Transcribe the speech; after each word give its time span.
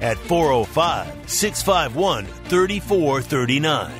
at 0.00 0.18
405 0.18 1.28
651 1.28 2.26
3439. 2.26 3.92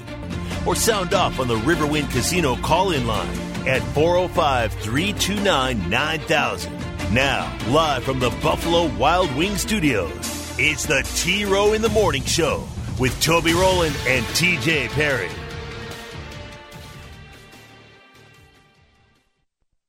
Or 0.66 0.74
sound 0.74 1.14
off 1.14 1.41
on 1.41 1.48
the 1.48 1.56
Riverwind 1.56 2.10
Casino 2.10 2.56
call 2.56 2.92
in 2.92 3.06
line 3.06 3.38
at 3.66 3.82
405 3.95 4.72
329 4.72 5.91
9000. 5.91 6.72
Now, 7.12 7.56
live 7.69 8.02
from 8.05 8.19
the 8.19 8.30
Buffalo 8.42 8.86
Wild 8.96 9.34
Wing 9.36 9.56
Studios, 9.56 10.12
it's 10.59 10.86
the 10.86 11.02
T 11.16 11.45
Row 11.45 11.72
in 11.72 11.83
the 11.83 11.88
Morning 11.91 12.24
Show 12.24 12.66
with 12.98 13.20
Toby 13.20 13.52
Rowland 13.52 13.95
and 14.06 14.24
TJ 14.27 14.88
Perry. 14.91 15.28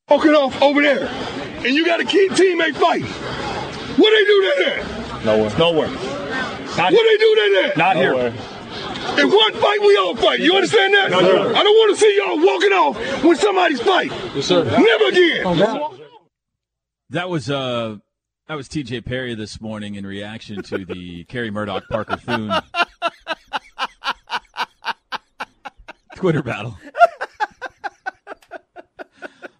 Walking 0.08 0.32
off 0.32 0.62
over 0.62 0.82
there, 0.82 1.08
and 1.08 1.74
you 1.74 1.84
got 1.84 2.00
a 2.00 2.04
key 2.04 2.28
teammate 2.30 2.76
fighting. 2.76 3.08
What 3.08 4.10
they 4.10 4.24
do 4.24 4.54
there? 4.58 4.95
Nowhere. 5.24 5.58
Nowhere. 5.58 5.88
Not, 5.88 6.92
what 6.92 7.04
they 7.04 7.16
do 7.16 7.50
there? 7.54 7.72
Not 7.76 7.96
Nowhere. 7.96 8.30
here. 8.30 8.42
In 9.18 9.30
one 9.30 9.52
fight, 9.54 9.78
we 9.80 9.96
all 9.96 10.16
fight. 10.16 10.40
You 10.40 10.54
understand 10.54 10.92
that? 10.94 11.10
No, 11.10 11.20
sir. 11.20 11.54
I 11.54 11.62
don't 11.62 11.76
want 11.76 11.96
to 11.96 12.00
see 12.00 12.16
y'all 12.16 12.36
walking 12.44 12.72
off 12.72 13.24
when 13.24 13.36
somebody's 13.36 13.80
fight. 13.80 14.10
Yes, 14.34 14.46
sir. 14.46 14.64
Never 14.64 15.08
again. 15.08 16.00
That 17.10 17.28
was 17.30 17.48
uh 17.48 17.96
that 18.48 18.54
was 18.54 18.68
TJ 18.68 19.04
Perry 19.04 19.34
this 19.34 19.60
morning 19.60 19.94
in 19.94 20.04
reaction 20.06 20.62
to 20.64 20.84
the 20.84 21.24
Kerry 21.28 21.50
Murdoch 21.50 21.84
Parker 21.88 22.16
Thune 22.16 22.52
Twitter 26.16 26.42
battle. 26.42 26.76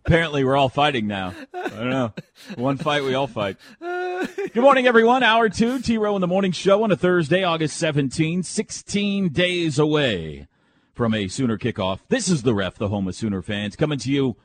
Apparently, 0.07 0.45
we're 0.45 0.57
all 0.57 0.69
fighting 0.69 1.09
now. 1.09 1.35
I 1.53 1.69
don't 1.69 1.91
know. 1.91 2.13
One 2.55 2.77
fight, 2.77 3.03
we 3.03 3.15
all 3.15 3.27
fight. 3.27 3.57
Good 4.57 4.63
morning, 4.63 4.87
everyone. 4.87 5.23
Hour 5.23 5.51
two, 5.51 5.81
T 5.81 5.99
Row 5.99 6.15
in 6.15 6.23
the 6.23 6.27
Morning 6.27 6.51
Show 6.51 6.83
on 6.83 6.91
a 6.91 6.97
Thursday, 6.97 7.45
August 7.45 7.77
17, 7.77 8.43
16 8.43 9.29
days 9.29 9.79
away 9.79 10.49
from 10.95 11.13
a 11.13 11.29
Sooner 11.29 11.59
kickoff. 11.59 12.01
This 12.09 12.31
is 12.31 12.43
the 12.43 12.55
ref, 12.55 12.77
the 12.77 12.89
home 12.89 13.07
of 13.07 13.15
Sooner 13.15 13.43
fans, 13.43 13.77
coming 13.77 13.99
to 13.99 14.11
you 14.11 14.37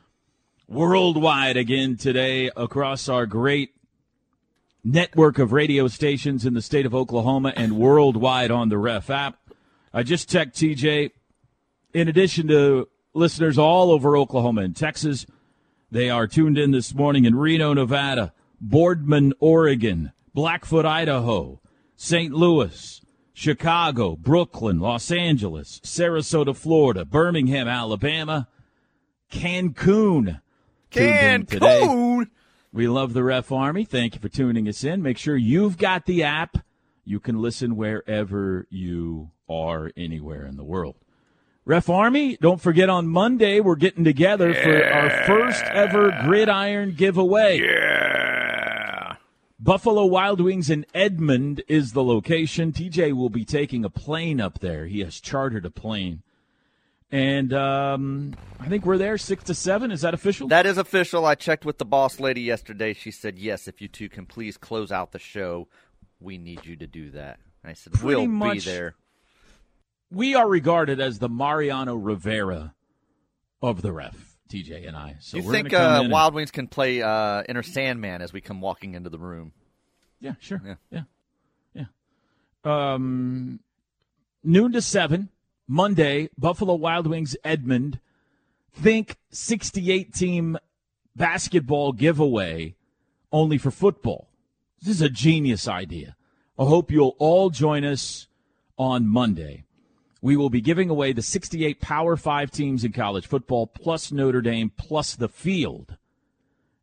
worldwide 0.67 1.55
again 1.55 1.95
today 1.95 2.51
across 2.57 3.07
our 3.07 3.25
great 3.25 3.73
network 4.83 5.39
of 5.39 5.53
radio 5.53 5.87
stations 5.87 6.45
in 6.45 6.55
the 6.55 6.61
state 6.61 6.85
of 6.85 6.93
Oklahoma 6.93 7.53
and 7.55 7.77
worldwide 7.77 8.51
on 8.51 8.67
the 8.67 8.77
ref 8.77 9.09
app. 9.09 9.39
I 9.93 10.03
just 10.03 10.29
checked 10.29 10.57
TJ. 10.57 11.11
In 11.93 12.09
addition 12.09 12.49
to 12.49 12.89
listeners 13.13 13.57
all 13.57 13.91
over 13.91 14.17
Oklahoma 14.17 14.63
and 14.63 14.75
Texas, 14.75 15.25
they 15.89 16.09
are 16.09 16.27
tuned 16.27 16.57
in 16.57 16.71
this 16.71 16.93
morning 16.93 17.23
in 17.23 17.33
Reno, 17.33 17.73
Nevada, 17.73 18.33
Boardman, 18.61 19.33
Oregon, 19.39 20.11
Blackfoot, 20.35 20.85
Idaho, 20.85 21.59
St. 21.95 22.31
Louis, 22.31 23.01
Chicago, 23.33 24.15
Brooklyn, 24.15 24.79
Los 24.79 25.11
Angeles, 25.11 25.81
Sarasota, 25.83 26.55
Florida, 26.55 27.03
Birmingham, 27.03 27.67
Alabama, 27.67 28.47
Cancun. 29.31 30.41
Cancun. 30.91 32.27
We 32.71 32.87
love 32.87 33.13
the 33.13 33.23
Ref 33.23 33.51
Army. 33.51 33.83
Thank 33.83 34.13
you 34.13 34.21
for 34.21 34.29
tuning 34.29 34.67
us 34.67 34.83
in. 34.83 35.01
Make 35.01 35.17
sure 35.17 35.35
you've 35.35 35.77
got 35.77 36.05
the 36.05 36.23
app. 36.23 36.57
You 37.03 37.19
can 37.19 37.41
listen 37.41 37.75
wherever 37.75 38.67
you 38.69 39.31
are, 39.49 39.91
anywhere 39.97 40.45
in 40.45 40.55
the 40.55 40.63
world. 40.63 40.95
Ref 41.65 41.89
Army, 41.89 42.37
don't 42.41 42.61
forget 42.61 42.89
on 42.89 43.07
Monday 43.07 43.59
we're 43.59 43.75
getting 43.75 44.03
together 44.03 44.49
yeah. 44.49 44.63
for 44.63 44.93
our 44.93 45.25
first 45.25 45.63
ever 45.65 46.11
gridiron 46.23 46.93
giveaway. 46.95 47.59
Yeah. 47.59 47.80
Buffalo 49.63 50.05
Wild 50.05 50.41
Wings 50.41 50.71
in 50.71 50.87
Edmond 50.91 51.61
is 51.67 51.93
the 51.93 52.03
location. 52.03 52.71
TJ 52.71 53.13
will 53.13 53.29
be 53.29 53.45
taking 53.45 53.85
a 53.85 53.91
plane 53.91 54.41
up 54.41 54.57
there. 54.57 54.87
He 54.87 55.01
has 55.01 55.21
chartered 55.21 55.67
a 55.67 55.69
plane. 55.69 56.23
And 57.11 57.53
um, 57.53 58.33
I 58.59 58.67
think 58.69 58.87
we're 58.87 58.97
there 58.97 59.19
six 59.19 59.43
to 59.43 59.53
seven. 59.53 59.91
Is 59.91 60.01
that 60.01 60.15
official? 60.15 60.47
That 60.47 60.65
is 60.65 60.79
official. 60.79 61.25
I 61.25 61.35
checked 61.35 61.63
with 61.63 61.77
the 61.77 61.85
boss 61.85 62.19
lady 62.19 62.41
yesterday. 62.41 62.93
She 62.93 63.11
said 63.11 63.37
yes. 63.37 63.67
If 63.67 63.81
you 63.81 63.87
two 63.87 64.09
can 64.09 64.25
please 64.25 64.57
close 64.57 64.91
out 64.91 65.11
the 65.11 65.19
show, 65.19 65.67
we 66.19 66.39
need 66.39 66.65
you 66.65 66.75
to 66.77 66.87
do 66.87 67.11
that. 67.11 67.39
I 67.63 67.73
said 67.73 67.93
Pretty 67.93 68.15
we'll 68.15 68.27
much, 68.27 68.53
be 68.53 68.59
there. 68.61 68.95
We 70.09 70.33
are 70.33 70.49
regarded 70.49 70.99
as 70.99 71.19
the 71.19 71.29
Mariano 71.29 71.95
Rivera 71.95 72.73
of 73.61 73.83
the 73.83 73.91
ref. 73.91 74.30
TJ 74.51 74.87
and 74.87 74.97
I. 74.97 75.15
So 75.19 75.37
you 75.37 75.43
we're 75.43 75.53
think 75.53 75.73
uh, 75.73 76.03
Wild 76.09 76.33
Wings 76.33 76.51
can 76.51 76.67
play 76.67 77.01
uh, 77.01 77.43
Enter 77.47 77.63
Sandman 77.63 78.21
as 78.21 78.33
we 78.33 78.41
come 78.41 78.61
walking 78.61 78.93
into 78.93 79.09
the 79.09 79.19
room? 79.19 79.53
Yeah, 80.19 80.33
sure. 80.39 80.61
Yeah, 80.63 80.75
yeah, 80.91 81.85
yeah. 82.65 82.93
Um, 82.93 83.59
noon 84.43 84.71
to 84.73 84.81
seven. 84.81 85.29
Monday, 85.67 86.29
Buffalo 86.37 86.75
Wild 86.75 87.07
Wings 87.07 87.35
Edmond. 87.45 87.99
Think 88.73 89.15
68 89.31 90.13
team 90.13 90.57
basketball 91.15 91.93
giveaway 91.93 92.75
only 93.31 93.57
for 93.57 93.71
football. 93.71 94.27
This 94.81 94.95
is 94.95 95.01
a 95.01 95.09
genius 95.09 95.67
idea. 95.67 96.15
I 96.59 96.65
hope 96.65 96.91
you'll 96.91 97.15
all 97.19 97.49
join 97.49 97.83
us 97.85 98.27
on 98.77 99.07
Monday. 99.07 99.65
We 100.21 100.37
will 100.37 100.51
be 100.51 100.61
giving 100.61 100.89
away 100.89 101.13
the 101.13 101.23
68 101.23 101.81
Power 101.81 102.15
5 102.15 102.51
teams 102.51 102.83
in 102.83 102.91
college 102.91 103.25
football 103.25 103.65
plus 103.65 104.11
Notre 104.11 104.41
Dame 104.41 104.71
plus 104.77 105.15
the 105.15 105.27
field. 105.27 105.97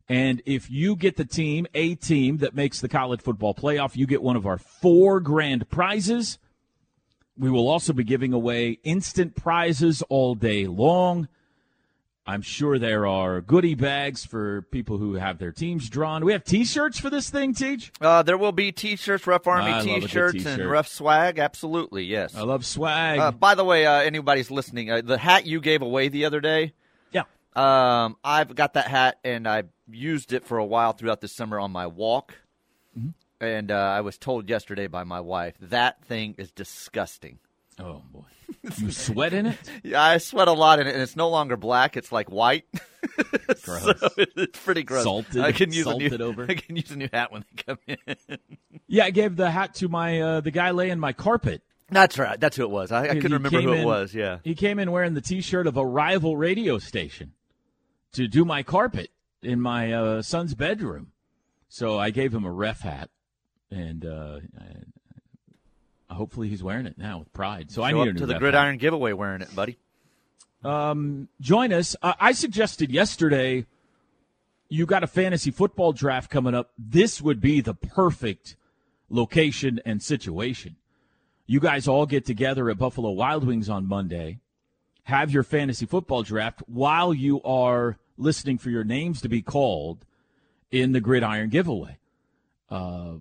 And 0.09 0.41
if 0.45 0.69
you 0.69 0.95
get 0.95 1.15
the 1.15 1.25
team, 1.25 1.67
a 1.73 1.95
team 1.95 2.37
that 2.39 2.55
makes 2.55 2.81
the 2.81 2.89
college 2.89 3.21
football 3.21 3.53
playoff, 3.53 3.95
you 3.95 4.07
get 4.07 4.23
one 4.23 4.35
of 4.35 4.45
our 4.45 4.57
four 4.57 5.19
grand 5.19 5.69
prizes. 5.69 6.39
We 7.37 7.49
will 7.49 7.69
also 7.69 7.93
be 7.93 8.03
giving 8.03 8.33
away 8.33 8.79
instant 8.83 9.35
prizes 9.35 10.01
all 10.09 10.35
day 10.35 10.65
long. 10.65 11.29
I'm 12.29 12.43
sure 12.43 12.77
there 12.77 13.07
are 13.07 13.41
goodie 13.41 13.73
bags 13.73 14.23
for 14.23 14.61
people 14.69 14.99
who 14.99 15.15
have 15.15 15.39
their 15.39 15.51
teams 15.51 15.89
drawn. 15.89 16.23
We 16.23 16.33
have 16.33 16.43
T-shirts 16.43 16.99
for 16.99 17.09
this 17.09 17.31
thing, 17.31 17.55
Teach. 17.55 17.91
Uh, 17.99 18.21
there 18.21 18.37
will 18.37 18.51
be 18.51 18.71
T-shirts, 18.71 19.25
Ref 19.25 19.47
Army 19.47 19.71
I 19.71 19.77
love 19.77 19.87
a 19.87 19.89
good 19.89 20.01
T-shirts, 20.01 20.33
t-shirt. 20.33 20.59
and 20.59 20.69
Ref 20.69 20.87
swag. 20.87 21.39
Absolutely, 21.39 22.03
yes. 22.03 22.35
I 22.35 22.41
love 22.41 22.67
swag. 22.67 23.17
Uh, 23.17 23.31
by 23.31 23.55
the 23.55 23.65
way, 23.65 23.87
uh, 23.87 23.93
anybody's 24.01 24.51
listening, 24.51 24.91
uh, 24.91 25.01
the 25.01 25.17
hat 25.17 25.47
you 25.47 25.59
gave 25.59 25.81
away 25.81 26.09
the 26.09 26.25
other 26.25 26.39
day. 26.39 26.73
Yeah. 27.11 27.23
Um, 27.55 28.15
I've 28.23 28.53
got 28.53 28.75
that 28.75 28.85
hat, 28.85 29.17
and 29.23 29.47
I 29.47 29.63
used 29.89 30.31
it 30.31 30.45
for 30.45 30.59
a 30.59 30.65
while 30.65 30.93
throughout 30.93 31.21
the 31.21 31.27
summer 31.27 31.59
on 31.59 31.71
my 31.71 31.87
walk. 31.87 32.35
Mm-hmm. 32.95 33.09
And 33.43 33.71
uh, 33.71 33.75
I 33.75 34.01
was 34.01 34.19
told 34.19 34.47
yesterday 34.47 34.85
by 34.85 35.03
my 35.03 35.19
wife 35.19 35.55
that 35.61 36.03
thing 36.05 36.35
is 36.37 36.51
disgusting. 36.51 37.39
oh 37.79 38.03
boy, 38.13 38.25
you 38.77 38.91
sweat 38.91 39.33
in 39.33 39.45
it? 39.47 39.57
Yeah, 39.83 40.01
I 40.01 40.17
sweat 40.17 40.47
a 40.47 40.53
lot 40.53 40.79
in 40.79 40.87
it, 40.87 40.93
and 40.93 41.01
it's 41.01 41.15
no 41.15 41.29
longer 41.29 41.57
black; 41.57 41.97
it's 41.97 42.11
like 42.11 42.29
white. 42.29 42.65
Gross. 43.63 43.99
so 43.99 44.09
it's 44.17 44.59
pretty 44.59 44.83
gross. 44.83 45.03
Salted- 45.03 45.41
I 45.41 45.51
can 45.51 45.71
use 45.71 45.87
a 45.87 45.95
new, 45.95 46.09
over. 46.19 46.45
I 46.49 46.55
can 46.55 46.75
use 46.75 46.91
a 46.91 46.97
new 46.97 47.09
hat 47.11 47.31
when 47.31 47.43
they 47.49 47.63
come 47.63 47.77
in. 47.87 48.37
Yeah, 48.87 49.05
I 49.05 49.11
gave 49.11 49.35
the 49.35 49.49
hat 49.49 49.75
to 49.75 49.87
my 49.87 50.21
uh, 50.21 50.41
the 50.41 50.51
guy 50.51 50.71
laying 50.71 50.99
my 50.99 51.13
carpet. 51.13 51.61
That's 51.89 52.17
right. 52.17 52.39
That's 52.39 52.55
who 52.55 52.63
it 52.63 52.69
was. 52.69 52.91
I, 52.91 53.03
I 53.03 53.07
couldn't 53.15 53.33
remember 53.33 53.59
came 53.59 53.69
who 53.69 53.73
it 53.73 53.85
was. 53.85 54.13
Yeah. 54.13 54.39
He 54.43 54.53
came 54.53 54.79
in 54.79 54.91
wearing 54.91 55.13
the 55.15 55.21
T-shirt 55.21 55.65
of 55.65 55.75
a 55.75 55.85
rival 55.85 56.37
radio 56.37 56.77
station 56.77 57.33
to 58.13 58.27
do 58.27 58.45
my 58.45 58.63
carpet 58.63 59.09
in 59.41 59.59
my 59.59 59.91
uh, 59.93 60.21
son's 60.21 60.53
bedroom. 60.53 61.11
So 61.67 61.99
I 61.99 62.09
gave 62.09 62.33
him 62.33 62.45
a 62.45 62.51
ref 62.51 62.81
hat, 62.81 63.09
and 63.71 64.05
uh, 64.05 64.39
I, 64.59 64.63
hopefully 66.09 66.49
he's 66.49 66.63
wearing 66.63 66.85
it 66.85 66.97
now 66.97 67.19
with 67.19 67.31
pride. 67.33 67.71
So 67.71 67.83
I 67.83 67.91
Show 67.91 68.03
need 68.03 68.11
up 68.11 68.17
to 68.17 68.25
the 68.25 68.39
gridiron 68.39 68.77
giveaway 68.77 69.13
wearing 69.13 69.41
it, 69.41 69.55
buddy. 69.55 69.77
Um, 70.63 71.29
join 71.39 71.71
us. 71.71 71.95
Uh, 72.01 72.13
I 72.19 72.33
suggested 72.33 72.91
yesterday. 72.91 73.65
You 74.67 74.85
got 74.85 75.03
a 75.03 75.07
fantasy 75.07 75.51
football 75.51 75.93
draft 75.93 76.29
coming 76.29 76.53
up. 76.53 76.71
This 76.77 77.21
would 77.21 77.41
be 77.41 77.61
the 77.61 77.73
perfect 77.73 78.55
location 79.09 79.81
and 79.85 80.03
situation. 80.03 80.75
You 81.47 81.59
guys 81.59 81.87
all 81.87 82.05
get 82.05 82.25
together 82.25 82.69
at 82.69 82.77
Buffalo 82.77 83.09
Wild 83.09 83.47
Wings 83.47 83.69
on 83.69 83.87
Monday, 83.87 84.39
have 85.03 85.31
your 85.31 85.41
fantasy 85.41 85.87
football 85.87 86.21
draft 86.21 86.61
while 86.67 87.11
you 87.11 87.41
are 87.41 87.97
listening 88.17 88.59
for 88.59 88.69
your 88.69 88.83
names 88.83 89.21
to 89.21 89.29
be 89.29 89.41
called 89.41 90.05
in 90.69 90.91
the 90.91 91.01
gridiron 91.01 91.49
giveaway. 91.49 91.97
Uh, 92.69 93.13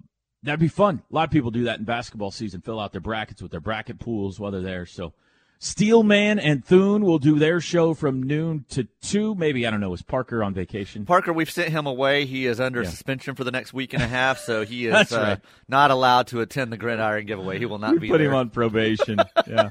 That'd 0.42 0.60
be 0.60 0.68
fun. 0.68 1.02
A 1.10 1.14
lot 1.14 1.24
of 1.24 1.30
people 1.32 1.50
do 1.50 1.64
that 1.64 1.78
in 1.80 1.84
basketball 1.84 2.30
season, 2.30 2.60
fill 2.60 2.78
out 2.78 2.92
their 2.92 3.00
brackets 3.00 3.42
with 3.42 3.50
their 3.50 3.60
bracket 3.60 3.98
pools 3.98 4.38
while 4.38 4.52
they're 4.52 4.60
there. 4.60 4.86
So 4.86 5.12
Steelman 5.58 6.38
and 6.38 6.64
Thune 6.64 7.02
will 7.04 7.18
do 7.18 7.36
their 7.40 7.60
show 7.60 7.92
from 7.92 8.22
noon 8.22 8.64
to 8.70 8.84
2. 9.02 9.34
Maybe, 9.34 9.66
I 9.66 9.70
don't 9.72 9.80
know, 9.80 9.92
is 9.92 10.02
Parker 10.02 10.44
on 10.44 10.54
vacation? 10.54 11.04
Parker, 11.04 11.32
we've 11.32 11.50
sent 11.50 11.70
him 11.70 11.86
away. 11.86 12.24
He 12.26 12.46
is 12.46 12.60
under 12.60 12.82
Yeah. 12.84 12.88
suspension 12.90 13.34
for 13.34 13.42
the 13.42 13.50
next 13.50 13.72
week 13.74 13.92
and 13.92 14.00
a 14.02 14.06
half, 14.06 14.38
so 14.38 14.64
he 14.64 14.86
is 14.86 14.92
That's 14.92 15.12
uh, 15.12 15.36
not 15.68 15.90
allowed 15.90 16.28
to 16.28 16.40
attend 16.40 16.72
the 16.72 16.76
Gridiron 16.76 17.26
giveaway. 17.26 17.58
He 17.58 17.66
will 17.66 17.80
not 17.80 17.94
We 17.94 17.98
be 17.98 18.08
put 18.08 18.18
there. 18.18 18.28
him 18.28 18.34
on 18.36 18.50
probation. 18.50 19.18
yeah. 19.48 19.70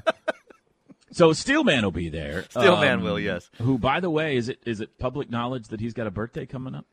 So 1.10 1.32
Steelman 1.32 1.82
will 1.82 1.90
be 1.90 2.10
there. 2.10 2.40
Um, 2.54 2.62
Steelman 2.62 3.02
will, 3.02 3.18
yes. 3.18 3.48
Who, 3.62 3.78
by 3.78 4.00
the 4.00 4.10
way, 4.10 4.36
is 4.36 4.50
it 4.50 4.58
is 4.66 4.82
it 4.82 4.98
public 4.98 5.30
knowledge 5.30 5.68
that 5.68 5.80
he's 5.80 5.94
got 5.94 6.06
a 6.06 6.10
birthday 6.10 6.44
coming 6.44 6.74
up? 6.74 6.84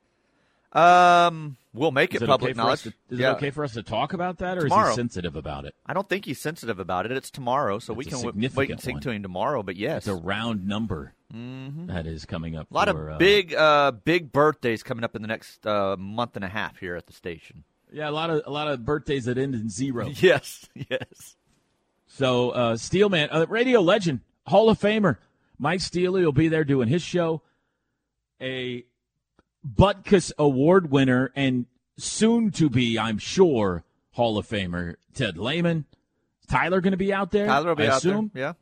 Um, 0.71 1.57
we'll 1.73 1.91
make 1.91 2.13
it 2.13 2.21
it 2.21 2.25
public 2.25 2.51
okay 2.51 2.57
knowledge. 2.57 2.83
to, 2.83 2.93
is 3.09 3.19
yeah. 3.19 3.31
it 3.31 3.35
okay 3.35 3.49
for 3.49 3.63
us 3.63 3.73
to 3.73 3.83
talk 3.83 4.13
about 4.13 4.39
that, 4.39 4.57
or 4.57 4.67
is 4.67 4.73
he 4.73 4.93
sensitive 4.93 5.35
about 5.35 5.65
it? 5.65 5.75
I 5.85 5.93
don't 5.93 6.07
think 6.09 6.25
he's 6.25 6.39
sensitive 6.39 6.79
about 6.79 7.05
it. 7.05 7.11
It's 7.13 7.31
tomorrow, 7.31 7.79
so 7.79 7.93
we 7.93 8.03
That's 8.03 8.21
can 8.21 8.25
wait 8.55 8.69
and 8.69 8.83
one. 8.83 9.01
to 9.01 9.11
him 9.11 9.23
tomorrow. 9.23 9.63
But 9.63 9.77
yes, 9.77 9.99
It's 9.99 10.07
a 10.07 10.15
round 10.15 10.67
number 10.67 11.13
that 11.31 12.05
is 12.07 12.25
coming 12.25 12.55
up. 12.55 12.65
Mm-hmm. 12.67 12.75
a 12.75 12.77
lot 12.77 12.89
for, 12.89 13.09
of 13.09 13.15
uh, 13.15 13.17
big, 13.17 13.53
uh, 13.53 13.91
big 13.91 14.31
birthdays 14.31 14.83
coming 14.83 15.03
up 15.03 15.15
in 15.15 15.21
the 15.21 15.27
next 15.27 15.65
uh, 15.65 15.95
month 15.97 16.35
and 16.35 16.43
a 16.45 16.49
half 16.49 16.79
here 16.79 16.95
at 16.95 17.07
the 17.07 17.13
station. 17.13 17.63
yeah, 17.91 18.09
a 18.09 18.11
lot 18.11 18.29
of 18.29 18.41
a 18.45 18.51
lot 18.51 18.67
of 18.67 18.83
birthdays 18.85 19.25
that 19.25 19.37
end 19.37 19.55
in 19.55 19.69
zero. 19.69 20.09
Yes, 20.17 20.67
yes. 20.89 21.35
So 22.07 22.51
uh, 22.51 22.77
Steelman, 22.77 23.29
uh, 23.31 23.45
radio 23.49 23.81
legend, 23.81 24.21
Hall 24.45 24.69
of 24.69 24.79
Famer 24.79 25.17
Mike 25.57 25.81
Steely 25.81 26.23
will 26.23 26.31
be 26.31 26.47
there 26.47 26.63
doing 26.63 26.87
his 26.87 27.01
show. 27.01 27.41
A 28.41 28.85
Butkus 29.65 30.31
Award 30.37 30.91
winner 30.91 31.31
and 31.35 31.65
soon 31.97 32.51
to 32.51 32.69
be, 32.69 32.99
I'm 32.99 33.17
sure, 33.17 33.83
Hall 34.11 34.37
of 34.37 34.47
Famer 34.47 34.95
Ted 35.13 35.37
Lehman. 35.37 35.85
Tyler 36.47 36.81
going 36.81 36.91
to 36.91 36.97
be 36.97 37.11
out 37.13 37.31
there. 37.31 37.47
Tyler 37.47 37.69
will 37.69 37.75
be 37.75 37.83
I 37.87 37.91
out 37.91 37.97
assume. 37.97 38.31
there. 38.33 38.43
Yeah. 38.43 38.53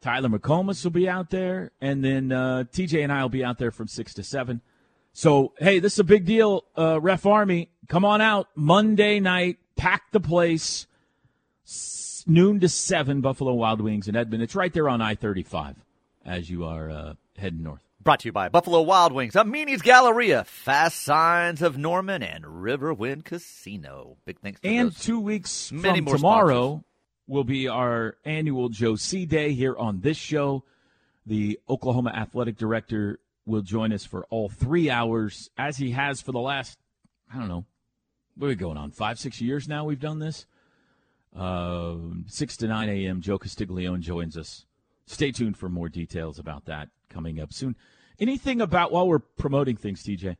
Tyler 0.00 0.28
McComas 0.28 0.82
will 0.84 0.90
be 0.90 1.08
out 1.08 1.30
there, 1.30 1.70
and 1.80 2.04
then 2.04 2.30
uh, 2.32 2.64
TJ 2.72 3.02
and 3.02 3.12
I 3.12 3.22
will 3.22 3.28
be 3.28 3.44
out 3.44 3.58
there 3.58 3.70
from 3.70 3.88
six 3.88 4.14
to 4.14 4.22
seven. 4.22 4.60
So 5.12 5.52
hey, 5.58 5.78
this 5.78 5.94
is 5.94 5.98
a 6.00 6.04
big 6.04 6.24
deal, 6.26 6.64
uh, 6.76 7.00
Ref 7.00 7.24
Army. 7.26 7.70
Come 7.88 8.04
on 8.04 8.20
out 8.20 8.48
Monday 8.54 9.18
night, 9.20 9.58
pack 9.76 10.10
the 10.12 10.20
place, 10.20 10.86
s- 11.66 12.24
noon 12.26 12.60
to 12.60 12.68
seven. 12.68 13.20
Buffalo 13.20 13.54
Wild 13.54 13.80
Wings 13.80 14.06
in 14.08 14.14
Edmond. 14.16 14.42
It's 14.42 14.54
right 14.54 14.72
there 14.72 14.88
on 14.88 15.00
I 15.00 15.14
thirty 15.14 15.42
five 15.42 15.76
as 16.24 16.50
you 16.50 16.64
are 16.66 16.90
uh, 16.90 17.14
heading 17.38 17.62
north. 17.62 17.85
Brought 18.06 18.20
to 18.20 18.28
you 18.28 18.32
by 18.32 18.48
Buffalo 18.48 18.82
Wild 18.82 19.12
Wings, 19.12 19.34
Amini's 19.34 19.82
Galleria, 19.82 20.44
Fast 20.44 21.02
Signs 21.02 21.60
of 21.60 21.76
Norman, 21.76 22.22
and 22.22 22.44
Riverwind 22.44 23.24
Casino. 23.24 24.16
Big 24.24 24.38
thanks 24.38 24.60
to 24.60 24.68
And 24.68 24.90
those. 24.92 25.00
two 25.00 25.18
weeks 25.18 25.72
Many 25.72 25.96
from 25.98 26.04
more 26.04 26.14
tomorrow 26.14 26.84
will 27.26 27.42
be 27.42 27.66
our 27.66 28.16
annual 28.24 28.68
Joe 28.68 28.94
C 28.94 29.26
Day 29.26 29.54
here 29.54 29.74
on 29.76 30.02
this 30.02 30.16
show. 30.16 30.62
The 31.26 31.58
Oklahoma 31.68 32.10
athletic 32.10 32.56
director 32.56 33.18
will 33.44 33.62
join 33.62 33.92
us 33.92 34.04
for 34.04 34.24
all 34.30 34.48
three 34.48 34.88
hours, 34.88 35.50
as 35.58 35.76
he 35.76 35.90
has 35.90 36.20
for 36.20 36.30
the 36.30 36.38
last, 36.38 36.78
I 37.34 37.40
don't 37.40 37.48
know, 37.48 37.64
what 38.36 38.46
are 38.46 38.50
we 38.50 38.54
going 38.54 38.76
on? 38.76 38.92
Five, 38.92 39.18
six 39.18 39.40
years 39.40 39.66
now 39.66 39.84
we've 39.84 39.98
done 39.98 40.20
this. 40.20 40.46
Uh, 41.36 41.96
6 42.28 42.56
to 42.58 42.68
9 42.68 42.88
a.m., 42.88 43.20
Joe 43.20 43.36
Castiglione 43.40 44.00
joins 44.00 44.36
us. 44.36 44.64
Stay 45.06 45.32
tuned 45.32 45.56
for 45.56 45.68
more 45.68 45.88
details 45.88 46.38
about 46.38 46.66
that 46.66 46.88
coming 47.08 47.40
up 47.40 47.52
soon. 47.52 47.74
Anything 48.18 48.60
about, 48.60 48.92
while 48.92 49.06
we're 49.06 49.18
promoting 49.18 49.76
things, 49.76 50.02
TJ, 50.02 50.36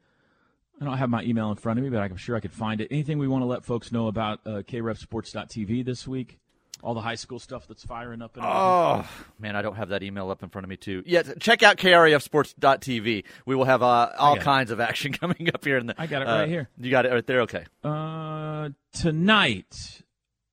I 0.81 0.84
don't 0.84 0.99
have 0.99 1.11
my 1.11 1.23
email 1.23 1.50
in 1.50 1.56
front 1.56 1.78
of 1.78 1.84
me, 1.84 1.90
but 1.90 2.00
I'm 2.00 2.17
sure 2.17 2.37
I 2.37 2.40
could 2.40 2.52
find 2.52 2.81
it. 2.81 2.88
Anything 2.90 3.19
we 3.19 3.28
want 3.28 3.43
to 3.43 3.46
let 3.46 3.64
folks 3.64 3.93
know 3.93 4.08
about 4.08 4.40
uh, 4.46 4.62
krefsports.tv 4.62 5.84
this 5.84 6.06
week? 6.06 6.38
All 6.82 6.93
the 6.93 7.00
high 7.00 7.14
school 7.14 7.38
stuff 7.38 7.67
that's 7.67 7.82
firing 7.84 8.20
up. 8.20 8.37
And 8.37 8.44
everything? 8.44 8.62
Oh 8.62 9.08
man, 9.38 9.56
I 9.56 9.62
don't 9.62 9.76
have 9.76 9.88
that 9.88 10.02
email 10.02 10.31
up 10.31 10.43
in 10.43 10.50
front 10.50 10.64
of 10.64 10.69
me 10.69 10.76
too. 10.76 11.02
Yeah, 11.06 11.23
check 11.40 11.62
out 11.62 11.78
krfsports.tv. 11.78 13.25
We 13.46 13.55
will 13.55 13.64
have 13.64 13.82
uh, 13.82 14.11
all 14.19 14.34
got 14.34 14.43
it. 14.43 14.44
kinds 14.44 14.70
of 14.70 14.78
action 14.81 15.12
coming 15.20 15.49
up 15.55 15.64
here. 15.64 15.78
In 15.78 15.87
the, 15.87 15.94
I 15.96 16.06
got 16.06 16.20
it 16.20 16.28
uh, 16.28 16.37
right 16.40 16.49
here. 16.49 16.69
You 16.76 16.90
got 16.90 17.06
it 17.06 17.12
right 17.12 17.26
there. 17.26 17.40
Okay. 17.43 17.64
Uh, 17.82 18.69
tonight, 18.93 20.02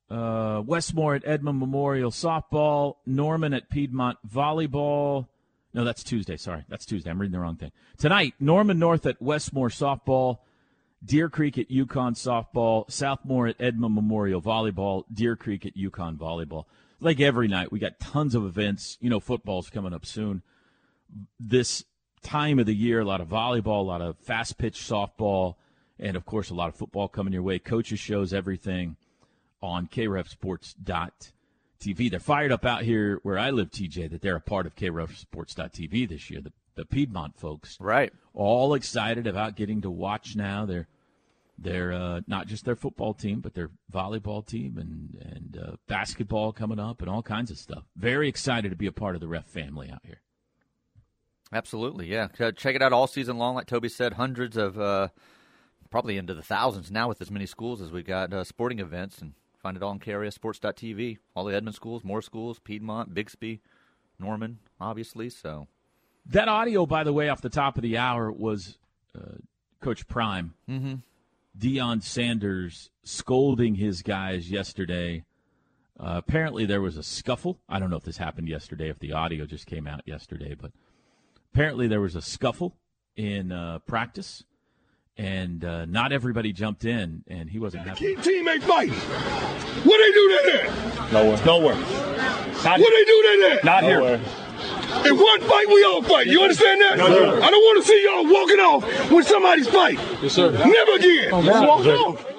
uh, 0.09 0.61
Westmoore 0.65 1.17
at 1.17 1.27
Edmond 1.27 1.59
Memorial 1.59 2.09
softball, 2.09 2.95
Norman 3.05 3.53
at 3.53 3.69
Piedmont 3.69 4.17
volleyball. 4.25 5.27
No, 5.73 5.83
that's 5.83 6.03
Tuesday. 6.03 6.37
Sorry, 6.37 6.63
that's 6.69 6.85
Tuesday. 6.85 7.09
I'm 7.09 7.19
reading 7.19 7.31
the 7.31 7.39
wrong 7.39 7.55
thing. 7.55 7.71
Tonight, 7.97 8.35
Norman 8.39 8.77
North 8.77 9.05
at 9.05 9.19
Westmoore 9.21 9.69
softball, 9.69 10.37
Deer 11.03 11.29
Creek 11.29 11.57
at 11.57 11.71
Yukon 11.71 12.13
softball, 12.13 12.87
Southmoore 12.87 13.49
at 13.49 13.55
Edmond 13.59 13.95
Memorial 13.95 14.41
volleyball, 14.41 15.03
Deer 15.11 15.35
Creek 15.35 15.65
at 15.65 15.75
Yukon 15.75 16.15
volleyball. 16.15 16.65
Like 16.99 17.19
every 17.19 17.47
night, 17.47 17.71
we 17.71 17.79
got 17.79 17.99
tons 17.99 18.35
of 18.35 18.45
events. 18.45 18.97
You 19.01 19.09
know, 19.09 19.19
football's 19.19 19.69
coming 19.69 19.93
up 19.93 20.05
soon. 20.05 20.43
This 21.39 21.83
time 22.21 22.59
of 22.59 22.65
the 22.65 22.75
year, 22.75 23.01
a 23.01 23.05
lot 23.05 23.19
of 23.19 23.27
volleyball, 23.27 23.79
a 23.79 23.87
lot 23.87 24.01
of 24.01 24.17
fast 24.19 24.57
pitch 24.57 24.79
softball, 24.79 25.55
and 25.99 26.15
of 26.15 26.25
course, 26.25 26.49
a 26.51 26.55
lot 26.55 26.69
of 26.69 26.75
football 26.75 27.07
coming 27.07 27.33
your 27.33 27.43
way. 27.43 27.59
Coaches 27.59 27.99
shows 27.99 28.33
everything 28.33 28.95
on 29.61 29.87
krefsports.tv. 31.83 32.12
They're 32.12 32.19
fired 32.19 32.51
up 32.51 32.65
out 32.65 32.83
here 32.83 33.19
where 33.24 33.38
I 33.38 33.50
live, 33.51 33.71
TJ, 33.71 34.12
that 34.12 34.21
they're 34.21 34.35
a 34.35 34.41
part 34.41 34.65
of 34.65 34.75
krefsports.tv 34.75 36.07
this 36.09 36.30
year. 36.30 36.41
The, 36.41 36.51
the 36.75 36.85
Piedmont 36.85 37.38
folks 37.38 37.77
Right. 37.80 38.12
all 38.33 38.74
excited 38.74 39.27
about 39.27 39.56
getting 39.56 39.81
to 39.81 39.91
watch 39.91 40.35
now 40.35 40.65
their 40.65 40.88
their 41.56 41.94
uh, 41.94 42.21
not 42.25 42.47
just 42.47 42.65
their 42.65 42.75
football 42.75 43.13
team 43.13 43.39
but 43.39 43.53
their 43.53 43.69
volleyball 43.94 44.44
team 44.45 44.75
and 44.80 45.15
and 45.21 45.56
uh, 45.63 45.75
basketball 45.88 46.51
coming 46.51 46.80
up 46.80 47.00
and 47.01 47.09
all 47.09 47.21
kinds 47.21 47.51
of 47.51 47.59
stuff. 47.59 47.83
Very 47.95 48.27
excited 48.27 48.69
to 48.69 48.75
be 48.75 48.88
a 48.88 48.91
part 48.91 49.13
of 49.13 49.21
the 49.21 49.27
ref 49.27 49.45
family 49.45 49.89
out 49.91 50.01
here. 50.03 50.21
Absolutely. 51.51 52.07
Yeah. 52.07 52.30
Check 52.56 52.75
it 52.75 52.81
out 52.81 52.91
all 52.94 53.06
season 53.06 53.38
long. 53.38 53.53
Like 53.53 53.68
Toby 53.68 53.88
said, 53.88 54.13
hundreds 54.13 54.57
of, 54.57 54.80
uh, 54.80 55.09
probably 55.91 56.18
into 56.18 56.33
the 56.33 56.41
thousands 56.41 56.89
now 56.89 57.07
with 57.07 57.21
as 57.21 57.30
many 57.30 57.45
schools 57.45 57.80
as 57.80 57.91
we've 57.91 58.07
got 58.07 58.33
uh, 58.33 58.44
sporting 58.44 58.80
events 58.80 59.19
and 59.21 59.33
find 59.63 59.77
it 59.77 59.81
all 59.81 59.92
on 59.92 60.00
krfsports.tv. 60.00 61.18
All 61.36 61.45
the 61.45 61.56
Edmond 61.56 61.75
schools, 61.75 62.04
Moore 62.04 62.21
schools, 62.21 62.60
Piedmont, 62.60 63.13
Bixby, 63.13 63.62
Norman, 64.19 64.60
obviously. 64.80 65.30
So 65.30 65.68
That 66.27 66.48
audio, 66.50 66.86
by 66.86 67.04
the 67.04 67.13
way, 67.13 67.30
off 67.30 67.42
the 67.42 67.50
top 67.50 67.77
of 67.77 67.81
the 67.81 67.98
hour 67.98 68.31
was 68.31 68.77
uh, 69.18 69.38
Coach 69.81 70.07
Prime, 70.07 70.54
mm-hmm. 70.69 70.95
Deion 71.57 72.04
Sanders 72.04 72.89
scolding 73.04 73.75
his 73.75 74.01
guys 74.01 74.51
yesterday. 74.51 75.24
Uh, 76.00 76.16
apparently, 76.18 76.66
there 76.66 76.81
was 76.81 76.98
a 76.98 77.04
scuffle. 77.04 77.59
I 77.69 77.80
don't 77.80 77.90
know 77.90 77.97
if 77.97 78.04
this 78.04 78.18
happened 78.18 78.49
yesterday, 78.49 78.90
if 78.90 78.99
the 78.99 79.14
audio 79.14 79.45
just 79.45 79.66
came 79.66 79.87
out 79.87 80.02
yesterday, 80.06 80.56
but 80.59 80.71
apparently 81.54 81.87
there 81.87 82.02
was 82.02 82.16
a 82.16 82.21
scuffle 82.21 82.76
in 83.16 83.52
uh, 83.52 83.80
practice, 83.80 84.44
and 85.17 85.63
uh, 85.63 85.85
not 85.85 86.11
everybody 86.11 86.53
jumped 86.53 86.85
in, 86.85 87.23
and 87.27 87.49
he 87.49 87.59
wasn't 87.59 87.87
happy. 87.87 88.15
Keep 88.15 88.19
teammate 88.19 88.63
fighting. 88.63 88.93
What 88.93 89.97
they 89.97 90.11
do 90.11 90.27
that 90.29 90.55
at? 90.55 91.13
Nowhere. 91.13 91.45
Nowhere. 91.45 91.75
What 91.75 92.63
Not, 92.63 92.77
they 92.79 93.05
do 93.05 93.21
that 93.23 93.57
at? 93.57 93.63
not 93.63 93.83
here. 93.83 93.99
In 95.05 95.17
one 95.17 95.41
fight, 95.41 95.65
we 95.67 95.83
all 95.83 96.01
fight. 96.03 96.27
You 96.27 96.41
understand 96.41 96.81
that? 96.81 96.97
No, 96.97 97.07
sir. 97.07 97.41
I 97.41 97.49
don't 97.49 97.61
want 97.63 97.83
to 97.83 97.87
see 97.87 98.03
y'all 98.05 98.23
walking 98.31 98.59
off 98.59 99.11
when 99.11 99.23
somebody's 99.23 99.67
fight. 99.67 99.99
Yes, 100.21 100.33
sir. 100.33 100.51
Never 100.51 100.91
again. 100.93 101.29
God. 101.31 101.67
Walk 101.67 101.85
off. 101.85 102.32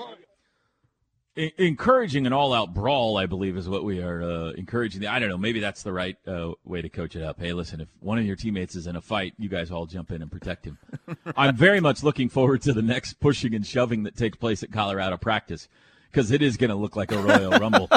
Encouraging 1.36 2.28
an 2.28 2.32
all-out 2.32 2.72
brawl, 2.74 3.16
I 3.16 3.26
believe, 3.26 3.56
is 3.56 3.68
what 3.68 3.82
we 3.82 4.00
are 4.00 4.22
uh, 4.22 4.50
encouraging. 4.52 5.04
I 5.04 5.18
don't 5.18 5.28
know. 5.28 5.36
Maybe 5.36 5.58
that's 5.58 5.82
the 5.82 5.92
right 5.92 6.16
uh, 6.28 6.52
way 6.64 6.80
to 6.80 6.88
coach 6.88 7.16
it 7.16 7.24
up. 7.24 7.40
Hey, 7.40 7.52
listen, 7.52 7.80
if 7.80 7.88
one 7.98 8.18
of 8.18 8.24
your 8.24 8.36
teammates 8.36 8.76
is 8.76 8.86
in 8.86 8.94
a 8.94 9.00
fight, 9.00 9.34
you 9.36 9.48
guys 9.48 9.72
all 9.72 9.84
jump 9.84 10.12
in 10.12 10.22
and 10.22 10.30
protect 10.30 10.64
him. 10.64 10.78
I'm 11.36 11.56
very 11.56 11.80
much 11.80 12.04
looking 12.04 12.28
forward 12.28 12.62
to 12.62 12.72
the 12.72 12.82
next 12.82 13.14
pushing 13.14 13.52
and 13.52 13.66
shoving 13.66 14.04
that 14.04 14.16
takes 14.16 14.36
place 14.36 14.62
at 14.62 14.70
Colorado 14.70 15.16
practice 15.16 15.68
because 16.08 16.30
it 16.30 16.40
is 16.40 16.56
going 16.56 16.70
to 16.70 16.76
look 16.76 16.94
like 16.94 17.10
a 17.10 17.18
Royal 17.18 17.50
Rumble. 17.58 17.88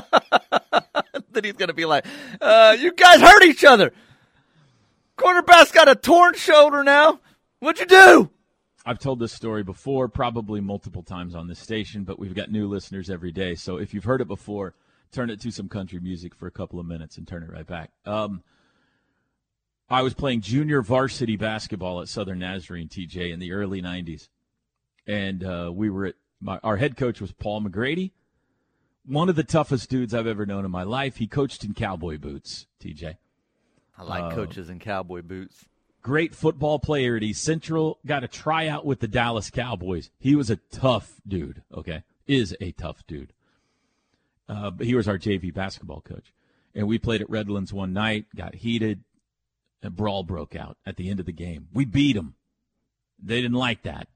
then 1.31 1.43
he's 1.43 1.53
going 1.53 1.67
to 1.67 1.75
be 1.75 1.85
like, 1.85 2.07
uh, 2.41 2.75
you 2.79 2.91
guys 2.91 3.21
hurt 3.21 3.43
each 3.43 3.63
other. 3.63 3.93
Quarterback's 5.15 5.71
got 5.71 5.87
a 5.87 5.95
torn 5.95 6.33
shoulder 6.33 6.83
now. 6.83 7.19
What'd 7.59 7.81
you 7.81 7.85
do? 7.85 8.31
I've 8.87 8.99
told 8.99 9.19
this 9.19 9.33
story 9.33 9.63
before, 9.63 10.07
probably 10.07 10.61
multiple 10.61 11.03
times 11.03 11.35
on 11.35 11.49
this 11.49 11.59
station, 11.59 12.05
but 12.05 12.17
we've 12.17 12.33
got 12.33 12.49
new 12.49 12.69
listeners 12.69 13.09
every 13.09 13.33
day. 13.33 13.53
So 13.53 13.75
if 13.75 13.93
you've 13.93 14.05
heard 14.05 14.21
it 14.21 14.29
before, 14.29 14.75
turn 15.11 15.29
it 15.29 15.41
to 15.41 15.51
some 15.51 15.67
country 15.67 15.99
music 15.99 16.33
for 16.33 16.47
a 16.47 16.51
couple 16.51 16.79
of 16.79 16.85
minutes 16.85 17.17
and 17.17 17.27
turn 17.27 17.43
it 17.43 17.51
right 17.51 17.67
back. 17.67 17.91
Um, 18.05 18.43
I 19.89 20.03
was 20.03 20.13
playing 20.13 20.39
junior 20.39 20.81
varsity 20.81 21.35
basketball 21.35 21.99
at 21.99 22.07
Southern 22.07 22.39
Nazarene, 22.39 22.87
TJ, 22.87 23.33
in 23.33 23.39
the 23.39 23.51
early 23.51 23.81
90s. 23.81 24.29
And 25.05 25.43
uh, 25.43 25.69
we 25.73 25.89
were 25.89 26.05
at 26.05 26.15
my, 26.39 26.57
our 26.63 26.77
head 26.77 26.95
coach 26.95 27.19
was 27.19 27.33
Paul 27.33 27.61
McGrady, 27.63 28.11
one 29.05 29.27
of 29.27 29.35
the 29.35 29.43
toughest 29.43 29.89
dudes 29.89 30.13
I've 30.13 30.27
ever 30.27 30.45
known 30.45 30.63
in 30.63 30.71
my 30.71 30.83
life. 30.83 31.17
He 31.17 31.27
coached 31.27 31.65
in 31.65 31.73
cowboy 31.73 32.19
boots, 32.19 32.67
TJ 32.81 33.17
I 33.97 34.03
like 34.03 34.33
coaches 34.33 34.69
in 34.69 34.79
cowboy 34.79 35.23
boots. 35.23 35.65
Great 36.07 36.33
football 36.33 36.79
player 36.79 37.17
at 37.17 37.23
East 37.23 37.43
Central, 37.43 37.99
got 38.05 38.23
a 38.23 38.29
tryout 38.29 38.85
with 38.85 39.01
the 39.01 39.09
Dallas 39.09 39.49
Cowboys. 39.49 40.09
He 40.19 40.37
was 40.37 40.49
a 40.49 40.55
tough 40.55 41.19
dude, 41.27 41.63
okay? 41.73 42.03
is 42.27 42.55
a 42.61 42.71
tough 42.71 43.05
dude. 43.07 43.33
Uh, 44.47 44.71
but 44.71 44.85
he 44.85 44.95
was 44.95 45.05
our 45.05 45.17
JV 45.17 45.53
basketball 45.53 45.99
coach. 45.99 46.33
And 46.73 46.87
we 46.87 46.97
played 46.97 47.21
at 47.21 47.29
Redlands 47.29 47.73
one 47.73 47.91
night, 47.91 48.27
got 48.33 48.55
heated, 48.55 49.03
a 49.83 49.89
brawl 49.89 50.23
broke 50.23 50.55
out 50.55 50.77
at 50.85 50.95
the 50.95 51.09
end 51.09 51.19
of 51.19 51.25
the 51.25 51.33
game. 51.33 51.67
We 51.73 51.83
beat 51.83 52.13
them. 52.13 52.35
They 53.21 53.41
didn't 53.41 53.57
like 53.57 53.83
that. 53.83 54.07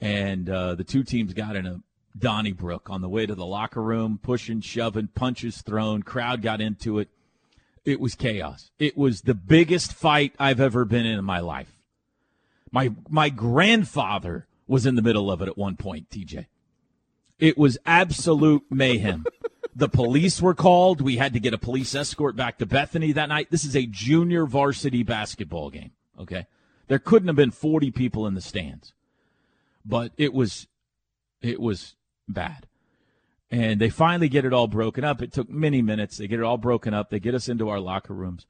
And 0.00 0.48
uh, 0.48 0.74
the 0.76 0.84
two 0.84 1.04
teams 1.04 1.34
got 1.34 1.54
in 1.54 1.66
a 1.66 1.82
Donnybrook 2.18 2.88
on 2.88 3.02
the 3.02 3.10
way 3.10 3.26
to 3.26 3.34
the 3.34 3.44
locker 3.44 3.82
room, 3.82 4.18
pushing, 4.22 4.62
shoving, 4.62 5.08
punches 5.08 5.60
thrown. 5.60 6.02
Crowd 6.02 6.40
got 6.40 6.62
into 6.62 6.98
it. 6.98 7.08
It 7.84 8.00
was 8.00 8.14
chaos. 8.14 8.70
It 8.78 8.96
was 8.96 9.22
the 9.22 9.34
biggest 9.34 9.92
fight 9.92 10.34
I've 10.38 10.60
ever 10.60 10.84
been 10.84 11.06
in 11.06 11.18
in 11.18 11.24
my 11.24 11.40
life. 11.40 11.78
My 12.70 12.92
my 13.08 13.30
grandfather 13.30 14.46
was 14.66 14.86
in 14.86 14.94
the 14.94 15.02
middle 15.02 15.30
of 15.30 15.42
it 15.42 15.48
at 15.48 15.58
one 15.58 15.76
point, 15.76 16.10
TJ. 16.10 16.46
It 17.38 17.56
was 17.56 17.78
absolute 17.86 18.62
mayhem. 18.70 19.24
the 19.74 19.88
police 19.88 20.40
were 20.42 20.54
called. 20.54 21.00
We 21.00 21.16
had 21.16 21.32
to 21.32 21.40
get 21.40 21.54
a 21.54 21.58
police 21.58 21.94
escort 21.94 22.36
back 22.36 22.58
to 22.58 22.66
Bethany 22.66 23.12
that 23.12 23.30
night. 23.30 23.50
This 23.50 23.64
is 23.64 23.74
a 23.74 23.86
junior 23.86 24.46
varsity 24.46 25.02
basketball 25.02 25.70
game, 25.70 25.92
okay? 26.18 26.46
There 26.86 26.98
couldn't 26.98 27.28
have 27.28 27.36
been 27.36 27.50
40 27.50 27.90
people 27.90 28.26
in 28.26 28.34
the 28.34 28.40
stands. 28.40 28.92
But 29.84 30.12
it 30.16 30.34
was 30.34 30.66
it 31.40 31.60
was 31.60 31.96
bad. 32.28 32.66
And 33.50 33.80
they 33.80 33.90
finally 33.90 34.28
get 34.28 34.44
it 34.44 34.52
all 34.52 34.68
broken 34.68 35.02
up. 35.02 35.20
It 35.20 35.32
took 35.32 35.50
many 35.50 35.82
minutes. 35.82 36.18
They 36.18 36.28
get 36.28 36.38
it 36.38 36.44
all 36.44 36.56
broken 36.56 36.94
up. 36.94 37.10
They 37.10 37.18
get 37.18 37.34
us 37.34 37.48
into 37.48 37.68
our 37.68 37.80
locker 37.80 38.14
rooms. 38.14 38.46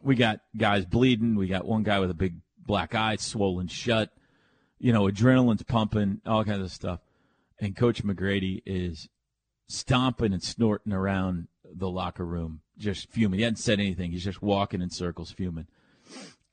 We 0.00 0.16
got 0.16 0.40
guys 0.56 0.86
bleeding. 0.86 1.36
We 1.36 1.48
got 1.48 1.66
one 1.66 1.82
guy 1.82 2.00
with 2.00 2.10
a 2.10 2.14
big 2.14 2.36
black 2.58 2.94
eye 2.94 3.16
swollen 3.16 3.68
shut. 3.68 4.10
You 4.78 4.92
know, 4.92 5.02
adrenaline's 5.02 5.62
pumping, 5.62 6.22
all 6.26 6.44
kinds 6.44 6.62
of 6.62 6.72
stuff. 6.72 7.00
And 7.60 7.76
Coach 7.76 8.02
McGrady 8.02 8.62
is 8.64 9.08
stomping 9.68 10.32
and 10.32 10.42
snorting 10.42 10.92
around 10.92 11.48
the 11.64 11.90
locker 11.90 12.24
room, 12.24 12.60
just 12.78 13.10
fuming. 13.10 13.38
He 13.38 13.44
hadn't 13.44 13.56
said 13.56 13.80
anything. 13.80 14.12
He's 14.12 14.24
just 14.24 14.42
walking 14.42 14.82
in 14.82 14.90
circles, 14.90 15.30
fuming. 15.30 15.66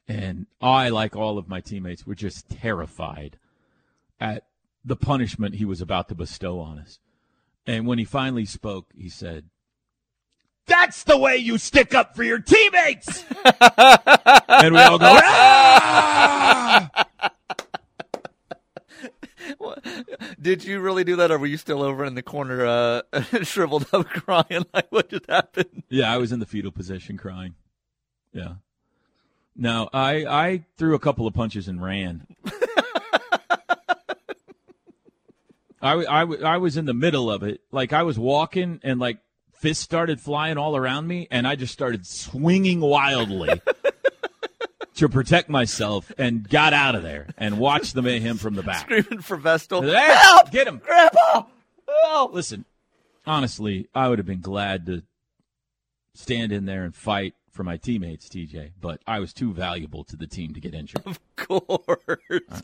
And 0.07 0.47
I, 0.61 0.89
like 0.89 1.15
all 1.15 1.37
of 1.37 1.47
my 1.47 1.61
teammates, 1.61 2.05
were 2.05 2.15
just 2.15 2.49
terrified 2.49 3.37
at 4.19 4.45
the 4.83 4.95
punishment 4.95 5.55
he 5.55 5.65
was 5.65 5.81
about 5.81 6.09
to 6.09 6.15
bestow 6.15 6.59
on 6.59 6.79
us. 6.79 6.99
And 7.69 7.85
when 7.85 7.99
he 7.99 8.03
finally 8.03 8.45
spoke, 8.45 8.87
he 8.97 9.09
said, 9.09 9.45
That's 10.65 11.03
the 11.03 11.19
way 11.19 11.37
you 11.37 11.59
stick 11.59 11.93
up 11.93 12.15
for 12.15 12.23
your 12.23 12.39
teammates! 12.39 13.23
and 14.47 14.73
we 14.73 14.79
all 14.79 14.97
go, 14.97 15.05
ah! 15.05 16.89
Did 20.41 20.63
you 20.63 20.79
really 20.79 21.03
do 21.03 21.15
that, 21.17 21.29
or 21.29 21.37
were 21.37 21.45
you 21.45 21.57
still 21.57 21.83
over 21.83 22.03
in 22.05 22.15
the 22.15 22.23
corner, 22.23 22.65
uh, 22.65 23.03
shriveled 23.43 23.85
up, 23.93 24.07
crying? 24.07 24.65
Like, 24.73 24.87
what 24.89 25.09
just 25.09 25.29
happened? 25.29 25.83
Yeah, 25.89 26.11
I 26.11 26.17
was 26.17 26.31
in 26.31 26.39
the 26.39 26.47
fetal 26.47 26.71
position, 26.71 27.17
crying. 27.17 27.53
Yeah. 28.33 28.53
No, 29.55 29.89
I 29.93 30.25
I 30.25 30.65
threw 30.75 30.95
a 30.95 30.99
couple 30.99 31.27
of 31.27 31.35
punches 31.35 31.67
and 31.67 31.83
ran. 31.83 32.25
I, 35.81 35.93
I, 35.93 36.21
I 36.23 36.57
was 36.57 36.77
in 36.77 36.85
the 36.85 36.93
middle 36.93 37.31
of 37.31 37.43
it. 37.43 37.61
Like 37.71 37.93
I 37.93 38.03
was 38.03 38.19
walking 38.19 38.79
and 38.83 38.99
like 38.99 39.19
fists 39.53 39.83
started 39.83 40.19
flying 40.19 40.57
all 40.57 40.75
around 40.75 41.07
me, 41.07 41.27
and 41.31 41.47
I 41.47 41.55
just 41.55 41.73
started 41.73 42.05
swinging 42.05 42.79
wildly 42.79 43.61
to 44.95 45.09
protect 45.09 45.49
myself 45.49 46.11
and 46.17 46.47
got 46.47 46.73
out 46.73 46.95
of 46.95 47.03
there 47.03 47.27
and 47.37 47.59
watched 47.59 47.93
the 47.93 48.01
mayhem 48.01 48.37
from 48.37 48.55
the 48.55 48.63
back. 48.63 48.81
Screaming 48.81 49.21
for 49.21 49.37
Vestal. 49.37 49.81
Hey, 49.81 50.13
Help! 50.13 50.51
Get 50.51 50.67
him. 50.67 50.81
Grandpa! 50.83 51.43
Help! 52.03 52.33
Listen, 52.33 52.65
honestly, 53.25 53.87
I 53.93 54.09
would 54.09 54.19
have 54.19 54.25
been 54.25 54.41
glad 54.41 54.85
to 54.87 55.03
stand 56.13 56.51
in 56.51 56.65
there 56.65 56.83
and 56.83 56.95
fight 56.95 57.33
for 57.59 57.65
my 57.65 57.75
teammates, 57.75 58.29
TJ, 58.29 58.71
but 58.79 59.01
I 59.05 59.19
was 59.19 59.33
too 59.33 59.51
valuable 59.51 60.05
to 60.05 60.15
the 60.15 60.27
team 60.27 60.53
to 60.53 60.61
get 60.61 60.73
injured. 60.73 61.01
Of 61.05 61.19
course. 61.35 61.81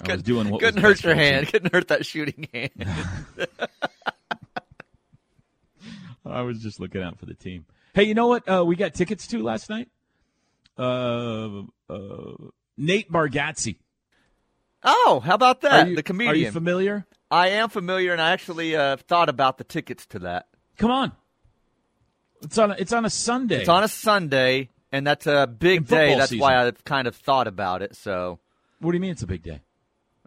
I 0.07 0.13
was 0.13 0.23
doing 0.23 0.49
what 0.49 0.61
couldn't 0.61 0.81
hurt 0.81 1.03
your 1.03 1.15
hand. 1.15 1.47
Couldn't 1.47 1.73
hurt 1.73 1.89
that 1.89 2.05
shooting 2.05 2.47
hand. 2.53 2.71
I 6.25 6.43
was 6.43 6.61
just 6.63 6.79
looking 6.79 7.03
out 7.03 7.19
for 7.19 7.25
the 7.25 7.33
team. 7.33 7.65
Hey, 7.93 8.03
you 8.03 8.13
know 8.13 8.27
what? 8.27 8.47
Uh, 8.47 8.63
we 8.63 8.77
got 8.77 8.93
tickets 8.93 9.27
to 9.27 9.43
last 9.43 9.69
night. 9.69 9.89
Uh, 10.77 11.63
uh, 11.89 12.35
Nate 12.77 13.11
Bargatze. 13.11 13.75
oh, 14.81 15.21
how 15.25 15.35
about 15.35 15.59
that? 15.59 15.89
You, 15.89 15.97
the 15.97 16.03
comedian. 16.03 16.35
Are 16.35 16.37
you 16.37 16.51
familiar? 16.51 17.05
I 17.29 17.49
am 17.49 17.67
familiar, 17.67 18.13
and 18.13 18.21
I 18.21 18.31
actually 18.31 18.77
uh, 18.77 18.95
thought 18.95 19.27
about 19.27 19.57
the 19.57 19.65
tickets 19.65 20.05
to 20.07 20.19
that. 20.19 20.47
Come 20.77 20.91
on. 20.91 21.11
It's 22.41 22.57
on. 22.57 22.71
A, 22.71 22.75
it's 22.75 22.93
on 22.93 23.03
a 23.03 23.09
Sunday. 23.09 23.59
It's 23.59 23.69
on 23.69 23.83
a 23.83 23.89
Sunday, 23.89 24.69
and 24.95 25.05
that's 25.07 25.27
a 25.27 25.45
big 25.47 25.87
day. 25.87 26.15
That's 26.15 26.29
season. 26.29 26.41
why 26.41 26.65
I've 26.65 26.83
kind 26.85 27.07
of 27.07 27.15
thought 27.15 27.47
about 27.47 27.81
it. 27.81 27.95
So, 27.95 28.39
What 28.79 28.91
do 28.91 28.97
you 28.97 29.01
mean? 29.01 29.11
It's 29.11 29.23
a 29.23 29.27
big 29.27 29.43
day. 29.43 29.61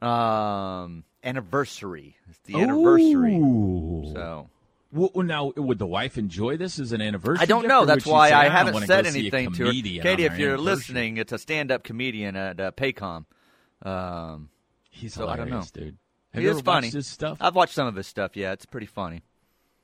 um, 0.01 1.05
anniversary. 1.25 2.17
It's 2.29 2.39
the 2.41 2.61
anniversary. 2.61 3.39
So 4.15 4.49
Well, 4.93 5.11
now, 5.25 5.53
would 5.57 5.79
the 5.79 5.87
wife 5.87 6.17
enjoy 6.17 6.57
this 6.57 6.79
as 6.79 6.93
an 6.93 7.01
anniversary? 7.01 7.43
I 7.43 7.47
don't 7.47 7.67
know. 7.67 7.85
That's 7.85 8.07
why 8.07 8.29
say, 8.31 8.35
I 8.35 8.47
"Ah, 8.47 8.51
haven't 8.51 8.87
said 8.87 9.05
go 9.05 9.11
see 9.11 9.19
a 9.19 9.21
anything 9.23 9.53
to 9.55 9.67
her. 9.67 9.73
Katie, 9.73 10.25
if 10.25 10.39
you're 10.39 10.57
listening, 10.59 11.17
it's 11.17 11.33
a 11.33 11.39
stand-up 11.39 11.83
comedian 11.85 12.37
at 12.37 12.61
uh, 12.61 12.71
Paycom. 12.73 13.25
Um, 13.83 14.49
he's 14.91 15.15
so 15.15 15.29
I 15.29 15.37
don't 15.37 15.51
know. 15.51 15.63
dude. 15.73 15.99
Have 16.33 16.43
he 16.43 16.49
you 16.49 16.55
is 16.55 16.61
funny. 16.61 16.87
watched 16.87 16.95
his 16.95 17.07
stuff? 17.07 17.39
I've 17.41 17.55
watched 17.55 17.75
some 17.75 17.87
of 17.87 17.97
his 17.97 18.07
stuff. 18.07 18.37
Yeah, 18.37 18.53
it's 18.53 18.67
pretty 18.67 18.87
funny. 18.87 19.23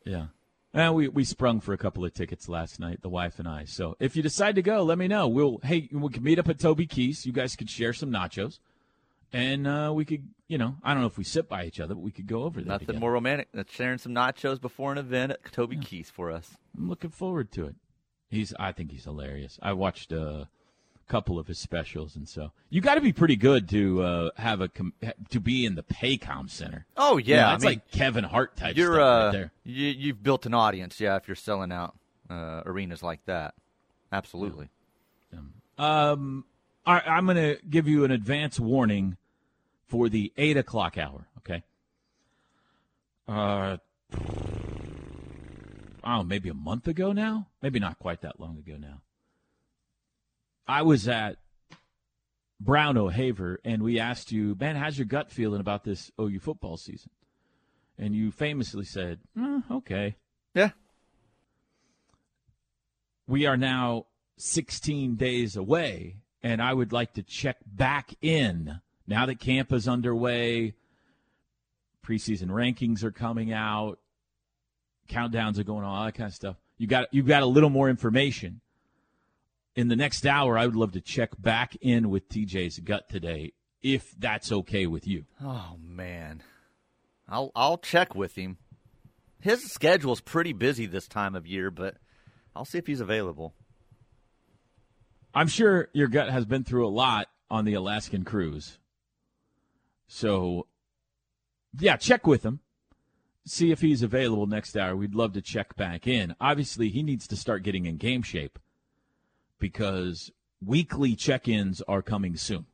Yeah. 0.04 0.26
And 0.74 0.92
we, 0.96 1.06
we 1.06 1.22
sprung 1.22 1.60
for 1.60 1.72
a 1.72 1.78
couple 1.78 2.04
of 2.04 2.12
tickets 2.12 2.48
last 2.48 2.80
night, 2.80 3.00
the 3.00 3.08
wife 3.08 3.38
and 3.38 3.46
I. 3.46 3.64
So 3.64 3.96
if 4.00 4.16
you 4.16 4.22
decide 4.24 4.56
to 4.56 4.62
go, 4.62 4.82
let 4.82 4.98
me 4.98 5.06
know. 5.06 5.28
We'll 5.28 5.60
hey 5.62 5.88
we 5.92 6.08
can 6.10 6.24
meet 6.24 6.40
up 6.40 6.48
at 6.48 6.58
Toby 6.58 6.86
Keith's. 6.86 7.24
You 7.24 7.32
guys 7.32 7.54
could 7.54 7.70
share 7.70 7.92
some 7.92 8.10
nachos, 8.10 8.58
and 9.32 9.68
uh, 9.68 9.92
we 9.94 10.04
could 10.04 10.28
you 10.48 10.58
know 10.58 10.74
I 10.82 10.92
don't 10.92 11.00
know 11.00 11.06
if 11.06 11.16
we 11.16 11.22
sit 11.22 11.48
by 11.48 11.64
each 11.64 11.78
other, 11.78 11.94
but 11.94 12.02
we 12.02 12.10
could 12.10 12.26
go 12.26 12.42
over 12.42 12.60
there. 12.60 12.68
Nothing 12.68 12.88
together. 12.88 13.00
more 13.00 13.12
romantic 13.12 13.52
than 13.52 13.64
sharing 13.70 13.98
some 13.98 14.12
nachos 14.12 14.60
before 14.60 14.90
an 14.90 14.98
event 14.98 15.30
at 15.30 15.52
Toby 15.52 15.76
Keith 15.76 16.10
for 16.10 16.32
us. 16.32 16.56
I'm 16.76 16.88
looking 16.88 17.10
forward 17.10 17.52
to 17.52 17.66
it. 17.66 17.76
He's 18.28 18.52
I 18.58 18.72
think 18.72 18.90
he's 18.90 19.04
hilarious. 19.04 19.60
I 19.62 19.74
watched 19.74 20.10
a 20.10 20.48
couple 21.08 21.38
of 21.38 21.46
his 21.46 21.58
specials, 21.58 22.16
and 22.16 22.28
so 22.28 22.50
you 22.70 22.80
got 22.80 22.94
to 22.96 23.00
be 23.00 23.12
pretty 23.12 23.36
good 23.36 23.68
to 23.70 24.02
uh, 24.02 24.30
have 24.36 24.60
a 24.60 24.68
com- 24.68 24.94
to 25.30 25.40
be 25.40 25.64
in 25.66 25.74
the 25.74 25.82
Paycom 25.82 26.48
Center. 26.50 26.86
Oh 26.96 27.16
You 27.18 27.34
yeah, 27.34 27.42
know, 27.42 27.46
I 27.48 27.54
it's 27.54 27.62
mean, 27.64 27.70
like 27.72 27.90
Kevin 27.90 28.24
Hart 28.24 28.56
type 28.56 28.76
you're 28.76 28.94
stuff 28.94 29.00
uh, 29.22 29.24
right 29.26 29.32
there. 29.32 29.52
you 29.64 29.86
you've 29.88 30.22
built 30.22 30.46
an 30.46 30.54
audience. 30.54 31.00
Yeah, 31.00 31.16
if 31.16 31.28
you're 31.28 31.34
selling 31.34 31.70
out 31.72 31.94
uh, 32.30 32.62
arenas 32.66 33.02
like 33.02 33.24
that, 33.26 33.54
absolutely. 34.12 34.68
Um, 35.76 36.44
I, 36.86 37.00
I'm 37.00 37.24
going 37.26 37.36
to 37.36 37.58
give 37.68 37.88
you 37.88 38.04
an 38.04 38.12
advance 38.12 38.60
warning 38.60 39.16
for 39.88 40.08
the 40.08 40.32
eight 40.36 40.56
o'clock 40.56 40.96
hour. 40.96 41.26
Okay. 41.38 41.64
Uh, 43.26 43.78
oh, 46.04 46.22
maybe 46.22 46.48
a 46.48 46.54
month 46.54 46.86
ago 46.86 47.12
now. 47.12 47.48
Maybe 47.60 47.80
not 47.80 47.98
quite 47.98 48.20
that 48.20 48.38
long 48.38 48.58
ago 48.58 48.76
now. 48.78 49.00
I 50.66 50.82
was 50.82 51.08
at 51.08 51.36
Brown 52.60 52.96
O'Haver, 52.96 53.60
and 53.64 53.82
we 53.82 53.98
asked 53.98 54.32
you, 54.32 54.56
man, 54.58 54.76
how's 54.76 54.98
your 54.98 55.06
gut 55.06 55.30
feeling 55.30 55.60
about 55.60 55.84
this 55.84 56.10
OU 56.20 56.38
football 56.40 56.76
season? 56.76 57.10
And 57.98 58.14
you 58.14 58.30
famously 58.32 58.84
said, 58.84 59.20
"Eh, 59.38 59.60
okay. 59.70 60.16
Yeah, 60.54 60.70
we 63.26 63.46
are 63.46 63.56
now 63.56 64.06
16 64.36 65.16
days 65.16 65.56
away, 65.56 66.16
and 66.42 66.60
I 66.60 66.72
would 66.74 66.92
like 66.92 67.14
to 67.14 67.22
check 67.22 67.58
back 67.66 68.14
in 68.20 68.80
now 69.06 69.26
that 69.26 69.38
camp 69.38 69.72
is 69.72 69.88
underway. 69.88 70.74
Preseason 72.04 72.48
rankings 72.48 73.02
are 73.02 73.10
coming 73.10 73.52
out, 73.52 73.98
countdowns 75.08 75.58
are 75.58 75.64
going 75.64 75.84
on, 75.84 75.96
all 75.96 76.04
that 76.04 76.14
kind 76.14 76.28
of 76.28 76.34
stuff. 76.34 76.56
You 76.76 76.86
got 76.86 77.12
you 77.14 77.22
got 77.22 77.42
a 77.42 77.46
little 77.46 77.70
more 77.70 77.88
information. 77.88 78.60
In 79.76 79.88
the 79.88 79.96
next 79.96 80.24
hour, 80.24 80.56
I 80.56 80.66
would 80.66 80.76
love 80.76 80.92
to 80.92 81.00
check 81.00 81.30
back 81.36 81.76
in 81.80 82.08
with 82.08 82.28
TJ's 82.28 82.78
gut 82.78 83.08
today, 83.08 83.54
if 83.82 84.12
that's 84.16 84.52
okay 84.52 84.86
with 84.86 85.06
you. 85.06 85.24
Oh 85.42 85.76
man, 85.82 86.42
I'll 87.28 87.50
I'll 87.56 87.78
check 87.78 88.14
with 88.14 88.36
him. 88.36 88.58
His 89.40 89.72
schedule's 89.72 90.20
pretty 90.20 90.52
busy 90.52 90.86
this 90.86 91.08
time 91.08 91.34
of 91.34 91.46
year, 91.46 91.72
but 91.72 91.96
I'll 92.54 92.64
see 92.64 92.78
if 92.78 92.86
he's 92.86 93.00
available. 93.00 93.54
I'm 95.34 95.48
sure 95.48 95.88
your 95.92 96.06
gut 96.08 96.30
has 96.30 96.44
been 96.44 96.62
through 96.62 96.86
a 96.86 96.88
lot 96.88 97.26
on 97.50 97.64
the 97.64 97.74
Alaskan 97.74 98.24
cruise. 98.24 98.78
So, 100.06 100.68
yeah, 101.76 101.96
check 101.96 102.26
with 102.26 102.44
him. 102.44 102.60
See 103.44 103.72
if 103.72 103.80
he's 103.80 104.02
available 104.02 104.46
next 104.46 104.76
hour. 104.76 104.94
We'd 104.94 105.16
love 105.16 105.32
to 105.32 105.42
check 105.42 105.74
back 105.74 106.06
in. 106.06 106.36
Obviously, 106.40 106.88
he 106.88 107.02
needs 107.02 107.26
to 107.26 107.36
start 107.36 107.64
getting 107.64 107.84
in 107.84 107.96
game 107.96 108.22
shape 108.22 108.58
because 109.64 110.30
weekly 110.62 111.16
check 111.16 111.48
ins 111.48 111.80
are 111.88 112.02
coming 112.02 112.36
soon. 112.36 112.66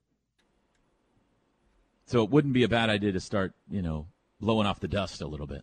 So, 2.04 2.24
it 2.24 2.30
wouldn't 2.30 2.52
be 2.52 2.64
a 2.64 2.68
bad 2.68 2.90
idea 2.90 3.12
to 3.12 3.20
start, 3.20 3.52
you 3.70 3.80
know, 3.80 4.08
blowing 4.40 4.66
off 4.66 4.80
the 4.80 4.88
dust 4.88 5.22
a 5.22 5.28
little 5.28 5.46
bit. 5.46 5.62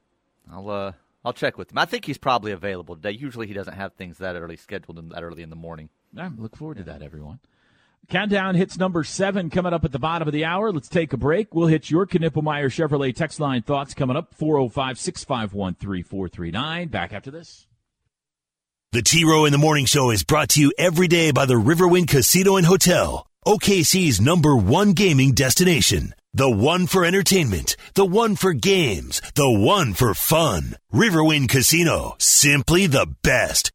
I'll 0.50 0.70
uh, 0.70 0.94
I'll 1.26 1.34
check 1.34 1.58
with 1.58 1.70
him. 1.70 1.80
I 1.80 1.84
think 1.84 2.06
he's 2.06 2.18
probably 2.18 2.54
available 2.54 2.96
today. 2.96 3.12
Usually 3.12 3.46
he 3.46 3.54
doesn't 3.54 3.74
have 3.74 3.92
things 3.96 4.20
that 4.20 4.38
early 4.38 4.56
scheduled 4.56 4.98
and 5.00 5.12
that 5.12 5.22
early 5.22 5.44
in 5.44 5.50
the 5.50 5.58
morning. 5.58 5.90
I 6.18 6.30
look 6.30 6.56
forward 6.56 6.78
to 6.78 6.84
that, 6.84 7.02
everyone. 7.02 7.40
Countdown 8.08 8.56
hits 8.56 8.78
number 8.78 9.04
seven 9.04 9.50
coming 9.50 9.74
up 9.74 9.84
at 9.84 9.92
the 9.92 10.00
bottom 10.00 10.30
of 10.30 10.34
the 10.34 10.46
hour. 10.46 10.72
Let's 10.72 10.88
take 10.88 11.12
a 11.12 11.18
break. 11.18 11.54
We'll 11.54 11.68
hit 11.68 11.92
your 11.92 12.08
Knippelmier 12.08 12.70
Chevrolet 12.70 13.14
text 13.14 13.42
line 13.42 13.64
thoughts 13.64 13.94
coming 13.94 14.16
up 14.16 14.34
405 14.34 14.98
651 14.98 15.76
3439. 15.76 16.88
Back 16.88 17.12
after 17.12 17.32
this. 17.32 17.68
The 18.94 19.02
T 19.02 19.26
Row 19.26 19.44
in 19.44 19.52
the 19.52 19.58
Morning 19.58 19.84
Show 19.84 20.12
is 20.12 20.24
brought 20.24 20.48
to 20.52 20.62
you 20.62 20.72
every 20.78 21.10
day 21.10 21.32
by 21.32 21.46
the 21.46 21.56
Riverwind 21.56 22.08
Casino 22.08 22.56
and 22.56 22.66
Hotel, 22.66 23.28
OKC's 23.46 24.22
number 24.22 24.56
one 24.56 24.94
gaming 24.94 25.34
destination. 25.34 26.16
The 26.34 26.50
one 26.50 26.88
for 26.88 27.04
entertainment, 27.04 27.76
the 27.96 28.06
one 28.06 28.38
for 28.38 28.54
games, 28.54 29.22
the 29.36 29.52
one 29.52 29.94
for 29.94 30.14
fun. 30.14 30.78
Riverwind 30.94 31.50
Casino, 31.50 32.16
simply 32.18 32.88
the 32.88 33.08
best. 33.24 33.74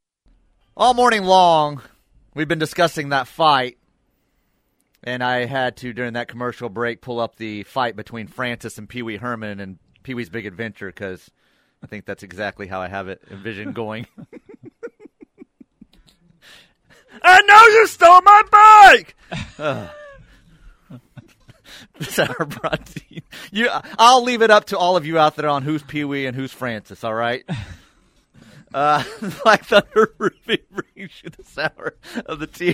All 0.78 0.94
morning 0.94 1.24
long, 1.24 1.82
we've 2.34 2.48
been 2.48 2.58
discussing 2.58 3.10
that 3.10 3.28
fight, 3.28 3.76
and 5.04 5.22
I 5.22 5.44
had 5.44 5.76
to 5.78 5.92
during 5.92 6.14
that 6.14 6.28
commercial 6.28 6.70
break 6.70 7.02
pull 7.02 7.20
up 7.20 7.36
the 7.36 7.64
fight 7.64 7.96
between 7.96 8.28
Francis 8.28 8.78
and 8.78 8.88
Pee 8.88 9.02
Wee 9.02 9.18
Herman 9.18 9.60
and 9.60 9.78
Pee 10.04 10.14
Wee's 10.14 10.30
Big 10.30 10.46
Adventure 10.46 10.86
because 10.86 11.30
I 11.82 11.86
think 11.86 12.06
that's 12.06 12.22
exactly 12.22 12.66
how 12.66 12.80
I 12.80 12.88
have 12.88 13.08
it 13.08 13.20
envisioned 13.30 13.74
going. 13.74 14.06
I 17.24 17.40
know 17.42 17.66
you 17.80 17.86
stole 17.86 18.20
my 18.22 18.42
bike. 18.50 19.16
Uh. 19.58 19.88
This 21.98 22.18
hour 22.18 22.46
brought 22.46 22.86
to 22.86 23.00
you. 23.10 23.20
you. 23.52 23.68
I'll 23.98 24.22
leave 24.24 24.42
it 24.42 24.50
up 24.50 24.66
to 24.66 24.78
all 24.78 24.96
of 24.96 25.06
you 25.06 25.18
out 25.18 25.36
there 25.36 25.48
on 25.48 25.62
who's 25.62 25.82
Pee 25.82 26.04
Wee 26.04 26.26
and 26.26 26.34
who's 26.34 26.50
Francis. 26.52 27.04
All 27.04 27.14
right. 27.14 27.44
Uh, 28.74 29.04
Black 29.44 29.66
Thunder 29.66 30.14
Roofing 30.16 30.56
brings 30.70 31.10
you 31.22 31.28
this 31.36 31.58
hour 31.58 31.94
of 32.24 32.38
the 32.38 32.46
T 32.46 32.68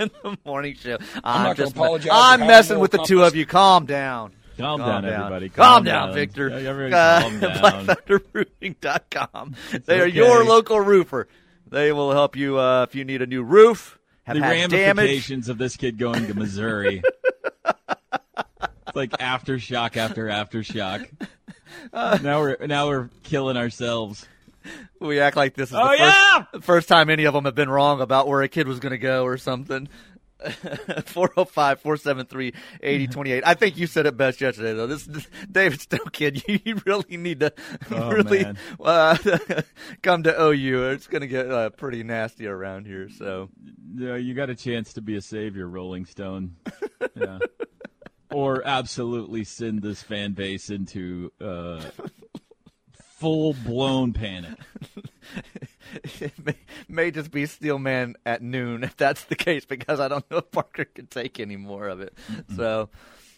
in 0.00 0.10
the 0.24 0.36
morning 0.44 0.74
show. 0.74 0.96
I'm, 0.98 1.20
I'm 1.22 1.42
not 1.44 1.56
just 1.56 1.76
apologize. 1.76 2.10
I'm 2.12 2.40
messing 2.40 2.80
with 2.80 2.90
the 2.90 2.98
two 2.98 3.22
of 3.22 3.36
you. 3.36 3.46
Calm 3.46 3.86
down. 3.86 4.32
Calm, 4.58 4.80
Calm 4.80 4.88
down, 4.88 5.02
down. 5.04 5.12
everybody. 5.20 5.48
Calm, 5.50 5.84
down, 5.84 6.12
Victor. 6.12 6.48
Yeah, 6.48 6.68
everybody 6.70 6.94
Uh, 6.94 7.20
calm 7.20 7.38
down. 7.38 7.86
BlackThunderRoofing.com. 7.86 9.54
They 9.84 10.00
are 10.00 10.08
your 10.08 10.42
local 10.44 10.80
roofer. 10.80 11.28
They 11.74 11.92
will 11.92 12.12
help 12.12 12.36
you 12.36 12.56
uh, 12.58 12.84
if 12.88 12.94
you 12.94 13.04
need 13.04 13.20
a 13.20 13.26
new 13.26 13.42
roof. 13.42 13.98
Have 14.22 14.36
the 14.36 14.42
had 14.44 14.70
damage. 14.70 14.72
ramifications 14.86 15.48
of 15.48 15.58
this 15.58 15.76
kid 15.76 15.98
going 15.98 16.26
to 16.28 16.34
Missouri. 16.34 17.02
it's 17.64 18.94
like 18.96 19.10
aftershock 19.10 19.96
after 19.96 20.26
aftershock. 20.26 21.08
now 21.92 22.40
we're 22.40 22.64
now 22.66 22.86
we're 22.88 23.10
killing 23.24 23.56
ourselves. 23.56 24.24
We 25.00 25.18
act 25.18 25.36
like 25.36 25.54
this 25.54 25.70
is 25.70 25.74
Oh, 25.76 25.82
the 25.90 25.98
first, 25.98 26.00
yeah! 26.00 26.44
the 26.52 26.60
first 26.62 26.88
time 26.88 27.10
any 27.10 27.24
of 27.24 27.34
them 27.34 27.44
have 27.44 27.56
been 27.56 27.68
wrong 27.68 28.00
about 28.00 28.28
where 28.28 28.40
a 28.42 28.48
kid 28.48 28.68
was 28.68 28.78
going 28.78 28.92
to 28.92 28.98
go 28.98 29.24
or 29.24 29.36
something. 29.36 29.88
405 30.50 31.80
473 31.80 32.52
8028. 32.82 33.42
I 33.46 33.54
think 33.54 33.76
you 33.76 33.86
said 33.86 34.06
it 34.06 34.16
best 34.16 34.40
yesterday, 34.40 34.72
though. 34.74 34.86
This, 34.86 35.04
this 35.04 35.26
David 35.50 35.80
Stone 35.80 36.08
kid, 36.12 36.42
you, 36.48 36.58
you 36.64 36.80
really 36.86 37.16
need 37.16 37.40
to 37.40 37.52
Oh, 37.90 38.10
really 38.10 38.46
uh, 38.80 39.16
come 40.02 40.22
to 40.24 40.42
OU. 40.42 40.90
It's 40.90 41.06
going 41.06 41.22
to 41.22 41.26
get 41.28 41.50
uh, 41.50 41.70
pretty 41.70 42.02
nasty 42.02 42.46
around 42.46 42.86
here. 42.86 43.08
So, 43.08 43.48
Yeah, 43.94 44.16
you 44.16 44.34
got 44.34 44.50
a 44.50 44.54
chance 44.54 44.92
to 44.94 45.00
be 45.02 45.16
a 45.16 45.20
savior, 45.22 45.68
Rolling 45.68 46.06
Stone. 46.06 46.56
Yeah. 47.16 47.38
or 48.32 48.66
absolutely 48.66 49.44
send 49.44 49.82
this 49.82 50.02
fan 50.02 50.32
base 50.32 50.68
into 50.70 51.30
uh, 51.40 51.80
full 53.18 53.52
blown 53.64 54.12
panic. 54.12 54.58
it 56.20 56.32
may, 56.44 56.56
may 56.88 57.10
just 57.10 57.30
be 57.30 57.46
Steelman 57.46 58.16
at 58.24 58.42
noon 58.42 58.84
if 58.84 58.96
that's 58.96 59.24
the 59.24 59.36
case, 59.36 59.64
because 59.64 60.00
I 60.00 60.08
don't 60.08 60.28
know 60.30 60.38
if 60.38 60.50
Parker 60.50 60.84
can 60.84 61.06
take 61.06 61.40
any 61.40 61.56
more 61.56 61.88
of 61.88 62.00
it. 62.00 62.16
So, 62.56 62.90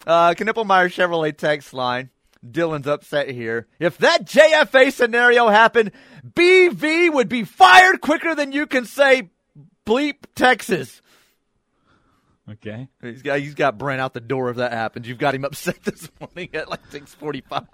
uh, 0.07 0.35
Knippelmier 0.35 0.89
Chevrolet 0.89 1.37
text 1.37 1.73
line. 1.73 2.11
Dylan's 2.45 2.87
upset 2.87 3.29
here. 3.29 3.67
If 3.81 3.99
that 3.99 4.25
JFA 4.25 4.93
scenario 4.93 5.49
happened, 5.49 5.91
BV 6.25 7.13
would 7.13 7.29
be 7.29 7.43
fired 7.43 8.01
quicker 8.01 8.35
than 8.35 8.53
you 8.53 8.67
can 8.67 8.85
say 8.85 9.31
bleep 9.85 10.17
Texas. 10.35 11.01
Okay. 12.49 12.89
He's 13.03 13.23
got 13.23 13.41
he's 13.41 13.55
got 13.55 13.77
Brent 13.77 14.01
out 14.01 14.15
the 14.15 14.21
door 14.21 14.51
if 14.51 14.57
that 14.59 14.73
happens. 14.73 15.09
You've 15.09 15.19
got 15.19 15.35
him 15.35 15.45
upset 15.45 15.83
this 15.85 16.09
morning 16.21 16.49
at 16.55 16.69
like 16.71 16.87
six 16.91 17.13
forty 17.15 17.41
five. 17.41 17.67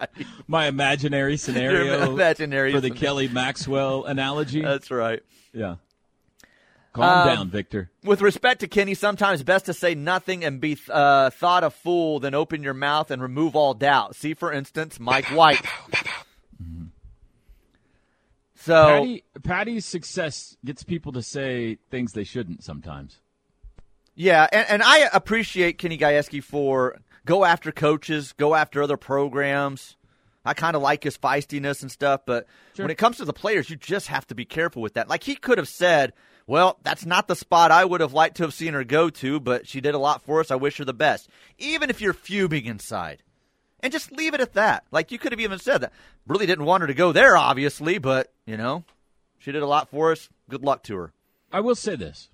My 0.47 0.67
imaginary 0.67 1.37
scenario 1.37 2.11
imaginary 2.13 2.73
for 2.73 2.81
the 2.81 2.89
scenario. 2.89 3.01
Kelly 3.01 3.29
Maxwell 3.29 4.05
analogy. 4.05 4.63
That's 4.63 4.91
right. 4.91 5.21
yeah. 5.53 5.77
Calm 6.95 7.29
Um, 7.29 7.35
down, 7.37 7.51
Victor. 7.51 7.91
With 8.05 8.21
respect 8.21 8.61
to 8.61 8.69
Kenny, 8.69 8.93
sometimes 8.95 9.43
best 9.43 9.65
to 9.67 9.73
say 9.75 9.95
nothing 9.95 10.45
and 10.45 10.61
be 10.61 10.77
uh, 10.91 11.31
thought 11.31 11.65
a 11.65 11.71
fool 11.71 12.21
than 12.21 12.35
open 12.35 12.63
your 12.63 12.75
mouth 12.75 13.11
and 13.11 13.23
remove 13.23 13.57
all 13.57 13.73
doubt. 13.73 14.15
See, 14.15 14.35
for 14.35 14.53
instance, 14.53 15.01
Mike 15.01 15.25
White. 15.27 15.65
So, 18.55 18.75
Patty, 18.85 19.25
Patty's 19.43 19.87
success 19.87 20.57
gets 20.65 20.83
people 20.85 21.13
to 21.13 21.23
say 21.23 21.79
things 21.91 22.13
they 22.13 22.25
shouldn't 22.25 22.63
sometimes. 22.63 23.19
Yeah, 24.23 24.47
and, 24.53 24.67
and 24.69 24.83
I 24.83 25.09
appreciate 25.13 25.79
Kenny 25.79 25.99
Gajewski 25.99 26.43
for 26.43 26.99
go 27.27 27.45
after 27.45 27.73
coaches, 27.73 28.33
go 28.37 28.55
after 28.55 28.83
other 28.83 28.97
programs. 28.97 29.97
I 30.45 30.55
kind 30.55 30.75
of 30.77 30.83
like 30.83 31.05
his 31.05 31.19
feistiness 31.19 31.83
and 31.83 31.91
stuff, 31.91 32.23
but 32.27 32.47
Sure. 32.75 32.85
when 32.85 32.91
it 32.91 32.99
comes 32.99 33.17
to 33.19 33.25
the 33.25 33.33
players, 33.33 33.69
you 33.71 33.77
just 33.77 34.09
have 34.09 34.27
to 34.29 34.35
be 34.35 34.45
careful 34.45 34.83
with 34.83 34.95
that. 34.95 35.09
Like 35.09 35.25
he 35.25 35.35
could 35.37 35.59
have 35.59 35.69
said, 35.69 36.13
"Well, 36.47 36.79
that's 36.83 37.05
not 37.07 37.29
the 37.29 37.37
spot 37.37 37.71
I 37.71 37.85
would 37.85 38.01
have 38.01 38.13
liked 38.13 38.37
to 38.39 38.43
have 38.45 38.55
seen 38.55 38.75
her 38.75 38.83
go 38.85 39.11
to, 39.11 39.39
but 39.41 39.69
she 39.69 39.81
did 39.81 39.95
a 39.95 39.99
lot 39.99 40.23
for 40.23 40.41
us. 40.41 40.51
I 40.51 40.57
wish 40.57 40.79
her 40.79 40.85
the 40.85 40.93
best." 40.95 41.29
Even 41.59 41.91
if 41.91 42.01
you're 42.01 42.13
fuming 42.13 42.67
inside, 42.67 43.23
and 43.81 43.93
just 43.93 44.13
leave 44.13 44.35
it 44.35 44.41
at 44.41 44.55
that. 44.55 44.85
Like 44.93 45.13
you 45.13 45.19
could 45.19 45.33
have 45.33 45.41
even 45.41 45.59
said 45.59 45.81
that. 45.83 45.93
Really 46.27 46.47
didn't 46.47 46.65
want 46.65 46.81
her 46.83 46.87
to 46.89 46.95
go 46.95 47.11
there, 47.13 47.37
obviously, 47.37 47.99
but 47.99 48.33
you 48.47 48.57
know, 48.57 48.85
she 49.39 49.53
did 49.53 49.63
a 49.63 49.67
lot 49.67 49.91
for 49.91 50.11
us. 50.13 50.29
Good 50.49 50.63
luck 50.63 50.83
to 50.85 50.97
her. 50.97 51.13
I 51.53 51.61
will 51.61 51.75
say 51.77 51.95
this. 51.97 52.29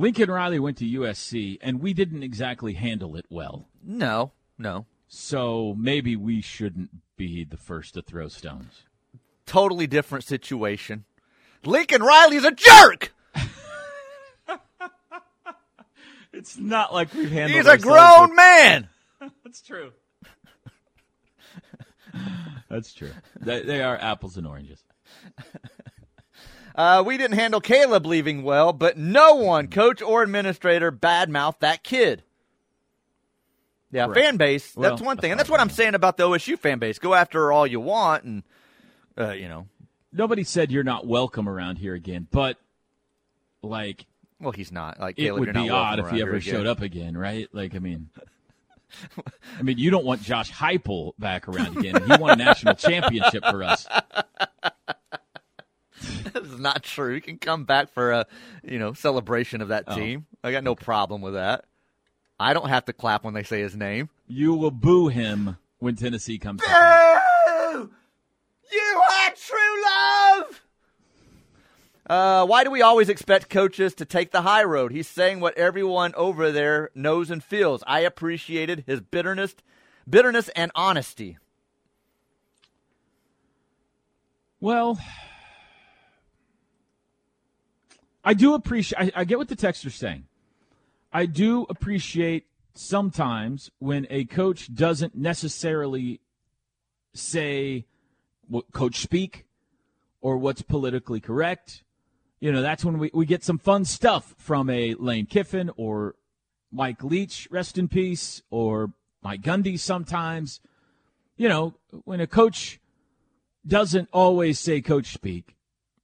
Lincoln 0.00 0.30
Riley 0.30 0.58
went 0.58 0.78
to 0.78 0.84
USC, 0.86 1.58
and 1.60 1.80
we 1.80 1.92
didn't 1.92 2.22
exactly 2.22 2.72
handle 2.72 3.16
it 3.16 3.26
well. 3.28 3.68
No, 3.84 4.32
no, 4.58 4.86
So 5.08 5.74
maybe 5.78 6.16
we 6.16 6.40
shouldn't 6.40 6.90
be 7.18 7.44
the 7.44 7.58
first 7.58 7.92
to 7.94 8.02
throw 8.02 8.28
stones. 8.28 8.84
totally 9.44 9.86
different 9.86 10.24
situation. 10.24 11.04
Lincoln 11.64 12.02
Riley's 12.02 12.44
a 12.44 12.52
jerk. 12.52 13.12
It's 16.32 16.56
not 16.56 16.94
like 16.94 17.12
we've 17.12 17.28
handled. 17.30 17.56
He's 17.56 17.66
a 17.66 17.76
grown 17.76 18.28
with- 18.30 18.36
man. 18.36 18.88
That's 19.44 19.60
true. 19.60 19.90
That's 22.70 22.94
true. 22.94 23.10
They, 23.40 23.62
they 23.62 23.82
are 23.82 23.98
apples 23.98 24.36
and 24.36 24.46
oranges. 24.46 24.82
Uh, 26.74 27.02
we 27.04 27.16
didn't 27.16 27.36
handle 27.38 27.60
Caleb 27.60 28.06
leaving 28.06 28.42
well, 28.42 28.72
but 28.72 28.96
no 28.96 29.34
one, 29.34 29.68
coach 29.68 30.00
or 30.02 30.22
administrator, 30.22 30.90
badmouthed 30.90 31.60
that 31.60 31.82
kid. 31.82 32.22
Yeah, 33.92 34.06
Correct. 34.06 34.20
fan 34.20 34.36
base. 34.36 34.76
Well, 34.76 34.90
that's 34.90 35.02
one 35.02 35.16
thing, 35.16 35.32
and 35.32 35.40
that's 35.40 35.50
what 35.50 35.60
I'm 35.60 35.70
saying 35.70 35.94
about 35.94 36.16
the 36.16 36.28
OSU 36.28 36.58
fan 36.58 36.78
base. 36.78 36.98
Go 36.98 37.14
after 37.14 37.50
all 37.50 37.66
you 37.66 37.80
want, 37.80 38.24
and 38.24 38.42
uh, 39.18 39.32
you 39.32 39.48
know, 39.48 39.66
Nobody 40.12 40.42
said 40.42 40.72
you're 40.72 40.82
not 40.82 41.06
welcome 41.06 41.48
around 41.48 41.76
here 41.76 41.94
again, 41.94 42.26
but 42.30 42.56
like 43.62 44.06
well, 44.40 44.50
he's 44.52 44.72
not. 44.72 44.98
Like 44.98 45.18
it 45.18 45.32
would 45.32 45.44
you're 45.44 45.52
be 45.52 45.68
not 45.68 45.92
odd 45.92 45.98
if 46.00 46.10
he 46.10 46.16
here 46.16 46.26
ever 46.26 46.36
again. 46.36 46.54
showed 46.54 46.66
up 46.66 46.80
again, 46.80 47.16
right? 47.16 47.48
Like, 47.52 47.76
I 47.76 47.78
mean, 47.78 48.08
I 49.58 49.62
mean, 49.62 49.78
you 49.78 49.90
don't 49.90 50.04
want 50.04 50.22
Josh 50.22 50.50
Heupel 50.50 51.12
back 51.18 51.46
around 51.46 51.76
again. 51.76 52.02
He 52.02 52.16
won 52.16 52.32
a 52.32 52.36
national 52.36 52.74
championship 52.74 53.44
for 53.44 53.62
us. 53.62 53.86
this 56.42 56.52
is 56.52 56.60
not 56.60 56.82
true. 56.82 57.14
He 57.14 57.20
can 57.20 57.38
come 57.38 57.64
back 57.64 57.90
for 57.92 58.12
a 58.12 58.26
you 58.62 58.78
know 58.78 58.92
celebration 58.92 59.60
of 59.60 59.68
that 59.68 59.84
Oh. 59.88 59.94
team. 59.96 60.26
I 60.42 60.52
got 60.52 60.64
no 60.64 60.74
problem 60.74 61.20
with 61.22 61.34
that. 61.34 61.64
I 62.38 62.54
don't 62.54 62.68
have 62.68 62.86
to 62.86 62.92
clap 62.92 63.24
when 63.24 63.34
they 63.34 63.42
say 63.42 63.60
his 63.60 63.76
name. 63.76 64.08
You 64.26 64.54
will 64.54 64.70
boo 64.70 65.08
him 65.08 65.56
when 65.78 65.96
Tennessee 65.96 66.38
comes. 66.38 66.60
back. 66.62 67.22
Boo! 67.46 67.90
You 68.72 69.02
are 69.12 69.30
true 69.36 69.82
love. 69.84 70.62
Uh, 72.08 72.46
why 72.46 72.64
do 72.64 72.70
we 72.70 72.82
always 72.82 73.08
expect 73.08 73.48
coaches 73.50 73.94
to 73.94 74.04
take 74.04 74.32
the 74.32 74.42
high 74.42 74.64
road? 74.64 74.90
He's 74.90 75.06
saying 75.06 75.38
what 75.40 75.56
everyone 75.56 76.12
over 76.16 76.50
there 76.50 76.90
knows 76.94 77.30
and 77.30 77.44
feels. 77.44 77.84
I 77.86 78.00
appreciated 78.00 78.84
his 78.86 79.00
bitterness, 79.00 79.54
bitterness 80.08 80.48
and 80.50 80.72
honesty. 80.74 81.36
Well, 84.60 84.98
I 88.24 88.34
do 88.34 88.54
appreciate. 88.54 88.98
I, 89.16 89.20
I 89.20 89.24
get 89.24 89.38
what 89.38 89.48
the 89.48 89.56
texter's 89.56 89.94
saying. 89.94 90.24
I 91.12 91.26
do 91.26 91.66
appreciate 91.68 92.46
sometimes 92.74 93.70
when 93.78 94.06
a 94.10 94.24
coach 94.24 94.72
doesn't 94.72 95.14
necessarily 95.14 96.20
say 97.14 97.86
what 98.48 98.72
coach 98.72 98.96
speak 98.96 99.46
or 100.20 100.36
what's 100.36 100.62
politically 100.62 101.20
correct. 101.20 101.82
You 102.40 102.52
know, 102.52 102.62
that's 102.62 102.84
when 102.84 102.98
we, 102.98 103.10
we 103.12 103.26
get 103.26 103.44
some 103.44 103.58
fun 103.58 103.84
stuff 103.84 104.34
from 104.38 104.70
a 104.70 104.94
Lane 104.94 105.26
Kiffin 105.26 105.70
or 105.76 106.14
Mike 106.72 107.02
Leach, 107.02 107.48
rest 107.50 107.78
in 107.78 107.88
peace, 107.88 108.42
or 108.50 108.92
Mike 109.22 109.42
Gundy 109.42 109.78
sometimes. 109.78 110.60
You 111.36 111.48
know, 111.48 111.74
when 112.04 112.20
a 112.20 112.26
coach 112.26 112.80
doesn't 113.66 114.08
always 114.12 114.58
say 114.58 114.80
coach 114.80 115.12
speak, 115.12 115.56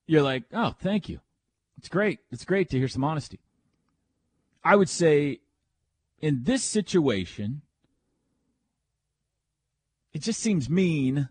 you're 0.07 0.23
like, 0.23 0.45
oh, 0.53 0.75
thank 0.81 1.09
you. 1.09 1.21
It's 1.79 1.89
great. 1.89 2.21
It's 2.31 2.45
great 2.45 2.71
to 2.71 2.79
hear 2.79 2.89
some 2.89 3.05
honesty. 3.05 3.41
I 4.65 4.77
would 4.77 4.89
say 4.89 5.41
in 6.21 6.45
this 6.45 6.65
situation, 6.65 7.63
it 10.13 10.23
just 10.23 10.41
seems 10.41 10.69
mean. 10.71 11.29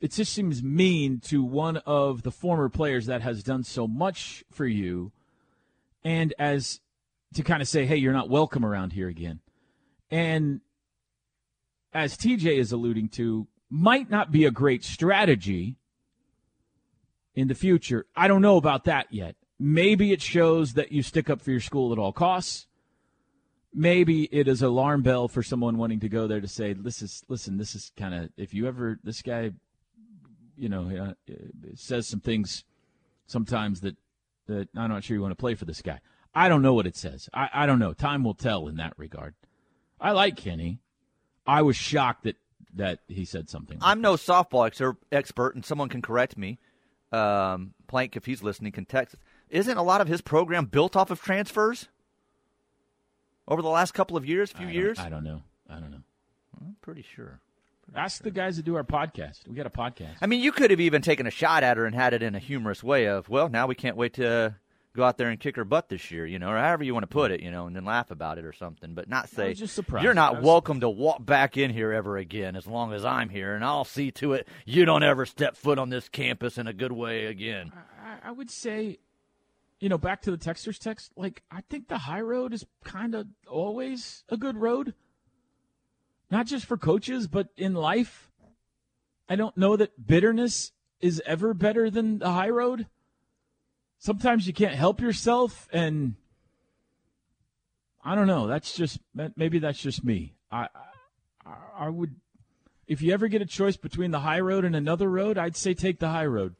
It 0.00 0.12
just 0.12 0.32
seems 0.32 0.62
mean 0.62 1.20
to 1.24 1.42
one 1.42 1.78
of 1.78 2.22
the 2.22 2.30
former 2.30 2.68
players 2.68 3.06
that 3.06 3.22
has 3.22 3.42
done 3.42 3.64
so 3.64 3.88
much 3.88 4.44
for 4.50 4.66
you 4.66 5.12
and 6.04 6.34
as 6.38 6.80
to 7.34 7.42
kind 7.42 7.62
of 7.62 7.68
say, 7.68 7.86
hey, 7.86 7.96
you're 7.96 8.12
not 8.12 8.28
welcome 8.28 8.64
around 8.64 8.92
here 8.92 9.08
again. 9.08 9.40
And 10.10 10.60
as 11.92 12.16
TJ 12.16 12.58
is 12.58 12.70
alluding 12.70 13.08
to, 13.10 13.48
might 13.70 14.10
not 14.10 14.30
be 14.30 14.44
a 14.44 14.50
great 14.50 14.84
strategy 14.84 15.76
in 17.34 17.48
the 17.48 17.54
future. 17.54 18.06
I 18.16 18.28
don't 18.28 18.42
know 18.42 18.56
about 18.56 18.84
that 18.84 19.06
yet. 19.10 19.36
Maybe 19.58 20.12
it 20.12 20.22
shows 20.22 20.74
that 20.74 20.92
you 20.92 21.02
stick 21.02 21.30
up 21.30 21.40
for 21.40 21.50
your 21.50 21.60
school 21.60 21.92
at 21.92 21.98
all 21.98 22.12
costs. 22.12 22.66
Maybe 23.72 24.24
it 24.24 24.46
is 24.46 24.62
alarm 24.62 25.02
bell 25.02 25.26
for 25.26 25.42
someone 25.42 25.78
wanting 25.78 26.00
to 26.00 26.08
go 26.08 26.26
there 26.26 26.40
to 26.40 26.48
say, 26.48 26.72
"This 26.72 27.02
is 27.02 27.24
listen. 27.28 27.56
This 27.56 27.74
is 27.74 27.92
kind 27.96 28.14
of 28.14 28.30
if 28.36 28.54
you 28.54 28.68
ever 28.68 29.00
this 29.02 29.20
guy, 29.20 29.50
you 30.56 30.68
know, 30.68 31.14
uh, 31.28 31.34
says 31.74 32.06
some 32.06 32.20
things 32.20 32.64
sometimes 33.26 33.80
that 33.80 33.96
that 34.46 34.68
I'm 34.76 34.90
not 34.90 35.02
sure 35.02 35.16
you 35.16 35.22
want 35.22 35.32
to 35.32 35.36
play 35.36 35.54
for 35.54 35.64
this 35.64 35.82
guy." 35.82 36.00
I 36.34 36.48
don't 36.48 36.62
know 36.62 36.74
what 36.74 36.86
it 36.86 36.96
says. 36.96 37.28
I, 37.32 37.48
I 37.52 37.66
don't 37.66 37.78
know. 37.78 37.92
Time 37.92 38.24
will 38.24 38.34
tell 38.34 38.66
in 38.66 38.76
that 38.76 38.94
regard. 38.96 39.34
I 40.00 40.10
like 40.10 40.36
Kenny. 40.36 40.80
I 41.46 41.62
was 41.62 41.76
shocked 41.76 42.24
that 42.24 42.36
that 42.74 43.00
he 43.06 43.24
said 43.24 43.48
something. 43.48 43.78
Like 43.78 43.88
I'm 43.88 44.00
no 44.00 44.14
softball 44.14 44.66
ex- 44.66 44.82
expert, 45.12 45.54
and 45.54 45.64
someone 45.64 45.88
can 45.88 46.02
correct 46.02 46.36
me. 46.36 46.58
Um, 47.14 47.74
Plank, 47.86 48.16
if 48.16 48.24
he's 48.26 48.42
listening, 48.42 48.72
can 48.72 48.84
text. 48.86 49.16
Isn't 49.50 49.76
a 49.76 49.82
lot 49.82 50.00
of 50.00 50.08
his 50.08 50.20
program 50.20 50.66
built 50.66 50.96
off 50.96 51.10
of 51.10 51.22
transfers 51.22 51.88
over 53.46 53.62
the 53.62 53.68
last 53.68 53.92
couple 53.92 54.16
of 54.16 54.26
years, 54.26 54.50
few 54.50 54.66
I 54.66 54.70
years? 54.70 54.98
I 54.98 55.08
don't 55.08 55.24
know. 55.24 55.42
I 55.68 55.74
don't 55.74 55.90
know. 55.90 56.02
I'm 56.60 56.76
pretty 56.80 57.02
sure. 57.02 57.40
Pretty 57.84 57.98
Ask 58.00 58.18
sure. 58.22 58.24
the 58.24 58.30
guys 58.30 58.56
that 58.56 58.64
do 58.64 58.74
our 58.76 58.84
podcast. 58.84 59.46
We 59.46 59.54
got 59.54 59.66
a 59.66 59.70
podcast. 59.70 60.16
I 60.22 60.26
mean, 60.26 60.40
you 60.40 60.50
could 60.50 60.70
have 60.70 60.80
even 60.80 61.02
taken 61.02 61.26
a 61.26 61.30
shot 61.30 61.62
at 61.62 61.76
her 61.76 61.84
and 61.84 61.94
had 61.94 62.14
it 62.14 62.22
in 62.22 62.34
a 62.34 62.38
humorous 62.38 62.82
way 62.82 63.06
of, 63.06 63.28
well, 63.28 63.48
now 63.48 63.66
we 63.66 63.74
can't 63.74 63.96
wait 63.96 64.14
to 64.14 64.56
go 64.96 65.02
out 65.02 65.18
there 65.18 65.28
and 65.28 65.40
kick 65.40 65.56
her 65.56 65.64
butt 65.64 65.88
this 65.88 66.10
year, 66.10 66.24
you 66.24 66.38
know, 66.38 66.50
or 66.50 66.56
however 66.56 66.84
you 66.84 66.94
want 66.94 67.02
to 67.02 67.08
put 67.08 67.30
it, 67.30 67.40
you 67.40 67.50
know, 67.50 67.66
and 67.66 67.74
then 67.74 67.84
laugh 67.84 68.10
about 68.10 68.38
it 68.38 68.44
or 68.44 68.52
something, 68.52 68.94
but 68.94 69.08
not 69.08 69.28
say, 69.28 69.54
you're 70.00 70.14
not 70.14 70.40
welcome 70.40 70.80
to 70.80 70.88
walk 70.88 71.24
back 71.24 71.56
in 71.56 71.70
here 71.70 71.92
ever 71.92 72.16
again 72.16 72.54
as 72.54 72.66
long 72.66 72.92
as 72.92 73.04
I'm 73.04 73.28
here, 73.28 73.54
and 73.54 73.64
I'll 73.64 73.84
see 73.84 74.10
to 74.12 74.34
it 74.34 74.46
you 74.64 74.84
don't 74.84 75.02
ever 75.02 75.26
step 75.26 75.56
foot 75.56 75.78
on 75.78 75.90
this 75.90 76.08
campus 76.08 76.58
in 76.58 76.66
a 76.66 76.72
good 76.72 76.92
way 76.92 77.26
again. 77.26 77.72
I, 77.74 78.28
I 78.28 78.30
would 78.30 78.50
say, 78.50 78.98
you 79.80 79.88
know, 79.88 79.98
back 79.98 80.22
to 80.22 80.30
the 80.30 80.38
texter's 80.38 80.78
text, 80.78 81.12
like, 81.16 81.42
I 81.50 81.62
think 81.68 81.88
the 81.88 81.98
high 81.98 82.20
road 82.20 82.54
is 82.54 82.64
kind 82.84 83.14
of 83.14 83.26
always 83.48 84.22
a 84.28 84.36
good 84.36 84.56
road. 84.56 84.94
Not 86.30 86.46
just 86.46 86.66
for 86.66 86.76
coaches, 86.76 87.26
but 87.26 87.48
in 87.56 87.74
life. 87.74 88.30
I 89.28 89.36
don't 89.36 89.56
know 89.56 89.76
that 89.76 90.06
bitterness 90.06 90.72
is 91.00 91.22
ever 91.26 91.52
better 91.52 91.90
than 91.90 92.18
the 92.18 92.30
high 92.30 92.50
road. 92.50 92.86
Sometimes 94.04 94.46
you 94.46 94.52
can't 94.52 94.74
help 94.74 95.00
yourself, 95.00 95.66
and 95.72 96.16
I 98.04 98.14
don't 98.14 98.26
know. 98.26 98.46
That's 98.46 98.74
just 98.74 98.98
maybe 99.34 99.60
that's 99.60 99.80
just 99.80 100.04
me. 100.04 100.34
I, 100.52 100.68
I, 101.46 101.54
I 101.74 101.88
would, 101.88 102.14
if 102.86 103.00
you 103.00 103.14
ever 103.14 103.28
get 103.28 103.40
a 103.40 103.46
choice 103.46 103.78
between 103.78 104.10
the 104.10 104.20
high 104.20 104.40
road 104.40 104.66
and 104.66 104.76
another 104.76 105.08
road, 105.08 105.38
I'd 105.38 105.56
say 105.56 105.72
take 105.72 106.00
the 106.00 106.10
high 106.10 106.26
road. 106.26 106.54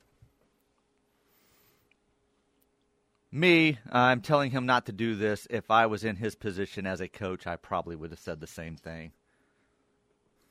Me, 3.31 3.79
I'm 3.93 4.23
telling 4.23 4.53
him 4.53 4.65
not 4.65 4.87
to 4.87 4.93
do 4.93 5.15
this. 5.15 5.47
If 5.51 5.71
I 5.71 5.85
was 5.85 6.03
in 6.03 6.17
his 6.17 6.35
position 6.35 6.87
as 6.87 7.03
a 7.03 7.09
coach, 7.09 7.47
I 7.47 7.57
probably 7.57 7.95
would 7.95 8.11
have 8.11 8.21
said 8.21 8.41
the 8.41 8.47
same 8.47 8.77
thing. 8.77 9.13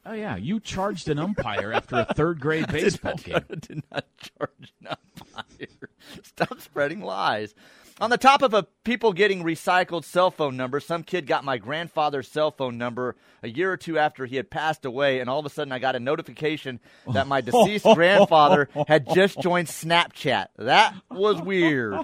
Oh 0.05 0.13
yeah, 0.13 0.35
you 0.35 0.59
charged 0.59 1.07
an 1.07 1.17
umpire 1.19 1.71
after 1.71 1.95
a 1.95 2.13
third 2.13 2.39
grade 2.39 2.67
baseball 2.71 3.15
did 3.15 3.23
game. 3.25 3.33
not, 3.33 3.61
did 3.61 3.83
not 3.91 4.05
charge 4.17 4.73
an 4.81 4.87
umpire. 4.89 5.89
Stop 6.23 6.59
spreading 6.61 7.01
lies. 7.01 7.55
On 8.01 8.09
the 8.09 8.17
top 8.17 8.41
of 8.41 8.53
a 8.53 8.63
people 8.83 9.13
getting 9.13 9.43
recycled 9.43 10.03
cell 10.03 10.31
phone 10.31 10.57
number, 10.57 10.79
some 10.79 11.03
kid 11.03 11.27
got 11.27 11.45
my 11.45 11.57
grandfather's 11.57 12.27
cell 12.27 12.51
phone 12.51 12.77
number 12.77 13.15
a 13.43 13.47
year 13.47 13.71
or 13.71 13.77
two 13.77 13.99
after 13.99 14.25
he 14.25 14.35
had 14.35 14.49
passed 14.49 14.83
away, 14.83 15.19
and 15.19 15.29
all 15.29 15.39
of 15.39 15.45
a 15.45 15.49
sudden 15.49 15.71
I 15.71 15.79
got 15.79 15.95
a 15.95 15.99
notification 15.99 16.79
that 17.13 17.27
my 17.27 17.39
deceased 17.41 17.85
grandfather 17.93 18.67
had 18.87 19.07
just 19.13 19.39
joined 19.41 19.67
Snapchat. 19.67 20.47
That 20.57 20.95
was 21.11 21.39
weird. 21.41 21.99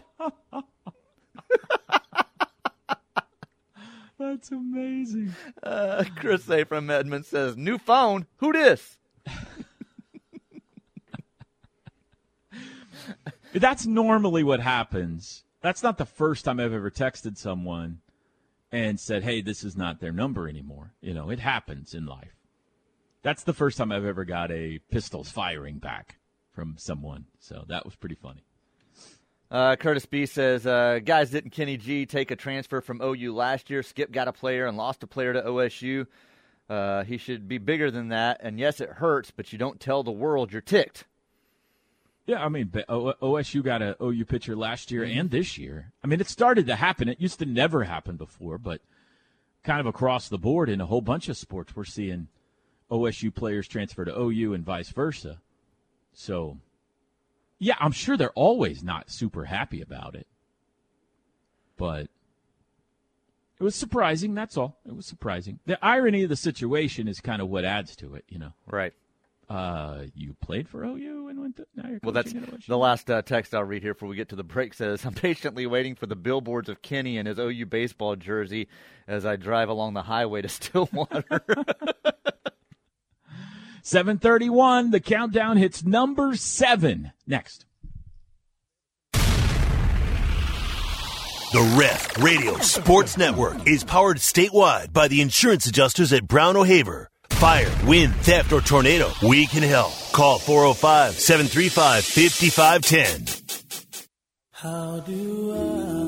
That's 4.19 4.51
amazing. 4.51 5.33
Uh, 5.63 6.03
Chris 6.17 6.49
A. 6.49 6.65
from 6.65 6.89
Edmond 6.89 7.25
says, 7.25 7.55
"New 7.55 7.77
phone? 7.77 8.27
Who 8.37 8.51
dis?" 8.51 8.97
That's 13.53 13.85
normally 13.85 14.43
what 14.43 14.59
happens. 14.59 15.45
That's 15.61 15.81
not 15.81 15.97
the 15.97 16.05
first 16.05 16.43
time 16.45 16.59
I've 16.59 16.73
ever 16.73 16.91
texted 16.91 17.37
someone 17.37 18.01
and 18.73 18.99
said, 18.99 19.23
"Hey, 19.23 19.41
this 19.41 19.63
is 19.63 19.77
not 19.77 20.01
their 20.01 20.11
number 20.11 20.49
anymore." 20.49 20.93
You 20.99 21.13
know, 21.13 21.29
it 21.29 21.39
happens 21.39 21.93
in 21.93 22.05
life. 22.05 22.35
That's 23.23 23.43
the 23.43 23.53
first 23.53 23.77
time 23.77 23.91
I've 23.91 24.05
ever 24.05 24.25
got 24.25 24.51
a 24.51 24.79
pistols 24.91 25.31
firing 25.31 25.79
back 25.79 26.17
from 26.51 26.75
someone. 26.77 27.25
So 27.39 27.63
that 27.69 27.85
was 27.85 27.95
pretty 27.95 28.15
funny. 28.15 28.43
Uh, 29.51 29.75
Curtis 29.75 30.05
B 30.05 30.25
says, 30.25 30.67
uh, 30.67 30.99
guys, 31.03 31.31
didn't 31.31 31.51
Kenny 31.51 31.77
G 31.77 32.05
take 32.05 32.29
a 32.29 32.35
transfer 32.35 32.81
from 32.81 33.01
OU 33.01 33.33
last 33.33 33.69
year? 33.69 33.81
Skip 33.81 34.11
got 34.11 34.27
a 34.27 34.33
player 34.33 34.67
and 34.67 34.77
lost 34.77 35.01
a 35.01 35.07
player 35.07 35.33
to 35.33 35.41
OSU. 35.41 36.05
Uh, 36.69 37.03
he 37.03 37.17
should 37.17 37.47
be 37.47 37.57
bigger 37.57 37.89
than 37.89 38.09
that. 38.09 38.41
And 38.41 38.59
yes, 38.59 38.79
it 38.79 38.89
hurts, 38.89 39.31
but 39.31 39.51
you 39.51 39.57
don't 39.57 39.79
tell 39.79 40.03
the 40.03 40.11
world 40.11 40.51
you're 40.51 40.61
ticked. 40.61 41.05
Yeah, 42.27 42.45
I 42.45 42.49
mean, 42.49 42.67
OSU 42.67 43.63
got 43.63 43.81
a 43.81 43.97
OU 43.99 44.25
pitcher 44.25 44.55
last 44.55 44.91
year 44.91 45.03
and 45.03 45.31
this 45.31 45.57
year. 45.57 45.93
I 46.03 46.07
mean, 46.07 46.21
it 46.21 46.27
started 46.27 46.67
to 46.67 46.75
happen. 46.75 47.09
It 47.09 47.19
used 47.19 47.39
to 47.39 47.45
never 47.47 47.85
happen 47.85 48.17
before, 48.17 48.59
but 48.59 48.81
kind 49.63 49.79
of 49.79 49.87
across 49.87 50.29
the 50.29 50.37
board 50.37 50.69
in 50.69 50.79
a 50.79 50.85
whole 50.85 51.01
bunch 51.01 51.27
of 51.27 51.37
sports, 51.37 51.75
we're 51.75 51.85
seeing 51.85 52.27
OSU 52.91 53.33
players 53.33 53.67
transfer 53.67 54.05
to 54.05 54.15
OU 54.15 54.53
and 54.53 54.63
vice 54.63 54.89
versa. 54.89 55.41
So, 56.13 56.59
yeah, 57.59 57.75
I'm 57.79 57.91
sure 57.91 58.17
they're 58.17 58.31
always 58.31 58.83
not 58.83 59.09
super 59.11 59.45
happy 59.45 59.81
about 59.81 60.15
it, 60.15 60.27
but 61.77 62.07
it 63.59 63.63
was 63.63 63.75
surprising. 63.75 64.33
That's 64.33 64.57
all. 64.57 64.77
It 64.87 64.95
was 64.95 65.05
surprising. 65.05 65.59
The 65.65 65.77
irony 65.85 66.23
of 66.23 66.29
the 66.29 66.35
situation 66.37 67.07
is 67.07 67.19
kind 67.19 67.41
of 67.41 67.49
what 67.49 67.65
adds 67.65 67.95
to 67.97 68.15
it, 68.15 68.23
you 68.29 68.39
know. 68.39 68.53
Right. 68.65 68.93
Uh, 69.49 70.03
you 70.13 70.35
played 70.41 70.69
for 70.69 70.83
OU 70.85 71.27
and 71.29 71.39
went 71.41 71.57
to 71.57 71.65
now 71.75 71.89
you're 71.89 71.99
Well, 72.03 72.11
that's 72.13 72.31
coaching 72.33 72.47
at 72.53 72.59
OSU. 72.59 72.65
the 72.67 72.77
last 72.77 73.09
uh, 73.09 73.23
text 73.23 73.55
I'll 73.55 73.63
read 73.63 73.81
here 73.81 73.95
before 73.95 74.07
we 74.07 74.15
get 74.15 74.29
to 74.29 74.35
the 74.35 74.43
break. 74.43 74.75
Says 74.75 75.03
I'm 75.05 75.13
patiently 75.15 75.65
waiting 75.65 75.95
for 75.95 76.05
the 76.05 76.15
billboards 76.15 76.69
of 76.69 76.81
Kenny 76.83 77.17
and 77.17 77.27
his 77.27 77.39
OU 77.39 77.65
baseball 77.65 78.15
jersey 78.15 78.67
as 79.07 79.25
I 79.25 79.37
drive 79.37 79.67
along 79.69 79.95
the 79.95 80.03
highway 80.03 80.43
to 80.43 80.49
Stillwater. 80.49 81.23
731. 83.83 84.91
The 84.91 84.99
countdown 84.99 85.57
hits 85.57 85.83
number 85.83 86.35
seven. 86.35 87.11
Next. 87.27 87.65
The 91.51 91.75
Ref 91.79 92.21
Radio 92.21 92.59
Sports 92.59 93.17
Network 93.17 93.67
is 93.67 93.83
powered 93.83 94.17
statewide 94.17 94.93
by 94.93 95.07
the 95.07 95.21
insurance 95.21 95.65
adjusters 95.65 96.13
at 96.13 96.27
Brown 96.27 96.55
O'Haver. 96.55 97.09
Fire, 97.31 97.71
wind, 97.85 98.13
theft, 98.17 98.51
or 98.53 98.61
tornado, 98.61 99.09
we 99.23 99.47
can 99.47 99.63
help. 99.63 99.93
Call 100.11 100.37
405 100.37 101.13
735 101.13 102.05
5510. 102.05 103.65
How 104.51 104.99
do 104.99 105.53
I 105.95 105.98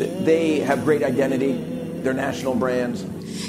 They 0.00 0.60
have 0.60 0.84
great 0.84 1.02
identity. 1.02 1.52
They're 2.02 2.14
national 2.14 2.54
brands. 2.54 3.04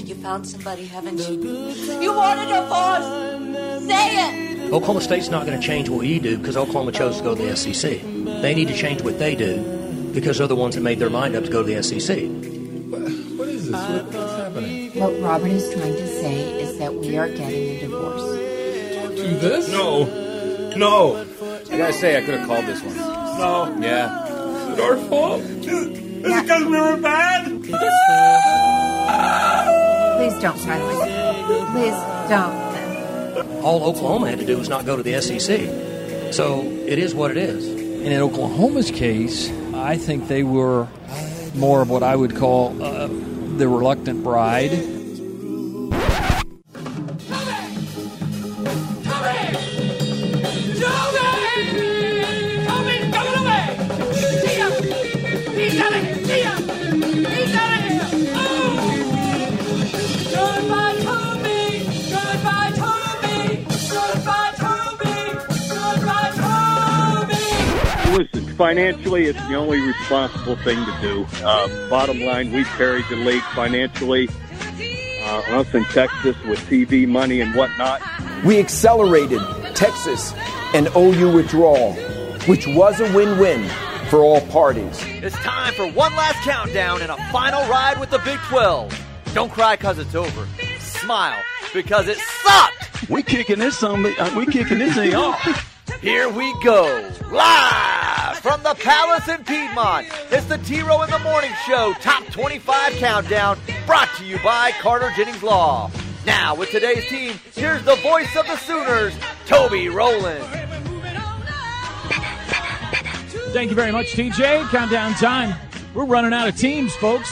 You 0.07 0.15
found 0.15 0.47
somebody, 0.47 0.85
haven't 0.85 1.19
you? 1.19 1.71
You 2.01 2.13
wanted 2.13 2.49
a 2.51 2.61
divorce! 2.61 3.85
Say 3.85 4.57
it! 4.57 4.73
Oklahoma 4.73 5.01
State's 5.01 5.29
not 5.29 5.45
going 5.45 5.59
to 5.59 5.65
change 5.65 5.89
what 5.89 6.05
you 6.05 6.19
do 6.19 6.37
because 6.37 6.57
Oklahoma 6.57 6.91
chose 6.91 7.17
to 7.17 7.23
go 7.23 7.35
to 7.35 7.41
the 7.41 7.55
SEC. 7.55 8.01
They 8.41 8.53
need 8.53 8.67
to 8.67 8.73
change 8.73 9.01
what 9.01 9.19
they 9.19 9.35
do 9.35 10.11
because 10.13 10.37
they're 10.37 10.47
the 10.47 10.55
ones 10.55 10.75
that 10.75 10.81
made 10.81 10.99
their 10.99 11.09
mind 11.09 11.35
up 11.35 11.45
to 11.45 11.49
go 11.49 11.63
to 11.63 11.75
the 11.75 11.81
SEC. 11.81 12.17
What 13.37 13.47
is 13.47 13.71
this? 13.71 13.73
What, 13.73 14.05
what's 14.05 14.33
happening? 14.33 14.91
What 14.99 15.19
Robert 15.21 15.51
is 15.51 15.73
trying 15.73 15.93
to 15.93 16.07
say 16.07 16.61
is 16.61 16.77
that 16.77 16.93
we 16.93 17.17
are 17.17 17.29
getting 17.29 17.77
a 17.77 17.79
divorce. 17.79 18.21
Don't 18.21 19.39
this. 19.39 19.69
No. 19.69 20.73
No. 20.75 21.25
I 21.71 21.77
gotta 21.77 21.93
say, 21.93 22.17
I 22.17 22.21
could 22.21 22.35
have 22.35 22.47
called 22.47 22.65
this 22.65 22.81
one. 22.81 22.95
No. 22.97 23.77
Yeah. 23.81 24.27
Is 24.71 24.77
it 24.77 24.83
our 24.83 24.97
fault? 25.07 26.10
Is 26.23 26.27
it 26.27 26.41
because 26.43 26.65
we 26.65 26.79
were 26.79 26.97
bad? 26.97 27.45
Please 30.17 30.37
don't 30.41 30.61
try 30.61 30.77
to. 30.77 30.85
Please 31.71 31.97
don't. 32.29 33.63
All 33.63 33.83
Oklahoma 33.83 34.29
had 34.29 34.39
to 34.39 34.45
do 34.45 34.57
was 34.57 34.69
not 34.69 34.85
go 34.85 34.95
to 34.95 35.03
the 35.03 35.19
SEC. 35.21 36.33
So 36.33 36.61
it 36.61 36.99
is 36.99 37.15
what 37.15 37.31
it 37.31 37.37
is. 37.37 37.65
And 37.65 38.07
in 38.07 38.21
Oklahoma's 38.21 38.91
case, 38.91 39.49
I 39.73 39.97
think 39.97 40.27
they 40.27 40.43
were 40.43 40.87
more 41.55 41.81
of 41.81 41.89
what 41.89 42.03
I 42.03 42.15
would 42.15 42.35
call 42.35 42.81
uh, 42.81 43.07
the 43.07 43.67
reluctant 43.67 44.23
bride. 44.23 44.71
Financially, 68.61 69.25
it's 69.25 69.39
the 69.47 69.55
only 69.55 69.81
responsible 69.81 70.55
thing 70.57 70.77
to 70.85 70.97
do. 71.01 71.25
Uh, 71.43 71.89
bottom 71.89 72.19
line, 72.19 72.51
we 72.51 72.63
carried 72.63 73.03
the 73.09 73.15
league 73.15 73.41
financially. 73.55 74.29
Uh, 75.23 75.59
us 75.59 75.73
in 75.73 75.83
Texas 75.85 76.35
with 76.45 76.59
TV 76.69 77.07
money 77.07 77.41
and 77.41 77.55
whatnot. 77.55 78.01
We 78.45 78.59
accelerated 78.59 79.41
Texas 79.73 80.31
and 80.75 80.89
OU 80.95 81.33
withdrawal, 81.33 81.93
which 82.45 82.67
was 82.67 82.99
a 83.01 83.11
win-win 83.15 83.67
for 84.09 84.19
all 84.19 84.41
parties. 84.41 84.99
It's 85.05 85.35
time 85.37 85.73
for 85.73 85.87
one 85.87 86.15
last 86.15 86.35
countdown 86.47 87.01
and 87.01 87.09
a 87.11 87.17
final 87.31 87.67
ride 87.67 87.99
with 87.99 88.11
the 88.11 88.19
Big 88.19 88.37
12. 88.49 88.93
Don't 89.33 89.51
cry 89.51 89.75
because 89.75 89.97
it's 89.97 90.13
over. 90.13 90.47
Smile 90.77 91.41
because 91.73 92.07
it 92.07 92.17
sucked. 92.43 93.09
We 93.09 93.23
kicking 93.23 93.57
this 93.57 93.79
some. 93.79 94.05
uh, 94.05 94.33
We 94.37 94.45
kicking 94.45 94.77
this 94.77 94.93
thing 94.93 95.15
off. 95.15 95.41
Here 96.01 96.29
we 96.29 96.53
go, 96.63 97.09
live 97.31 97.90
from 98.41 98.63
the 98.63 98.73
Palace 98.73 99.27
in 99.27 99.43
Piedmont. 99.43 100.07
It's 100.31 100.47
the 100.47 100.57
T 100.57 100.81
Row 100.81 101.03
in 101.03 101.11
the 101.11 101.19
Morning 101.19 101.51
Show 101.67 101.93
Top 102.01 102.25
25 102.25 102.93
Countdown, 102.93 103.59
brought 103.85 104.09
to 104.17 104.25
you 104.25 104.39
by 104.43 104.71
Carter 104.81 105.11
Jennings 105.15 105.43
Law. 105.43 105.91
Now, 106.25 106.55
with 106.55 106.71
today's 106.71 107.07
team, 107.07 107.39
here's 107.53 107.83
the 107.83 107.95
voice 107.97 108.35
of 108.35 108.47
the 108.47 108.55
Sooners, 108.57 109.13
Toby 109.45 109.89
Rowland. 109.89 110.43
Thank 113.53 113.69
you 113.69 113.75
very 113.75 113.91
much, 113.91 114.07
TJ. 114.13 114.69
Countdown 114.69 115.13
time. 115.13 115.55
We're 115.93 116.05
running 116.05 116.33
out 116.33 116.47
of 116.47 116.57
teams, 116.57 116.95
folks. 116.95 117.31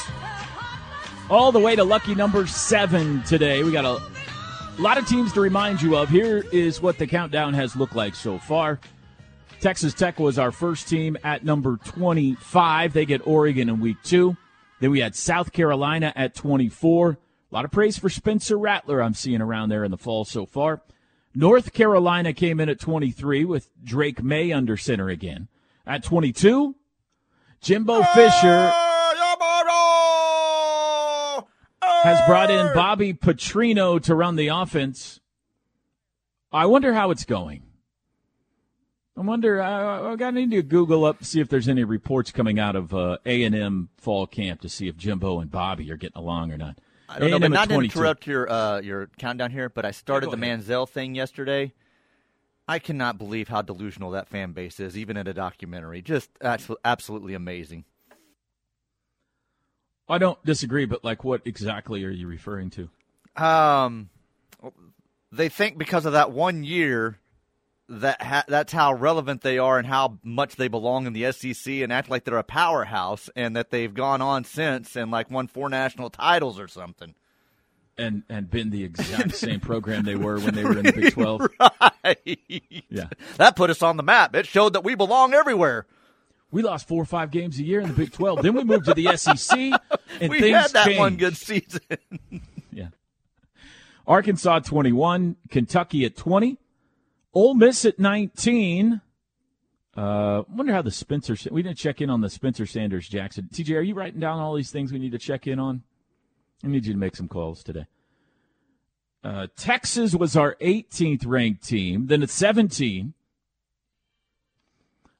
All 1.27 1.51
the 1.51 1.59
way 1.59 1.75
to 1.75 1.83
lucky 1.83 2.13
number 2.13 2.45
seven 2.45 3.23
today. 3.23 3.63
We 3.63 3.71
got 3.71 3.85
a 3.85 3.99
lot 4.79 4.99
of 4.99 5.07
teams 5.07 5.33
to 5.33 5.41
remind 5.41 5.81
you 5.81 5.97
of. 5.97 6.09
Here 6.09 6.43
is 6.51 6.81
what 6.81 6.99
the 6.99 7.07
countdown 7.07 7.55
has 7.55 7.75
looked 7.75 7.95
like 7.95 8.13
so 8.13 8.37
far. 8.37 8.79
Texas 9.59 9.93
Tech 9.93 10.19
was 10.19 10.39
our 10.39 10.51
first 10.51 10.87
team 10.87 11.17
at 11.23 11.43
number 11.43 11.77
25. 11.77 12.93
They 12.93 13.05
get 13.05 13.27
Oregon 13.27 13.67
in 13.67 13.81
week 13.81 13.97
two. 14.03 14.37
Then 14.79 14.91
we 14.91 15.01
had 15.01 15.15
South 15.15 15.51
Carolina 15.51 16.13
at 16.15 16.33
24. 16.33 17.09
A 17.11 17.17
lot 17.55 17.65
of 17.65 17.71
praise 17.71 17.97
for 17.97 18.09
Spencer 18.09 18.57
Rattler 18.57 19.03
I'm 19.03 19.13
seeing 19.13 19.41
around 19.41 19.69
there 19.69 19.83
in 19.83 19.91
the 19.91 19.97
fall 19.97 20.23
so 20.23 20.45
far. 20.45 20.81
North 21.35 21.73
Carolina 21.73 22.31
came 22.33 22.59
in 22.59 22.69
at 22.69 22.79
23 22.79 23.43
with 23.43 23.69
Drake 23.83 24.23
Maye 24.23 24.53
under 24.53 24.77
center 24.77 25.09
again. 25.09 25.49
At 25.85 26.03
22, 26.03 26.75
Jimbo 27.61 28.03
Fisher 28.03 28.71
has 32.03 32.25
brought 32.27 32.49
in 32.49 32.73
Bobby 32.73 33.13
Petrino 33.13 34.01
to 34.03 34.15
run 34.15 34.37
the 34.37 34.47
offense. 34.47 35.19
I 36.51 36.65
wonder 36.65 36.93
how 36.93 37.11
it's 37.11 37.25
going. 37.25 37.63
I 39.17 39.21
wonder. 39.21 39.61
I, 39.61 40.11
I 40.11 40.15
got 40.15 40.33
need 40.33 40.51
to 40.51 40.61
Google 40.61 41.05
up 41.05 41.23
see 41.23 41.41
if 41.41 41.49
there's 41.49 41.67
any 41.67 41.83
reports 41.83 42.31
coming 42.31 42.57
out 42.59 42.75
of 42.75 42.93
uh, 42.93 43.17
A 43.25 43.43
and 43.43 43.55
M 43.55 43.89
fall 43.97 44.27
camp 44.27 44.61
to 44.61 44.69
see 44.69 44.87
if 44.87 44.95
Jimbo 44.95 45.39
and 45.39 45.51
Bobby 45.51 45.91
are 45.91 45.97
getting 45.97 46.17
along 46.17 46.51
or 46.51 46.57
not. 46.57 46.77
I 47.09 47.19
don't 47.19 47.31
know, 47.31 47.39
but 47.39 47.51
not 47.51 47.69
to 47.69 47.79
interrupt 47.79 48.27
your 48.27 48.49
uh, 48.49 48.81
your 48.81 49.09
countdown 49.17 49.51
here, 49.51 49.67
but 49.67 49.83
I 49.85 49.91
started 49.91 50.27
go 50.27 50.31
the 50.31 50.37
Manziel 50.37 50.87
thing 50.87 51.15
yesterday. 51.15 51.73
I 52.67 52.77
cannot 52.77 53.17
believe 53.17 53.47
how 53.47 53.63
delusional 53.63 54.11
that 54.11 54.27
fan 54.27 54.51
base 54.51 54.79
is, 54.79 54.95
even 54.95 55.17
in 55.17 55.25
a 55.25 55.33
documentary. 55.33 56.03
Just 56.03 56.29
absolutely 56.41 57.33
amazing. 57.33 57.83
I 60.07 60.17
don't 60.17 60.43
disagree, 60.45 60.85
but 60.85 61.03
like, 61.03 61.23
what 61.23 61.41
exactly 61.45 62.03
are 62.03 62.09
you 62.11 62.27
referring 62.27 62.69
to? 62.71 62.89
Um, 63.35 64.09
they 65.31 65.49
think 65.49 65.77
because 65.77 66.05
of 66.05 66.13
that 66.13 66.31
one 66.31 66.63
year 66.63 67.18
that 67.91 68.21
ha- 68.21 68.43
that's 68.47 68.71
how 68.71 68.93
relevant 68.93 69.41
they 69.41 69.57
are 69.57 69.77
and 69.79 69.87
how 69.87 70.19
much 70.23 70.55
they 70.55 70.67
belong 70.67 71.07
in 71.07 71.13
the 71.13 71.31
SEC 71.31 71.73
and 71.73 71.91
act 71.91 72.09
like 72.09 72.23
they're 72.23 72.37
a 72.37 72.43
powerhouse 72.43 73.29
and 73.35 73.55
that 73.55 73.71
they've 73.71 73.93
gone 73.93 74.21
on 74.21 74.43
since 74.43 74.95
and 74.95 75.09
like 75.11 75.31
won 75.31 75.47
four 75.47 75.69
national 75.69 76.09
titles 76.11 76.59
or 76.59 76.67
something. 76.67 77.15
And 77.97 78.23
and 78.29 78.49
been 78.49 78.69
the 78.69 78.83
exact 78.83 79.35
same 79.35 79.59
program 79.59 80.05
they 80.05 80.15
were 80.15 80.39
when 80.39 80.53
they 80.55 80.63
were 80.63 80.77
in 80.77 80.85
the 80.85 80.93
Big 80.93 81.13
Twelve. 81.13 81.41
Right. 81.59 82.39
Yeah. 82.89 83.07
That 83.37 83.55
put 83.57 83.69
us 83.69 83.81
on 83.81 83.97
the 83.97 84.03
map. 84.03 84.33
It 84.35 84.45
showed 84.47 84.73
that 84.73 84.83
we 84.85 84.95
belong 84.95 85.33
everywhere. 85.33 85.85
We 86.51 86.61
lost 86.63 86.87
four 86.87 87.01
or 87.01 87.05
five 87.05 87.29
games 87.29 87.59
a 87.59 87.63
year 87.63 87.81
in 87.81 87.87
the 87.89 87.93
Big 87.93 88.11
Twelve. 88.13 88.41
then 88.41 88.53
we 88.55 88.63
moved 88.63 88.85
to 88.85 88.93
the 88.93 89.17
SEC, 89.17 89.57
and 90.21 90.29
we 90.31 90.39
things 90.39 90.55
had 90.55 90.71
that 90.71 90.97
one 90.97 91.17
changed. 91.17 91.19
good 91.19 91.37
season. 91.37 91.81
Yeah. 92.71 92.87
Arkansas 94.07 94.59
21, 94.59 95.35
Kentucky 95.49 96.05
at 96.05 96.15
20, 96.15 96.57
Ole 97.33 97.55
Miss 97.55 97.85
at 97.85 97.99
19. 97.99 99.01
Uh, 99.95 100.43
wonder 100.49 100.73
how 100.73 100.81
the 100.81 100.91
Spencer. 100.91 101.35
We 101.51 101.61
didn't 101.61 101.77
check 101.77 102.01
in 102.01 102.09
on 102.09 102.21
the 102.21 102.29
Spencer 102.29 102.65
Sanders 102.65 103.07
Jackson. 103.07 103.49
TJ, 103.53 103.75
are 103.75 103.81
you 103.81 103.93
writing 103.93 104.19
down 104.19 104.39
all 104.39 104.55
these 104.55 104.71
things 104.71 104.91
we 104.91 104.99
need 104.99 105.11
to 105.11 105.19
check 105.19 105.47
in 105.47 105.59
on? 105.59 105.83
I 106.63 106.67
need 106.67 106.85
you 106.85 106.93
to 106.93 106.99
make 106.99 107.15
some 107.15 107.27
calls 107.27 107.63
today. 107.63 107.85
Uh, 109.23 109.47
Texas 109.57 110.15
was 110.15 110.35
our 110.35 110.55
18th 110.61 111.25
ranked 111.25 111.67
team. 111.67 112.07
Then 112.07 112.23
at 112.23 112.29
17, 112.29 113.13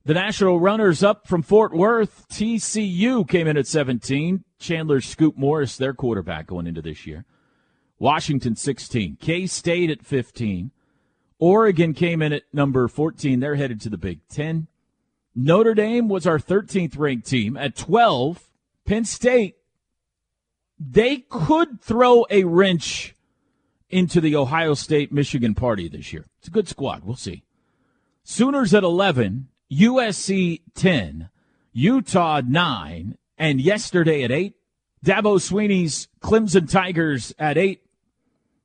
the 0.06 0.14
national 0.14 0.60
runners 0.60 1.04
up 1.04 1.28
from 1.28 1.42
Fort 1.42 1.74
Worth, 1.74 2.28
TCU 2.30 3.28
came 3.28 3.48
in 3.48 3.58
at 3.58 3.68
17. 3.68 4.44
Chandler 4.58 5.02
Scoop 5.02 5.38
Morris, 5.38 5.78
their 5.78 5.94
quarterback 5.94 6.48
going 6.48 6.68
into 6.68 6.82
this 6.82 7.06
year. 7.06 7.26
Washington 7.98 8.56
16. 8.56 9.18
K 9.20 9.46
State 9.46 9.90
at 9.90 10.06
15. 10.06 10.72
Oregon 11.40 11.94
came 11.94 12.22
in 12.22 12.34
at 12.34 12.44
number 12.54 12.88
14. 12.88 13.40
They're 13.40 13.56
headed 13.56 13.82
to 13.82 13.90
the 13.90 13.98
Big 13.98 14.20
Ten. 14.28 14.68
Notre 15.34 15.74
Dame 15.74 16.10
was 16.10 16.28
our 16.28 16.38
13th 16.38 16.98
ranked 16.98 17.28
team 17.28 17.56
at 17.56 17.76
12. 17.76 18.44
Penn 18.86 19.06
State, 19.06 19.56
they 20.80 21.18
could 21.18 21.82
throw 21.82 22.26
a 22.30 22.44
wrench 22.44 23.16
into 23.90 24.20
the 24.20 24.36
Ohio 24.36 24.74
State 24.74 25.12
Michigan 25.12 25.56
party 25.56 25.88
this 25.88 26.12
year. 26.12 26.26
It's 26.40 26.48
a 26.48 26.52
good 26.52 26.68
squad. 26.68 27.04
We'll 27.04 27.16
see. 27.16 27.44
Sooners 28.24 28.74
at 28.74 28.84
11, 28.84 29.48
USC 29.72 30.62
10, 30.76 31.30
Utah 31.74 32.42
9, 32.46 33.18
and 33.38 33.62
yesterday 33.62 34.24
at 34.24 34.32
8, 34.32 34.54
Dabo 35.04 35.40
Swinney's 35.40 36.08
Clemson 36.22 36.70
Tigers 36.70 37.34
at 37.40 37.58
8. 37.58 37.82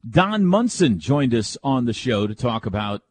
Don 0.08 0.44
Munson 0.44 0.98
joined 0.98 1.34
us 1.34 1.56
on 1.62 1.86
the 1.86 1.94
show 1.94 2.26
to 2.26 2.34
talk 2.34 2.66
about 2.66 3.02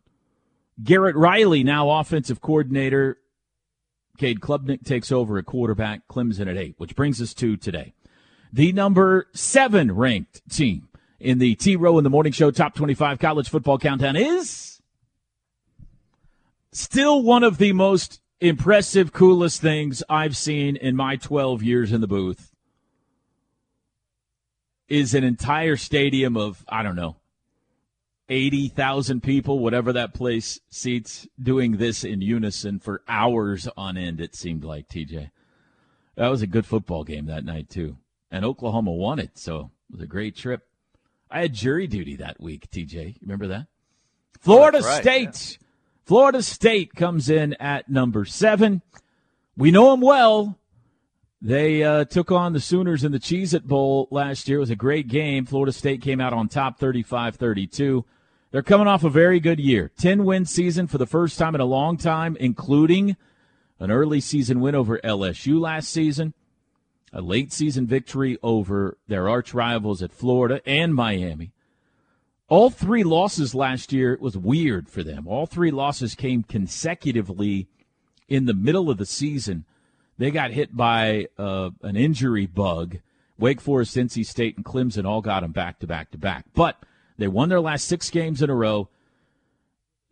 Garrett 0.84 1.16
Riley, 1.16 1.64
now 1.64 1.90
offensive 1.90 2.40
coordinator. 2.40 3.18
Cade 4.18 4.42
Klubnik 4.42 4.86
takes 4.86 5.12
over 5.12 5.40
at 5.40 5.46
quarterback, 5.46 6.08
Clemson 6.08 6.48
at 6.48 6.58
8, 6.58 6.76
which 6.78 6.96
brings 6.96 7.20
us 7.20 7.34
to 7.36 7.58
today. 7.58 7.94
The 8.52 8.72
number 8.74 9.28
7 9.34 9.92
ranked 9.92 10.48
team 10.52 10.88
in 11.20 11.40
the 11.40 11.56
T 11.56 11.76
Row 11.76 11.98
in 11.98 12.04
the 12.04 12.12
Morning 12.12 12.32
Show 12.32 12.52
Top 12.52 12.76
25 12.76 13.18
College 13.18 13.50
Football 13.50 13.80
Countdown 13.80 14.16
is 14.16 14.80
still 16.72 17.24
one 17.24 17.44
of 17.44 17.58
the 17.58 17.74
most 17.74 18.22
impressive, 18.40 19.12
coolest 19.12 19.62
things 19.62 20.04
I've 20.10 20.38
seen 20.38 20.76
in 20.76 20.96
my 20.96 21.16
12 21.16 21.64
years 21.64 21.92
in 21.92 22.02
the 22.02 22.08
booth. 22.08 22.53
Is 24.90 25.14
an 25.14 25.24
entire 25.24 25.76
stadium 25.76 26.38
of, 26.38 26.64
I 26.68 26.84
don't 26.84 26.96
know, 26.96 27.16
80,000 28.30 29.22
people, 29.22 29.60
whatever 29.60 29.94
that 29.94 30.14
place 30.14 30.60
seats, 30.70 31.28
doing 31.42 31.78
this 31.78 32.04
in 32.04 32.22
unison 32.22 32.80
for 32.80 33.02
hours 33.08 33.68
on 33.76 33.98
end, 33.98 34.22
it 34.22 34.36
seemed 34.36 34.64
like, 34.64 34.88
TJ. 34.88 35.32
That 36.16 36.28
was 36.28 36.42
a 36.42 36.48
good 36.48 36.66
football 36.66 37.04
game 37.04 37.26
that 37.26 37.46
night 37.46 37.70
too, 37.70 37.98
and 38.30 38.46
Oklahoma 38.46 38.92
won 38.92 39.20
it, 39.20 39.38
so 39.38 39.72
it 39.90 39.94
was 39.94 40.02
a 40.02 40.08
great 40.08 40.36
trip. 40.36 40.68
I 41.30 41.42
had 41.42 41.54
jury 41.54 41.88
duty 41.88 42.16
that 42.18 42.40
week. 42.40 42.70
TJ, 42.70 43.18
remember 43.22 43.48
that? 43.48 43.68
Florida 44.40 44.82
right, 44.82 45.02
State. 45.02 45.58
Florida 46.06 46.44
State 46.44 46.94
comes 46.94 47.30
in 47.30 47.54
at 47.56 47.90
number 47.90 48.26
seven. 48.26 48.82
We 49.58 49.72
know 49.72 49.92
them 49.92 50.02
well. 50.02 50.60
They 51.46 51.84
uh, 51.84 52.06
took 52.06 52.32
on 52.32 52.54
the 52.54 52.62
Sooners 52.62 53.04
in 53.04 53.12
the 53.12 53.20
Cheez 53.20 53.54
It 53.54 53.68
Bowl 53.68 54.08
last 54.12 54.48
year. 54.48 54.60
It 54.60 54.62
was 54.62 54.70
a 54.70 54.78
great 54.78 55.10
game. 55.10 55.46
Florida 55.46 55.74
State 55.74 56.02
came 56.02 56.22
out 56.22 56.32
on 56.32 56.48
top 56.48 56.80
35 56.80 57.36
32. 57.36 58.06
They're 58.52 58.64
coming 58.64 58.88
off 58.88 59.04
a 59.04 59.10
very 59.10 59.42
good 59.42 59.60
year 59.60 59.92
10 59.98 60.24
win 60.24 60.46
season 60.46 60.88
for 60.88 60.98
the 60.98 61.06
first 61.06 61.38
time 61.38 61.54
in 61.54 61.60
a 61.60 61.66
long 61.66 61.98
time, 61.98 62.38
including 62.40 63.18
an 63.78 63.92
early 63.92 64.22
season 64.22 64.62
win 64.62 64.74
over 64.74 65.00
LSU 65.00 65.60
last 65.60 65.90
season, 65.90 66.34
a 67.12 67.20
late 67.20 67.52
season 67.52 67.88
victory 67.88 68.38
over 68.42 68.98
their 69.10 69.28
arch 69.28 69.54
rivals 69.54 70.02
at 70.02 70.14
Florida 70.14 70.62
and 70.66 70.96
Miami. 70.96 71.52
All 72.48 72.70
three 72.70 73.04
losses 73.04 73.54
last 73.54 73.92
year 73.92 74.18
was 74.22 74.38
weird 74.38 74.88
for 74.88 75.04
them. 75.04 75.28
All 75.28 75.46
three 75.46 75.72
losses 75.72 76.16
came 76.16 76.44
consecutively 76.44 77.68
in 78.30 78.46
the 78.46 78.54
middle 78.54 78.90
of 78.90 78.98
the 78.98 79.06
season. 79.06 79.66
They 80.18 80.32
got 80.32 80.52
hit 80.52 80.76
by 80.76 81.28
uh, 81.38 81.72
an 81.82 81.96
injury 81.96 82.46
bug. 82.46 82.98
Wake 83.38 83.60
Forest, 83.60 83.98
NC 83.98 84.26
State, 84.26 84.56
and 84.56 84.66
Clemson 84.66 85.06
all 85.06 85.22
got 85.22 85.42
them 85.42 85.52
back 85.52 85.80
to 85.80 85.88
back 85.88 86.12
to 86.12 86.18
back. 86.18 86.46
But 86.54 86.78
they 87.18 87.28
won 87.28 87.50
their 87.50 87.60
last 87.60 87.88
six 87.88 88.10
games 88.10 88.42
in 88.42 88.50
a 88.50 88.56
row. 88.56 88.90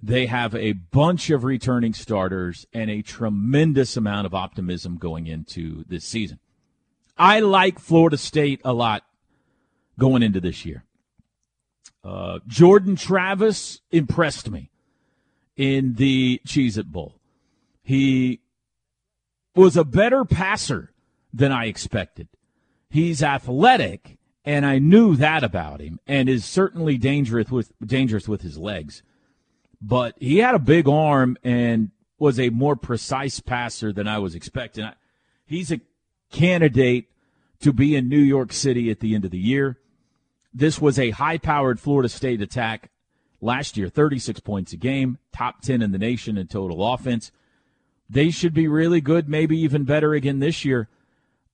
They 0.02 0.26
have 0.26 0.56
a 0.56 0.74
bunch 0.74 1.30
of 1.30 1.44
returning 1.44 1.94
starters 1.94 2.66
and 2.74 2.90
a 2.90 3.04
tremendous 3.04 3.96
amount 3.96 4.26
of 4.26 4.34
optimism 4.34 4.98
going 4.98 5.28
into 5.28 5.86
this 5.88 6.04
season. 6.04 6.40
I 7.18 7.40
like 7.40 7.78
Florida 7.78 8.18
State 8.18 8.62
a 8.66 8.74
lot 8.74 9.04
going 10.00 10.24
into 10.24 10.42
this 10.42 10.66
year. 10.66 10.84
Uh, 12.04 12.40
Jordan 12.48 12.96
Travis 12.96 13.82
impressed 13.92 14.50
me 14.50 14.72
in 15.56 15.94
the 15.94 16.42
Cheez 16.48 16.80
It 16.80 16.92
Bowl. 16.92 17.16
He 17.84 18.41
was 19.56 19.78
a 19.78 19.84
better 19.84 20.26
passer 20.26 20.92
than 21.34 21.52
I 21.52 21.66
expected. 21.66 22.28
He's 22.90 23.24
athletic, 23.24 24.18
and 24.44 24.66
I 24.66 24.80
knew 24.80 25.16
that 25.16 25.44
about 25.44 25.82
him, 25.82 26.00
and 26.08 26.28
is 26.28 26.46
certainly 26.46 26.98
dangerous 26.98 27.50
with 27.50 27.72
dangerous 27.86 28.28
with 28.28 28.42
his 28.42 28.58
legs. 28.58 29.04
But 29.82 30.16
he 30.20 30.38
had 30.38 30.56
a 30.56 30.60
big 30.60 30.88
arm 30.88 31.38
and 31.44 31.92
was 32.20 32.40
a 32.40 32.50
more 32.50 32.76
precise 32.76 33.40
passer 33.40 33.92
than 33.92 34.08
I 34.08 34.20
was 34.20 34.36
expecting. 34.36 34.88
He's 35.46 35.72
a 35.72 35.82
candidate 36.32 37.06
to 37.62 37.74
be 37.74 37.96
in 37.96 38.10
New 38.10 38.20
York 38.20 38.54
City 38.54 38.92
at 38.92 39.00
the 39.00 39.16
end 39.16 39.26
of 39.26 39.32
the 39.32 39.40
year. 39.40 39.80
This 40.54 40.80
was 40.80 41.00
a 41.00 41.12
high 41.12 41.38
powered 41.38 41.80
Florida 41.80 42.10
State 42.10 42.42
attack 42.42 42.92
last 43.40 43.78
year, 43.78 43.90
36 43.90 44.40
points 44.42 44.74
a 44.74 44.78
game, 44.78 45.18
top 45.34 45.62
10 45.62 45.82
in 45.82 45.92
the 45.92 45.98
nation 45.98 46.38
in 46.38 46.48
total 46.48 46.94
offense. 46.94 47.32
They 48.12 48.30
should 48.30 48.54
be 48.54 48.68
really 48.68 49.00
good, 49.00 49.30
maybe 49.30 49.58
even 49.60 49.86
better 49.86 50.14
again 50.14 50.40
this 50.40 50.66
year. 50.66 50.90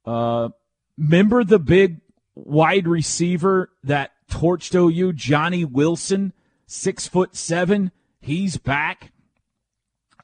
Uh, 0.06 0.50
remember 0.98 1.44
the 1.44 1.60
big 1.60 2.02
wide 2.34 2.88
receiver 2.88 3.70
that 3.84 4.14
torched 4.32 4.74
OU, 4.74 5.14
Johnny 5.14 5.64
Wilson, 5.64 6.34
six 6.66 7.08
foot 7.08 7.36
seven? 7.36 7.92
He's 8.20 8.58
back. 8.58 9.12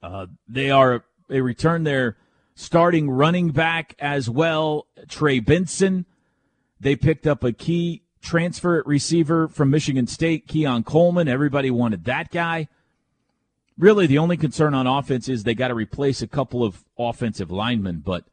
Uh, 0.01 0.25
they 0.47 0.71
are 0.71 1.05
they 1.29 1.39
return 1.39 1.83
their 1.83 2.17
starting 2.55 3.11
running 3.11 3.51
back 3.51 3.95
as 3.99 4.27
well, 4.27 4.87
Trey 5.07 5.39
Benson. 5.39 6.07
They 6.79 6.95
picked 6.95 7.27
up 7.27 7.43
a 7.43 7.53
key 7.53 8.01
transfer 8.23 8.81
receiver 8.87 9.47
from 9.47 9.69
Michigan 9.69 10.07
State, 10.07 10.47
Keon 10.47 10.83
Coleman. 10.83 11.27
Everybody 11.27 11.69
wanted 11.69 12.05
that 12.05 12.31
guy. 12.31 12.69
Really, 13.77 14.05
the 14.05 14.19
only 14.19 14.37
concern 14.37 14.73
on 14.73 14.85
offense 14.85 15.27
is 15.27 15.43
they 15.43 15.55
got 15.55 15.69
to 15.69 15.73
replace 15.73 16.21
a 16.21 16.27
couple 16.27 16.63
of 16.63 16.83
offensive 16.97 17.49
linemen, 17.49 18.01
but 18.05 18.25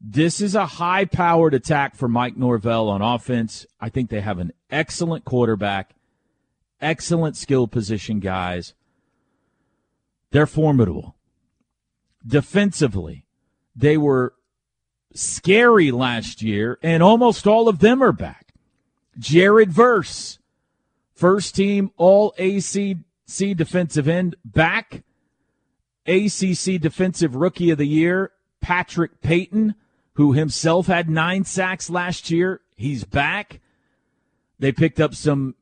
this 0.00 0.40
is 0.40 0.54
a 0.54 0.66
high 0.66 1.06
powered 1.06 1.54
attack 1.54 1.96
for 1.96 2.08
Mike 2.08 2.36
Norvell 2.36 2.90
on 2.90 3.00
offense. 3.00 3.64
I 3.80 3.88
think 3.88 4.10
they 4.10 4.20
have 4.20 4.38
an 4.38 4.52
excellent 4.70 5.24
quarterback, 5.24 5.94
excellent 6.80 7.36
skill 7.36 7.66
position 7.66 8.20
guys. 8.20 8.74
They're 10.30 10.46
formidable. 10.46 11.16
Defensively, 12.26 13.24
they 13.74 13.96
were 13.96 14.34
scary 15.14 15.90
last 15.90 16.42
year, 16.42 16.78
and 16.82 17.02
almost 17.02 17.46
all 17.46 17.68
of 17.68 17.78
them 17.78 18.02
are 18.02 18.12
back. 18.12 18.52
Jared 19.18 19.72
Verse, 19.72 20.38
first 21.14 21.54
team 21.54 21.90
All 21.96 22.34
ACC 23.26 23.54
defensive 23.54 24.08
end, 24.08 24.36
back. 24.44 25.02
ACC 26.06 26.80
Defensive 26.80 27.34
Rookie 27.34 27.70
of 27.70 27.78
the 27.78 27.86
Year, 27.86 28.32
Patrick 28.60 29.20
Payton, 29.22 29.74
who 30.14 30.32
himself 30.32 30.86
had 30.86 31.08
nine 31.08 31.44
sacks 31.44 31.88
last 31.88 32.30
year. 32.30 32.60
He's 32.76 33.04
back. 33.04 33.60
They 34.58 34.72
picked 34.72 35.00
up 35.00 35.14
some 35.14 35.54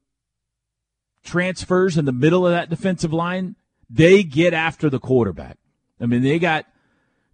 transfers 1.24 1.96
in 1.96 2.04
the 2.04 2.12
middle 2.12 2.46
of 2.46 2.52
that 2.52 2.70
defensive 2.70 3.12
line. 3.12 3.56
They 3.88 4.22
get 4.22 4.52
after 4.52 4.90
the 4.90 4.98
quarterback. 4.98 5.58
I 6.00 6.06
mean, 6.06 6.22
they 6.22 6.38
got 6.38 6.66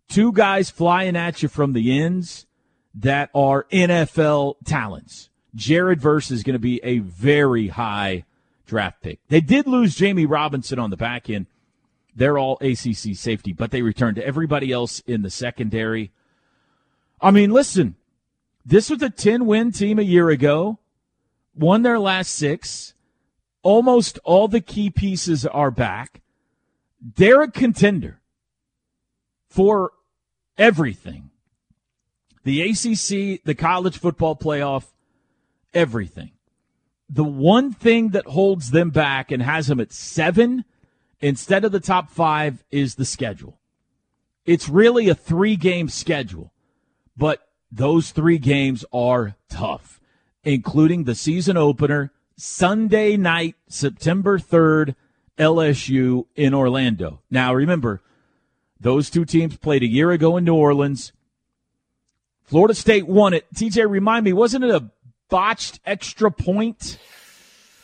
two 0.08 0.32
guys 0.32 0.70
flying 0.70 1.16
at 1.16 1.42
you 1.42 1.48
from 1.48 1.72
the 1.72 1.98
ends 1.98 2.46
that 2.94 3.30
are 3.34 3.66
NFL 3.72 4.56
talents. 4.64 5.30
Jared 5.54 6.00
Verse 6.00 6.30
is 6.30 6.42
going 6.42 6.54
to 6.54 6.58
be 6.58 6.80
a 6.84 6.98
very 6.98 7.68
high 7.68 8.24
draft 8.68 9.02
pick. 9.02 9.18
They 9.28 9.40
did 9.40 9.66
lose 9.66 9.96
Jammie 9.96 10.28
Robinson 10.28 10.78
on 10.78 10.90
the 10.90 10.96
back 10.96 11.28
end. 11.28 11.46
They're 12.14 12.38
all 12.38 12.58
ACC 12.60 13.14
safety, 13.14 13.52
but 13.52 13.70
they 13.70 13.82
returned 13.82 14.16
to 14.16 14.26
everybody 14.26 14.70
else 14.70 15.00
in 15.00 15.22
the 15.22 15.30
secondary. 15.30 16.12
I 17.20 17.32
mean, 17.32 17.50
listen, 17.50 17.96
this 18.64 18.90
was 18.90 19.02
a 19.02 19.10
10 19.10 19.46
win 19.46 19.72
team 19.72 19.98
a 19.98 20.02
year 20.02 20.28
ago, 20.28 20.78
won 21.54 21.82
their 21.82 21.98
last 21.98 22.32
six. 22.32 22.94
Almost 23.62 24.18
all 24.24 24.46
the 24.46 24.60
key 24.60 24.90
pieces 24.90 25.44
are 25.44 25.70
back. 25.70 26.20
They're 27.00 27.42
a 27.42 27.50
contender 27.50 28.20
for 29.48 29.92
everything. 30.56 31.30
The 32.44 32.62
ACC, 32.62 33.42
the 33.44 33.54
college 33.56 33.98
football 33.98 34.36
playoff, 34.36 34.86
everything. 35.74 36.32
The 37.08 37.24
one 37.24 37.72
thing 37.72 38.10
that 38.10 38.26
holds 38.26 38.70
them 38.70 38.90
back 38.90 39.30
and 39.30 39.42
has 39.42 39.66
them 39.66 39.80
at 39.80 39.92
seven 39.92 40.64
instead 41.20 41.64
of 41.64 41.72
the 41.72 41.80
top 41.80 42.10
five 42.10 42.64
is 42.70 42.94
the 42.94 43.04
schedule. 43.04 43.58
It's 44.44 44.68
really 44.68 45.08
a 45.08 45.14
three 45.14 45.56
game 45.56 45.88
schedule, 45.88 46.52
but 47.16 47.48
those 47.70 48.10
three 48.10 48.38
games 48.38 48.84
are 48.92 49.36
tough, 49.48 50.00
including 50.44 51.04
the 51.04 51.14
season 51.14 51.56
opener, 51.56 52.12
Sunday 52.36 53.16
night, 53.16 53.56
September 53.68 54.38
3rd, 54.38 54.94
LSU 55.38 56.26
in 56.34 56.54
Orlando. 56.54 57.20
Now, 57.30 57.54
remember, 57.54 58.00
those 58.80 59.10
two 59.10 59.24
teams 59.24 59.56
played 59.56 59.82
a 59.82 59.88
year 59.88 60.10
ago 60.10 60.36
in 60.36 60.44
New 60.44 60.54
Orleans. 60.54 61.12
Florida 62.42 62.74
State 62.74 63.06
won 63.06 63.34
it. 63.34 63.46
TJ, 63.54 63.88
remind 63.88 64.24
me, 64.24 64.32
wasn't 64.32 64.64
it 64.64 64.70
a 64.70 64.90
botched 65.28 65.80
extra 65.84 66.30
point? 66.30 66.98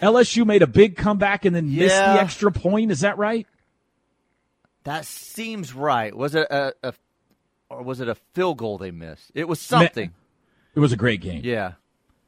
LSU 0.00 0.44
made 0.44 0.62
a 0.62 0.66
big 0.66 0.96
comeback 0.96 1.44
and 1.44 1.54
then 1.54 1.68
yeah. 1.68 1.80
missed 1.80 1.96
the 1.96 2.20
extra 2.20 2.52
point. 2.52 2.90
Is 2.90 3.00
that 3.00 3.16
right? 3.18 3.46
That 4.84 5.06
seems 5.06 5.72
right. 5.72 6.14
Was 6.14 6.34
it 6.34 6.46
a, 6.50 6.74
a 6.82 6.94
or 7.70 7.82
was 7.82 8.00
it 8.00 8.08
a 8.08 8.14
field 8.14 8.58
goal 8.58 8.78
they 8.78 8.90
missed? 8.90 9.30
It 9.34 9.48
was 9.48 9.60
something. 9.60 10.12
It 10.74 10.80
was 10.80 10.92
a 10.92 10.96
great 10.96 11.20
game. 11.20 11.40
Yeah. 11.44 11.72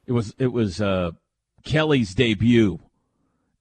It 0.07 0.13
was 0.13 0.35
it 0.39 0.53
was 0.53 0.81
uh, 0.81 1.11
Kelly's 1.65 2.15
debut, 2.15 2.79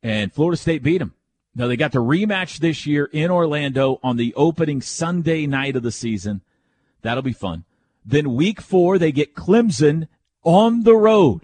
and 0.04 0.32
Florida 0.32 0.58
State 0.58 0.84
beat 0.84 1.02
him. 1.02 1.14
Now 1.56 1.68
they 1.68 1.78
got 1.78 1.92
the 1.92 2.04
rematch 2.04 2.60
this 2.60 2.86
year 2.86 3.10
in 3.12 3.32
Orlando 3.32 4.00
on 4.04 4.18
the 4.18 4.34
opening 4.36 4.82
Sunday 4.82 5.48
night 5.48 5.76
of 5.76 5.84
the 5.84 5.92
season. 5.92 6.42
That'll 7.02 7.24
be 7.24 7.34
fun. 7.34 7.64
Then 8.06 8.36
week 8.36 8.62
four 8.62 9.00
they 9.00 9.12
get 9.12 9.36
Clemson 9.36 10.08
on 10.46 10.84
the 10.84 10.96
road. 10.96 11.42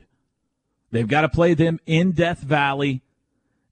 They've 0.92 1.08
got 1.08 1.22
to 1.22 1.30
play 1.30 1.54
them 1.54 1.80
in 1.86 2.12
Death 2.12 2.40
Valley, 2.40 3.02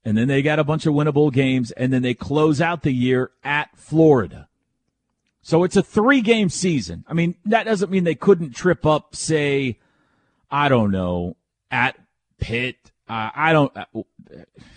and 0.03 0.17
then 0.17 0.27
they 0.27 0.41
got 0.41 0.59
a 0.59 0.63
bunch 0.65 0.85
of 0.85 0.93
winnable 0.93 1.31
games, 1.31 1.71
and 1.71 1.93
then 1.93 2.01
they 2.01 2.13
close 2.13 2.59
out 2.59 2.83
the 2.83 2.91
year 2.91 3.31
at 3.43 3.77
Florida. 3.77 4.49
So 5.41 5.63
it's 5.63 5.77
a 5.77 5.83
three 5.83 6.21
game 6.21 6.49
season. 6.49 7.05
I 7.07 7.13
mean, 7.13 7.35
that 7.45 7.63
doesn't 7.63 7.91
mean 7.91 8.03
they 8.03 8.15
couldn't 8.15 8.55
trip 8.55 8.85
up, 8.85 9.15
say, 9.15 9.79
I 10.51 10.69
don't 10.69 10.91
know, 10.91 11.37
at 11.71 11.97
Pitt. 12.39 12.75
Uh, 13.07 13.31
I 13.35 13.53
don't, 13.53 13.75
uh, 13.75 13.85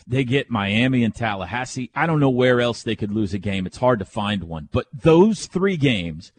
they 0.07 0.25
get 0.25 0.51
Miami 0.51 1.05
and 1.05 1.15
Tallahassee. 1.15 1.91
I 1.95 2.07
don't 2.07 2.21
know 2.21 2.31
where 2.31 2.61
else 2.61 2.83
they 2.83 2.97
could 2.97 3.13
lose 3.13 3.35
a 3.35 3.39
game. 3.39 3.67
It's 3.67 3.77
hard 3.77 3.99
to 3.99 4.05
find 4.05 4.45
one. 4.45 4.69
But 4.73 4.87
those 4.93 5.47
three 5.47 5.77
games, 5.77 6.33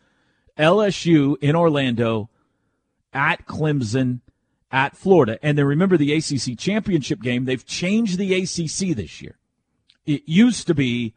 LSU 0.57 1.36
in 1.41 1.55
Orlando, 1.55 2.30
at 3.14 3.45
Clemson, 3.45 4.22
at 4.72 4.97
Florida. 4.97 5.38
And 5.41 5.57
then 5.57 5.66
remember 5.66 5.97
the 5.97 6.14
ACC 6.14 6.57
championship 6.57 7.22
game. 7.22 7.45
They've 7.45 7.66
changed 7.66 8.18
the 8.18 8.34
ACC 8.34 8.95
this 8.95 9.22
year. 9.22 9.38
It 10.05 10.24
used 10.26 10.68
to 10.68 10.74
be 10.74 11.14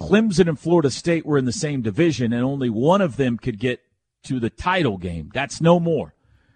Clemson 0.00 0.48
and 0.48 0.58
Florida 0.58 0.90
State 0.90 1.24
were 1.24 1.38
in 1.38 1.44
the 1.44 1.52
same 1.52 1.82
division, 1.82 2.32
and 2.32 2.44
only 2.44 2.68
one 2.68 3.00
of 3.00 3.16
them 3.16 3.38
could 3.38 3.58
get 3.58 3.80
to 4.24 4.40
the 4.40 4.50
title 4.50 4.98
game. 4.98 5.30
That's 5.32 5.60
no 5.60 5.78
more. 5.80 6.14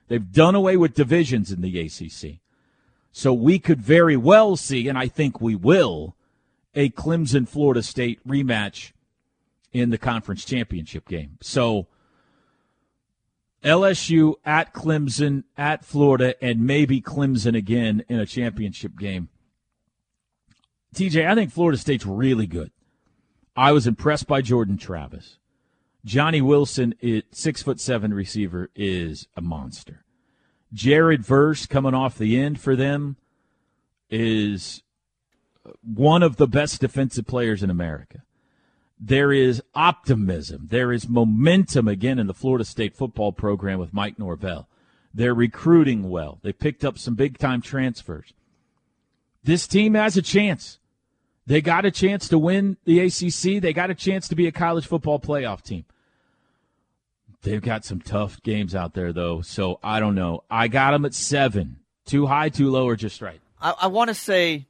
They've 0.09 0.33
done 0.33 0.55
away 0.55 0.77
with 0.77 0.95
divisions 0.95 1.53
in 1.53 1.61
the 1.61 1.79
ACC. 1.79 2.41
So 3.13 3.33
we 3.33 3.59
could 3.59 3.81
very 3.81 4.17
well 4.17 4.57
see, 4.57 4.89
and 4.89 4.99
I 4.99 5.09
think 5.09 5.41
we 5.41 5.55
will, 5.55 6.17
a 6.75 6.91
Clemson 6.91 7.49
Florida 7.49 7.83
State 7.83 8.27
rematch 8.27 8.93
in 9.73 9.91
the 9.91 9.99
conference 9.99 10.45
championship 10.45 11.09
game. 11.09 11.39
So 11.41 11.87
LSU 13.65 14.35
at 14.45 14.73
Clemson, 14.73 15.45
at 15.57 15.85
Florida, 15.85 16.35
and 16.43 16.67
maybe 16.67 17.01
Clemson 17.01 17.57
again 17.57 18.05
in 18.09 18.19
a 18.19 18.27
championship 18.27 18.99
game. 18.99 19.29
TJ, 20.95 21.29
I 21.29 21.35
think 21.35 21.53
Florida 21.53 21.79
State's 21.79 22.07
really 22.07 22.47
good. 22.47 22.71
I 23.57 23.73
was 23.73 23.87
impressed 23.87 24.27
by 24.27 24.41
Jordan 24.41 24.79
Travis. 24.79 25.39
Johnny 26.05 26.41
Wilson, 26.41 26.95
it, 27.01 27.27
six 27.33 27.63
foot 27.63 27.79
seven 27.79 28.15
receiver, 28.15 28.71
is 28.75 29.29
a 29.37 29.43
monster. 29.43 30.05
Jared 30.73 31.25
Verse 31.25 31.67
coming 31.67 31.95
off 31.95 32.17
the 32.17 32.41
end 32.41 32.61
for 32.61 32.75
them 32.75 33.17
is 34.09 34.83
one 35.83 36.23
of 36.23 36.37
the 36.37 36.47
best 36.47 36.81
defensive 36.81 37.27
players 37.27 37.63
in 37.63 37.71
America. 37.71 38.23
There 39.01 39.33
is 39.33 39.63
optimism. 39.75 40.69
There 40.71 40.93
is 40.93 41.09
momentum 41.09 41.89
again 41.89 42.19
in 42.19 42.27
the 42.27 42.35
Florida 42.35 42.67
State 42.67 42.95
football 42.95 43.33
program 43.33 43.79
with 43.79 43.95
Mike 43.95 44.19
Norvell. 44.19 44.69
They're 45.15 45.35
recruiting 45.35 46.11
well. 46.11 46.39
They 46.43 46.53
picked 46.53 46.85
up 46.85 46.99
some 46.99 47.15
big 47.15 47.39
time 47.39 47.63
transfers. 47.63 48.35
This 49.43 49.67
team 49.67 49.95
has 49.95 50.19
a 50.19 50.23
chance. 50.23 50.79
They 51.47 51.63
got 51.63 51.87
a 51.87 51.91
chance 51.91 52.29
to 52.29 52.39
win 52.39 52.77
the 52.85 53.01
ACC. 53.01 53.63
They 53.63 53.73
got 53.73 53.91
a 53.91 53.95
chance 53.95 54.29
to 54.29 54.37
be 54.37 54.47
a 54.47 54.53
college 54.53 54.87
football 54.87 55.19
playoff 55.19 55.63
team. 55.63 55.87
They've 57.43 57.63
got 57.63 57.87
some 57.87 58.01
tough 58.01 58.43
games 58.43 58.75
out 58.75 58.93
there, 58.93 59.15
though. 59.15 59.41
So 59.41 59.81
I 59.83 59.99
don't 59.99 60.15
know. 60.15 60.45
I 60.51 60.69
got 60.69 60.91
them 60.91 61.07
at 61.07 61.15
seven. 61.15 61.79
Too 62.05 62.27
high, 62.27 62.51
too 62.51 62.71
low, 62.71 62.87
or 62.87 62.97
just 62.97 63.23
right? 63.23 63.41
I, 63.61 63.75
I 63.83 63.87
want 63.87 64.09
to 64.09 64.15
say 64.15 64.67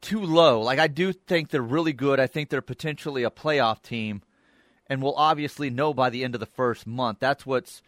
too 0.00 0.20
low. 0.22 0.60
Like 0.60 0.78
I 0.78 0.86
do 0.86 1.12
think 1.12 1.50
they're 1.50 1.62
really 1.62 1.92
good. 1.92 2.20
I 2.20 2.26
think 2.26 2.48
they're 2.48 2.62
potentially 2.62 3.22
a 3.22 3.30
playoff 3.30 3.82
team, 3.82 4.22
and 4.86 5.02
we'll 5.02 5.14
obviously 5.14 5.70
know 5.70 5.94
by 5.94 6.10
the 6.10 6.24
end 6.24 6.34
of 6.34 6.40
the 6.40 6.46
first 6.46 6.86
month. 6.86 7.18
That's 7.20 7.46
what's 7.46 7.82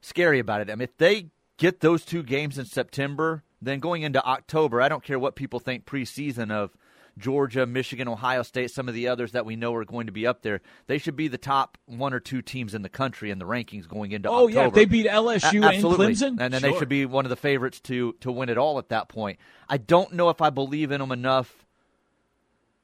scary 0.00 0.38
about 0.38 0.60
it. 0.60 0.70
I 0.70 0.74
mean, 0.74 0.82
if 0.82 0.96
they 0.96 1.28
get 1.56 1.80
those 1.80 2.04
two 2.04 2.22
games 2.22 2.58
in 2.58 2.66
September, 2.66 3.42
then 3.60 3.80
going 3.80 4.02
into 4.02 4.24
October, 4.24 4.80
I 4.80 4.88
don't 4.88 5.02
care 5.02 5.18
what 5.18 5.34
people 5.34 5.60
think 5.60 5.86
preseason 5.86 6.50
of 6.50 6.76
Georgia, 7.18 7.64
Michigan, 7.66 8.08
Ohio 8.08 8.42
State, 8.42 8.70
some 8.70 8.88
of 8.88 8.94
the 8.94 9.08
others 9.08 9.32
that 9.32 9.46
we 9.46 9.56
know 9.56 9.74
are 9.74 9.84
going 9.84 10.06
to 10.06 10.12
be 10.12 10.26
up 10.26 10.42
there. 10.42 10.60
They 10.86 10.98
should 10.98 11.16
be 11.16 11.28
the 11.28 11.38
top 11.38 11.78
one 11.86 12.12
or 12.12 12.20
two 12.20 12.42
teams 12.42 12.74
in 12.74 12.82
the 12.82 12.88
country 12.88 13.30
in 13.30 13.38
the 13.38 13.46
rankings 13.46 13.88
going 13.88 14.12
into 14.12 14.28
oh, 14.28 14.46
October. 14.46 14.52
yeah, 14.52 14.66
if 14.66 14.74
they 14.74 14.84
beat 14.84 15.06
LSU 15.06 15.64
A- 15.64 15.68
and. 15.68 15.84
Clemson, 15.84 16.40
and 16.40 16.52
then 16.52 16.60
sure. 16.60 16.72
they 16.72 16.78
should 16.78 16.88
be 16.88 17.06
one 17.06 17.24
of 17.24 17.30
the 17.30 17.36
favorites 17.36 17.80
to 17.80 18.12
to 18.20 18.30
win 18.30 18.48
it 18.48 18.58
all 18.58 18.78
at 18.78 18.90
that 18.90 19.08
point. 19.08 19.38
I 19.68 19.78
don't 19.78 20.12
know 20.12 20.28
if 20.28 20.42
I 20.42 20.50
believe 20.50 20.90
in 20.90 21.00
them 21.00 21.12
enough 21.12 21.64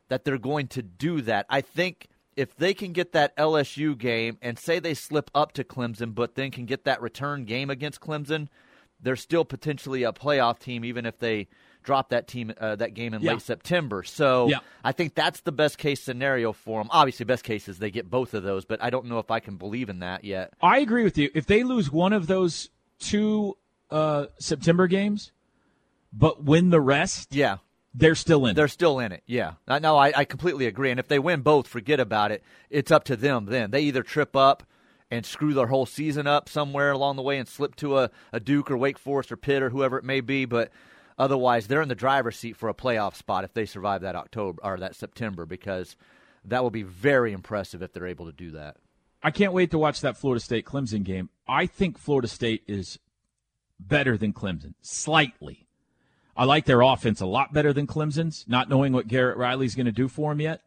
that 0.09 0.24
they're 0.24 0.39
going 0.39 0.68
to 0.68 0.83
do 0.83 1.20
that. 1.22 1.47
I 1.49 1.61
think 1.61 2.09
if 2.37 2.57
they 2.57 2.74
can 2.74 2.93
get 2.93 3.12
that 3.12 3.37
LSU 3.37 3.97
game 3.97 4.39
and 4.41 4.59
say 4.59 4.78
they 4.78 4.95
slip 4.95 5.30
up 5.35 5.53
to 5.53 5.64
Clemson, 5.64 6.14
but 6.14 6.35
then 6.35 6.51
can 6.51 6.64
get 6.64 6.85
that 6.85 7.03
return 7.03 7.45
game 7.45 7.70
against 7.70 8.01
Clemson, 8.01 8.49
they're 9.01 9.16
still 9.16 9.45
potentially 9.45 10.03
a 10.03 10.12
playoff 10.12 10.59
team, 10.59 10.85
even 10.85 11.05
if 11.05 11.18
they 11.18 11.49
drop 11.83 12.11
that 12.11 12.26
team 12.28 12.53
uh, 12.61 12.76
that 12.76 12.95
game 12.95 13.14
in 13.14 13.22
Yeah. 13.22 13.33
late 13.33 13.43
September. 13.43 14.03
So 14.03 14.49
Yeah. 14.49 14.59
I 14.85 14.93
think 14.93 15.14
that's 15.14 15.41
the 15.41 15.53
best 15.53 15.78
case 15.78 16.01
scenario 16.01 16.53
for 16.53 16.80
them. 16.80 16.89
Obviously, 16.91 17.24
best 17.24 17.45
case 17.45 17.68
is 17.68 17.78
they 17.78 17.91
get 17.91 18.09
both 18.11 18.35
of 18.35 18.43
those, 18.43 18.64
but 18.64 18.83
I 18.83 18.91
don't 18.91 19.07
know 19.07 19.18
if 19.18 19.30
I 19.30 19.41
can 19.41 19.57
believe 19.57 19.89
in 19.89 20.01
that 20.01 20.24
yet. 20.24 20.53
I 20.62 20.78
agree 20.78 21.05
with 21.05 21.18
you. 21.18 21.30
If 21.35 21.47
they 21.47 21.62
lose 21.64 21.91
one 21.91 22.12
of 22.12 22.26
those 22.26 22.70
two 22.99 23.57
uh, 23.91 24.26
September 24.39 24.87
games, 24.87 25.33
but 26.12 26.43
win 26.45 26.70
the 26.70 26.80
rest, 26.80 27.35
Yeah. 27.35 27.59
they're 27.95 28.14
still 28.14 28.47
in. 28.47 28.55
They're 28.57 28.68
still 28.68 28.99
in 28.99 29.12
it. 29.12 29.22
Yeah. 29.26 29.53
No. 29.68 29.97
I, 29.97 30.12
I 30.16 30.24
completely 30.24 30.66
agree. 30.66 30.91
And 30.91 30.99
if 31.01 31.09
they 31.09 31.18
win 31.18 31.41
both, 31.43 31.66
forget 31.66 32.01
about 32.01 32.30
it. 32.33 32.43
It's 32.70 32.91
up 32.91 33.05
to 33.05 33.16
them 33.16 33.47
then. 33.47 33.70
They 33.70 33.83
either 33.83 34.03
trip 34.03 34.35
up 34.37 34.62
and 35.11 35.26
screw 35.26 35.53
their 35.53 35.66
whole 35.66 35.85
season 35.85 36.26
up 36.26 36.49
somewhere 36.49 36.91
along 36.93 37.16
the 37.16 37.22
way 37.22 37.37
and 37.39 37.47
slip 37.47 37.76
to 37.76 37.99
a, 37.99 38.11
a 38.33 38.41
Duke 38.41 38.70
or 38.70 38.78
Wake 38.78 38.99
Forest 38.99 39.30
or 39.30 39.37
Pitt 39.37 39.62
or 39.62 39.68
whoever 39.68 39.99
it 39.99 40.05
may 40.05 40.22
be. 40.22 40.47
But 40.47 40.70
otherwise, 41.19 41.67
they're 41.67 41.83
in 41.83 41.89
the 41.89 41.95
driver's 41.95 42.37
seat 42.37 42.57
for 42.57 42.69
a 42.69 42.75
playoff 42.75 43.15
spot 43.15 43.45
if 43.45 43.55
they 43.55 43.67
survive 43.67 44.03
that 44.03 44.17
October 44.17 44.61
or 44.65 44.79
that 44.79 44.97
September 44.97 45.47
because 45.47 45.97
that 46.45 46.63
will 46.63 46.71
be 46.71 46.83
very 46.83 47.33
impressive 47.33 47.83
if 47.83 47.93
they're 47.93 48.07
able 48.07 48.27
to 48.27 48.33
do 48.33 48.53
that. 48.53 48.77
I 49.23 49.31
can't 49.31 49.53
wait 49.53 49.71
to 49.71 49.79
watch 49.79 50.01
that 50.01 50.17
Florida 50.17 50.41
State 50.41 50.67
Clemson 50.67 51.05
game. 51.05 51.31
I 51.47 51.67
think 51.67 51.97
Florida 51.97 52.27
State 52.27 52.65
is 52.67 52.99
better 53.79 54.17
than 54.17 54.33
Clemson, 54.33 54.75
slightly. 54.81 55.67
I 56.37 56.45
like 56.45 56.65
their 56.65 56.81
offense 56.81 57.21
a 57.21 57.27
lot 57.27 57.53
better 57.53 57.73
than 57.73 57.87
Clemson's, 57.87 58.45
not 58.49 58.69
knowing 58.69 58.93
what 58.93 59.07
Garrett 59.07 59.37
Riley's 59.37 59.75
going 59.75 59.87
to 59.87 59.93
do 59.93 60.09
for 60.09 60.31
them 60.31 60.41
yet. 60.41 60.63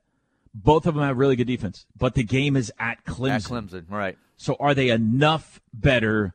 Both 0.54 0.86
of 0.86 0.96
them 0.96 1.04
have 1.04 1.18
really 1.18 1.36
good 1.36 1.48
defense, 1.48 1.86
but 1.98 2.14
the 2.14 2.24
game 2.24 2.56
is 2.56 2.72
at 2.80 3.04
Clemson. 3.04 3.32
At 3.32 3.42
Clemson, 3.42 3.86
right. 3.90 4.18
So 4.38 4.56
are 4.60 4.74
they 4.74 4.90
enough 4.90 5.60
better 5.74 6.34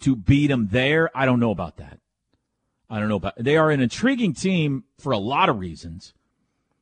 to 0.00 0.14
beat 0.14 0.48
them 0.48 0.68
there? 0.70 1.10
I 1.16 1.26
don't 1.26 1.40
know 1.40 1.50
about 1.50 1.78
that. 1.78 1.98
I 2.88 2.98
don't 2.98 3.08
know 3.08 3.16
about. 3.16 3.34
They 3.36 3.56
are 3.56 3.70
an 3.70 3.80
intriguing 3.80 4.32
team 4.32 4.84
for 4.98 5.12
a 5.12 5.18
lot 5.18 5.48
of 5.48 5.58
reasons. 5.58 6.14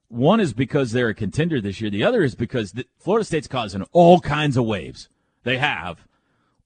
One 0.08 0.38
is 0.38 0.52
because 0.52 0.92
they're 0.92 1.08
a 1.08 1.14
contender 1.14 1.60
this 1.60 1.80
year. 1.80 1.90
The 1.90 2.04
other 2.04 2.22
is 2.22 2.34
because 2.34 2.72
the, 2.72 2.86
Florida 2.98 3.24
State's 3.24 3.48
causing 3.48 3.82
all 3.92 4.20
kinds 4.20 4.56
of 4.56 4.64
waves. 4.64 5.08
They 5.44 5.58
have 5.58 6.06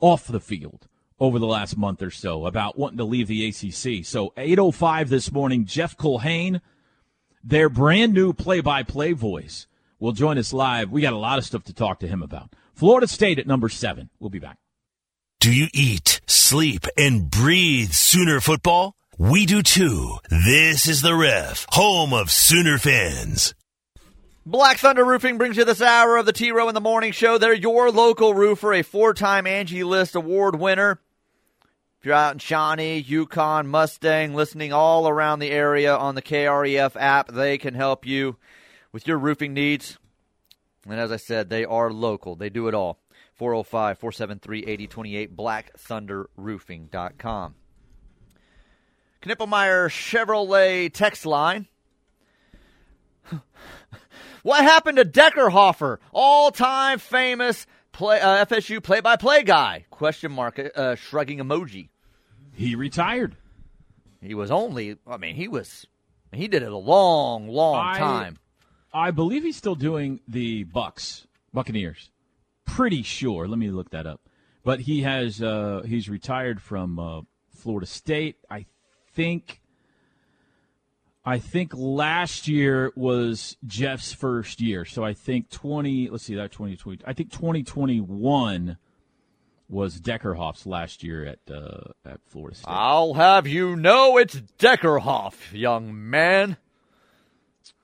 off 0.00 0.26
the 0.26 0.40
field 0.40 0.88
over 1.20 1.38
the 1.38 1.46
last 1.46 1.76
month 1.76 2.02
or 2.02 2.10
so 2.10 2.46
about 2.46 2.78
wanting 2.78 2.98
to 2.98 3.04
leave 3.04 3.28
the 3.28 3.46
ACC. 3.48 4.04
So 4.04 4.32
8:05 4.36 5.08
this 5.08 5.32
morning, 5.32 5.64
Jeff 5.64 5.96
Culhane, 5.96 6.60
their 7.42 7.68
brand 7.68 8.12
new 8.12 8.32
play-by-play 8.32 9.12
voice, 9.12 9.66
will 9.98 10.12
join 10.12 10.38
us 10.38 10.52
live. 10.52 10.90
We 10.90 11.02
got 11.02 11.12
a 11.12 11.18
lot 11.18 11.38
of 11.38 11.44
stuff 11.44 11.64
to 11.64 11.74
talk 11.74 12.00
to 12.00 12.08
him 12.08 12.22
about. 12.22 12.54
Florida 12.74 13.08
State 13.08 13.38
at 13.38 13.46
number 13.46 13.68
seven. 13.68 14.10
We'll 14.20 14.30
be 14.30 14.38
back. 14.38 14.58
Do 15.40 15.52
you 15.52 15.68
eat, 15.72 16.20
sleep, 16.26 16.86
and 16.96 17.30
breathe 17.30 17.92
Sooner 17.92 18.40
football? 18.40 18.96
We 19.20 19.46
do 19.46 19.64
too. 19.64 20.18
This 20.30 20.86
is 20.86 21.02
the 21.02 21.12
Ref, 21.12 21.66
home 21.70 22.14
of 22.14 22.30
Sooner 22.30 22.78
fans. 22.78 23.52
Black 24.46 24.78
Thunder 24.78 25.04
Roofing 25.04 25.38
brings 25.38 25.56
you 25.56 25.64
this 25.64 25.82
hour 25.82 26.16
of 26.16 26.24
the 26.24 26.32
T 26.32 26.52
Row 26.52 26.68
in 26.68 26.74
the 26.76 26.80
Morning 26.80 27.10
Show. 27.10 27.36
They're 27.36 27.52
your 27.52 27.90
local 27.90 28.32
roofer, 28.32 28.74
a 28.74 28.82
four 28.82 29.14
time 29.14 29.48
Angie 29.48 29.82
List 29.82 30.14
award 30.14 30.54
winner. 30.54 31.00
If 31.98 32.06
you're 32.06 32.14
out 32.14 32.34
in 32.34 32.38
Shawnee, 32.38 32.98
Yukon, 32.98 33.66
Mustang, 33.66 34.34
listening 34.34 34.72
all 34.72 35.08
around 35.08 35.40
the 35.40 35.50
area 35.50 35.96
on 35.96 36.14
the 36.14 36.22
KREF 36.22 36.94
app, 36.94 37.32
they 37.32 37.58
can 37.58 37.74
help 37.74 38.06
you 38.06 38.36
with 38.92 39.08
your 39.08 39.18
roofing 39.18 39.52
needs. 39.52 39.98
And 40.88 41.00
as 41.00 41.10
I 41.10 41.16
said, 41.16 41.50
they 41.50 41.64
are 41.64 41.92
local. 41.92 42.36
They 42.36 42.50
do 42.50 42.68
it 42.68 42.74
all. 42.74 43.00
405 43.34 43.98
473 43.98 44.60
8028, 44.60 45.36
blackthunderroofing.com. 45.36 47.54
Knippelmier 49.22 49.88
Chevrolet 49.88 50.92
text 50.92 51.26
line. 51.26 51.66
what 54.42 54.62
happened 54.62 54.98
to 54.98 55.04
Deckerhofer, 55.04 55.98
all-time 56.12 56.98
famous 56.98 57.66
play, 57.92 58.20
uh, 58.20 58.44
FSU 58.44 58.82
play-by-play 58.82 59.42
guy? 59.42 59.86
Question 59.90 60.32
mark, 60.32 60.60
uh, 60.74 60.94
shrugging 60.94 61.38
emoji. 61.38 61.88
He 62.52 62.74
retired. 62.74 63.36
He 64.20 64.34
was 64.34 64.50
only, 64.50 64.96
I 65.06 65.16
mean, 65.16 65.34
he 65.36 65.48
was, 65.48 65.86
he 66.32 66.48
did 66.48 66.62
it 66.62 66.72
a 66.72 66.76
long, 66.76 67.48
long 67.48 67.94
I- 67.94 67.98
time. 67.98 68.38
I 68.92 69.10
believe 69.10 69.42
he's 69.42 69.56
still 69.56 69.74
doing 69.74 70.20
the 70.26 70.64
Bucks, 70.64 71.26
Buccaneers. 71.52 72.10
Pretty 72.64 73.02
sure. 73.02 73.46
Let 73.46 73.58
me 73.58 73.70
look 73.70 73.90
that 73.90 74.06
up. 74.06 74.22
But 74.64 74.80
he 74.80 75.02
has 75.02 75.42
uh, 75.42 75.82
he's 75.86 76.08
retired 76.08 76.60
from 76.60 76.98
uh, 76.98 77.20
Florida 77.50 77.86
State. 77.86 78.36
I 78.50 78.64
think. 79.14 79.60
I 81.24 81.38
think 81.38 81.72
last 81.74 82.48
year 82.48 82.90
was 82.96 83.56
Jeff's 83.66 84.12
first 84.12 84.62
year, 84.62 84.84
so 84.84 85.04
I 85.04 85.12
think 85.12 85.50
twenty. 85.50 86.08
Let's 86.08 86.24
see 86.24 86.36
that 86.36 86.52
twenty 86.52 86.76
twenty. 86.76 87.02
I 87.04 87.12
think 87.12 87.30
twenty 87.30 87.62
twenty 87.62 88.00
one 88.00 88.78
was 89.68 90.00
Deckerhoff's 90.00 90.66
last 90.66 91.04
year 91.04 91.26
at 91.26 91.38
uh, 91.54 91.92
at 92.04 92.20
Florida 92.26 92.56
State. 92.56 92.70
I'll 92.70 93.14
have 93.14 93.46
you 93.46 93.76
know 93.76 94.16
it's 94.16 94.36
Deckerhoff, 94.58 95.52
young 95.52 96.08
man. 96.08 96.56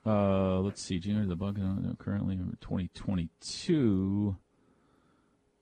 Uh, 0.05 0.59
let's 0.59 0.81
see. 0.81 0.99
Junior 0.99 1.25
the 1.25 1.35
Buck 1.35 1.57
uh, 1.59 1.93
currently 1.99 2.39
twenty 2.61 2.89
twenty 2.95 3.29
two. 3.41 4.37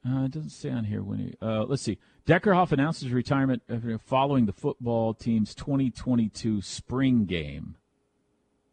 Uh, 0.06 0.26
it 0.26 0.32
doesn't 0.32 0.50
say 0.50 0.70
on 0.70 0.86
here 0.86 1.02
when 1.02 1.20
he. 1.20 1.34
Uh, 1.42 1.64
let's 1.64 1.82
see. 1.82 1.98
Deckerhoff 2.26 2.72
announced 2.72 3.04
his 3.04 3.12
retirement 3.12 3.64
uh, 3.70 3.98
following 4.06 4.46
the 4.46 4.54
football 4.54 5.14
team's 5.14 5.56
2022 5.56 6.62
spring 6.62 7.26
game. 7.26 7.76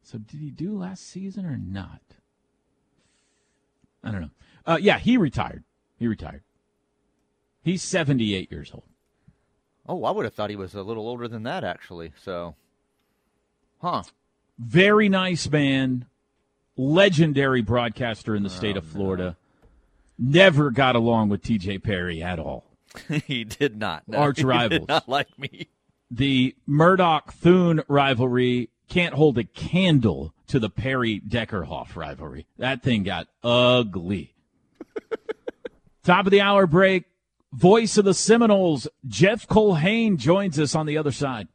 So 0.03 0.19
did 0.19 0.41
he 0.41 0.51
do 0.51 0.77
last 0.77 1.07
season 1.07 1.47
or 1.47 1.57
not? 1.57 2.01
I 4.03 4.11
don't 4.11 4.23
know. 4.23 4.31
Uh, 4.67 4.79
yeah, 4.81 4.99
he 4.99 5.17
retired. 5.17 5.65
He 5.99 6.07
retired. 6.07 6.43
He's 7.63 7.83
78 7.83 8.51
years 8.51 8.71
old. 8.73 8.85
Oh, 9.87 10.05
I 10.05 10.11
would 10.11 10.25
have 10.25 10.35
thought 10.35 10.51
he 10.51 10.57
was 10.57 10.75
a 10.75 10.83
little 10.83 11.07
older 11.07 11.29
than 11.29 11.43
that, 11.45 11.65
actually. 11.65 12.13
So, 12.23 12.55
huh? 13.81 14.03
Very 14.59 15.09
nice 15.09 15.51
man, 15.51 16.07
legendary 16.77 17.63
broadcaster 17.63 18.35
in 18.35 18.43
the 18.43 18.51
state 18.51 18.77
of 18.77 18.85
Florida. 18.85 19.37
Never 20.23 20.71
got 20.71 20.97
along 20.97 21.31
with 21.31 21.43
T.J. 21.43 21.79
Perry 21.79 22.23
at 22.23 22.39
all. 22.39 22.67
he 23.27 23.43
did 23.45 23.79
not. 23.79 24.07
No, 24.07 24.19
Arch 24.19 24.43
rivals. 24.43 24.87
not 24.87 25.09
like 25.09 25.39
me. 25.39 25.69
The 26.11 26.55
Murdoch 26.67 27.33
Thune 27.33 27.83
rivalry 27.89 28.69
can't 28.89 29.15
hold 29.15 29.39
a 29.39 29.45
candle 29.45 30.35
to 30.49 30.59
the 30.59 30.69
Perry 30.69 31.21
Deckerhoff 31.21 31.97
rivalry. 31.97 32.47
That 32.59 32.83
thing 32.83 33.05
got 33.05 33.29
ugly. 33.43 34.35
Top 36.05 36.27
of 36.27 36.33
the 36.33 36.41
hour 36.43 36.67
break. 36.67 37.05
Voice 37.53 37.97
of 37.97 38.05
the 38.05 38.15
Seminoles, 38.15 38.89
Jeff 39.07 39.47
Culhane 39.49 40.17
joins 40.19 40.59
us 40.59 40.75
on 40.75 40.87
the 40.87 40.99
other 40.99 41.13
side. 41.13 41.49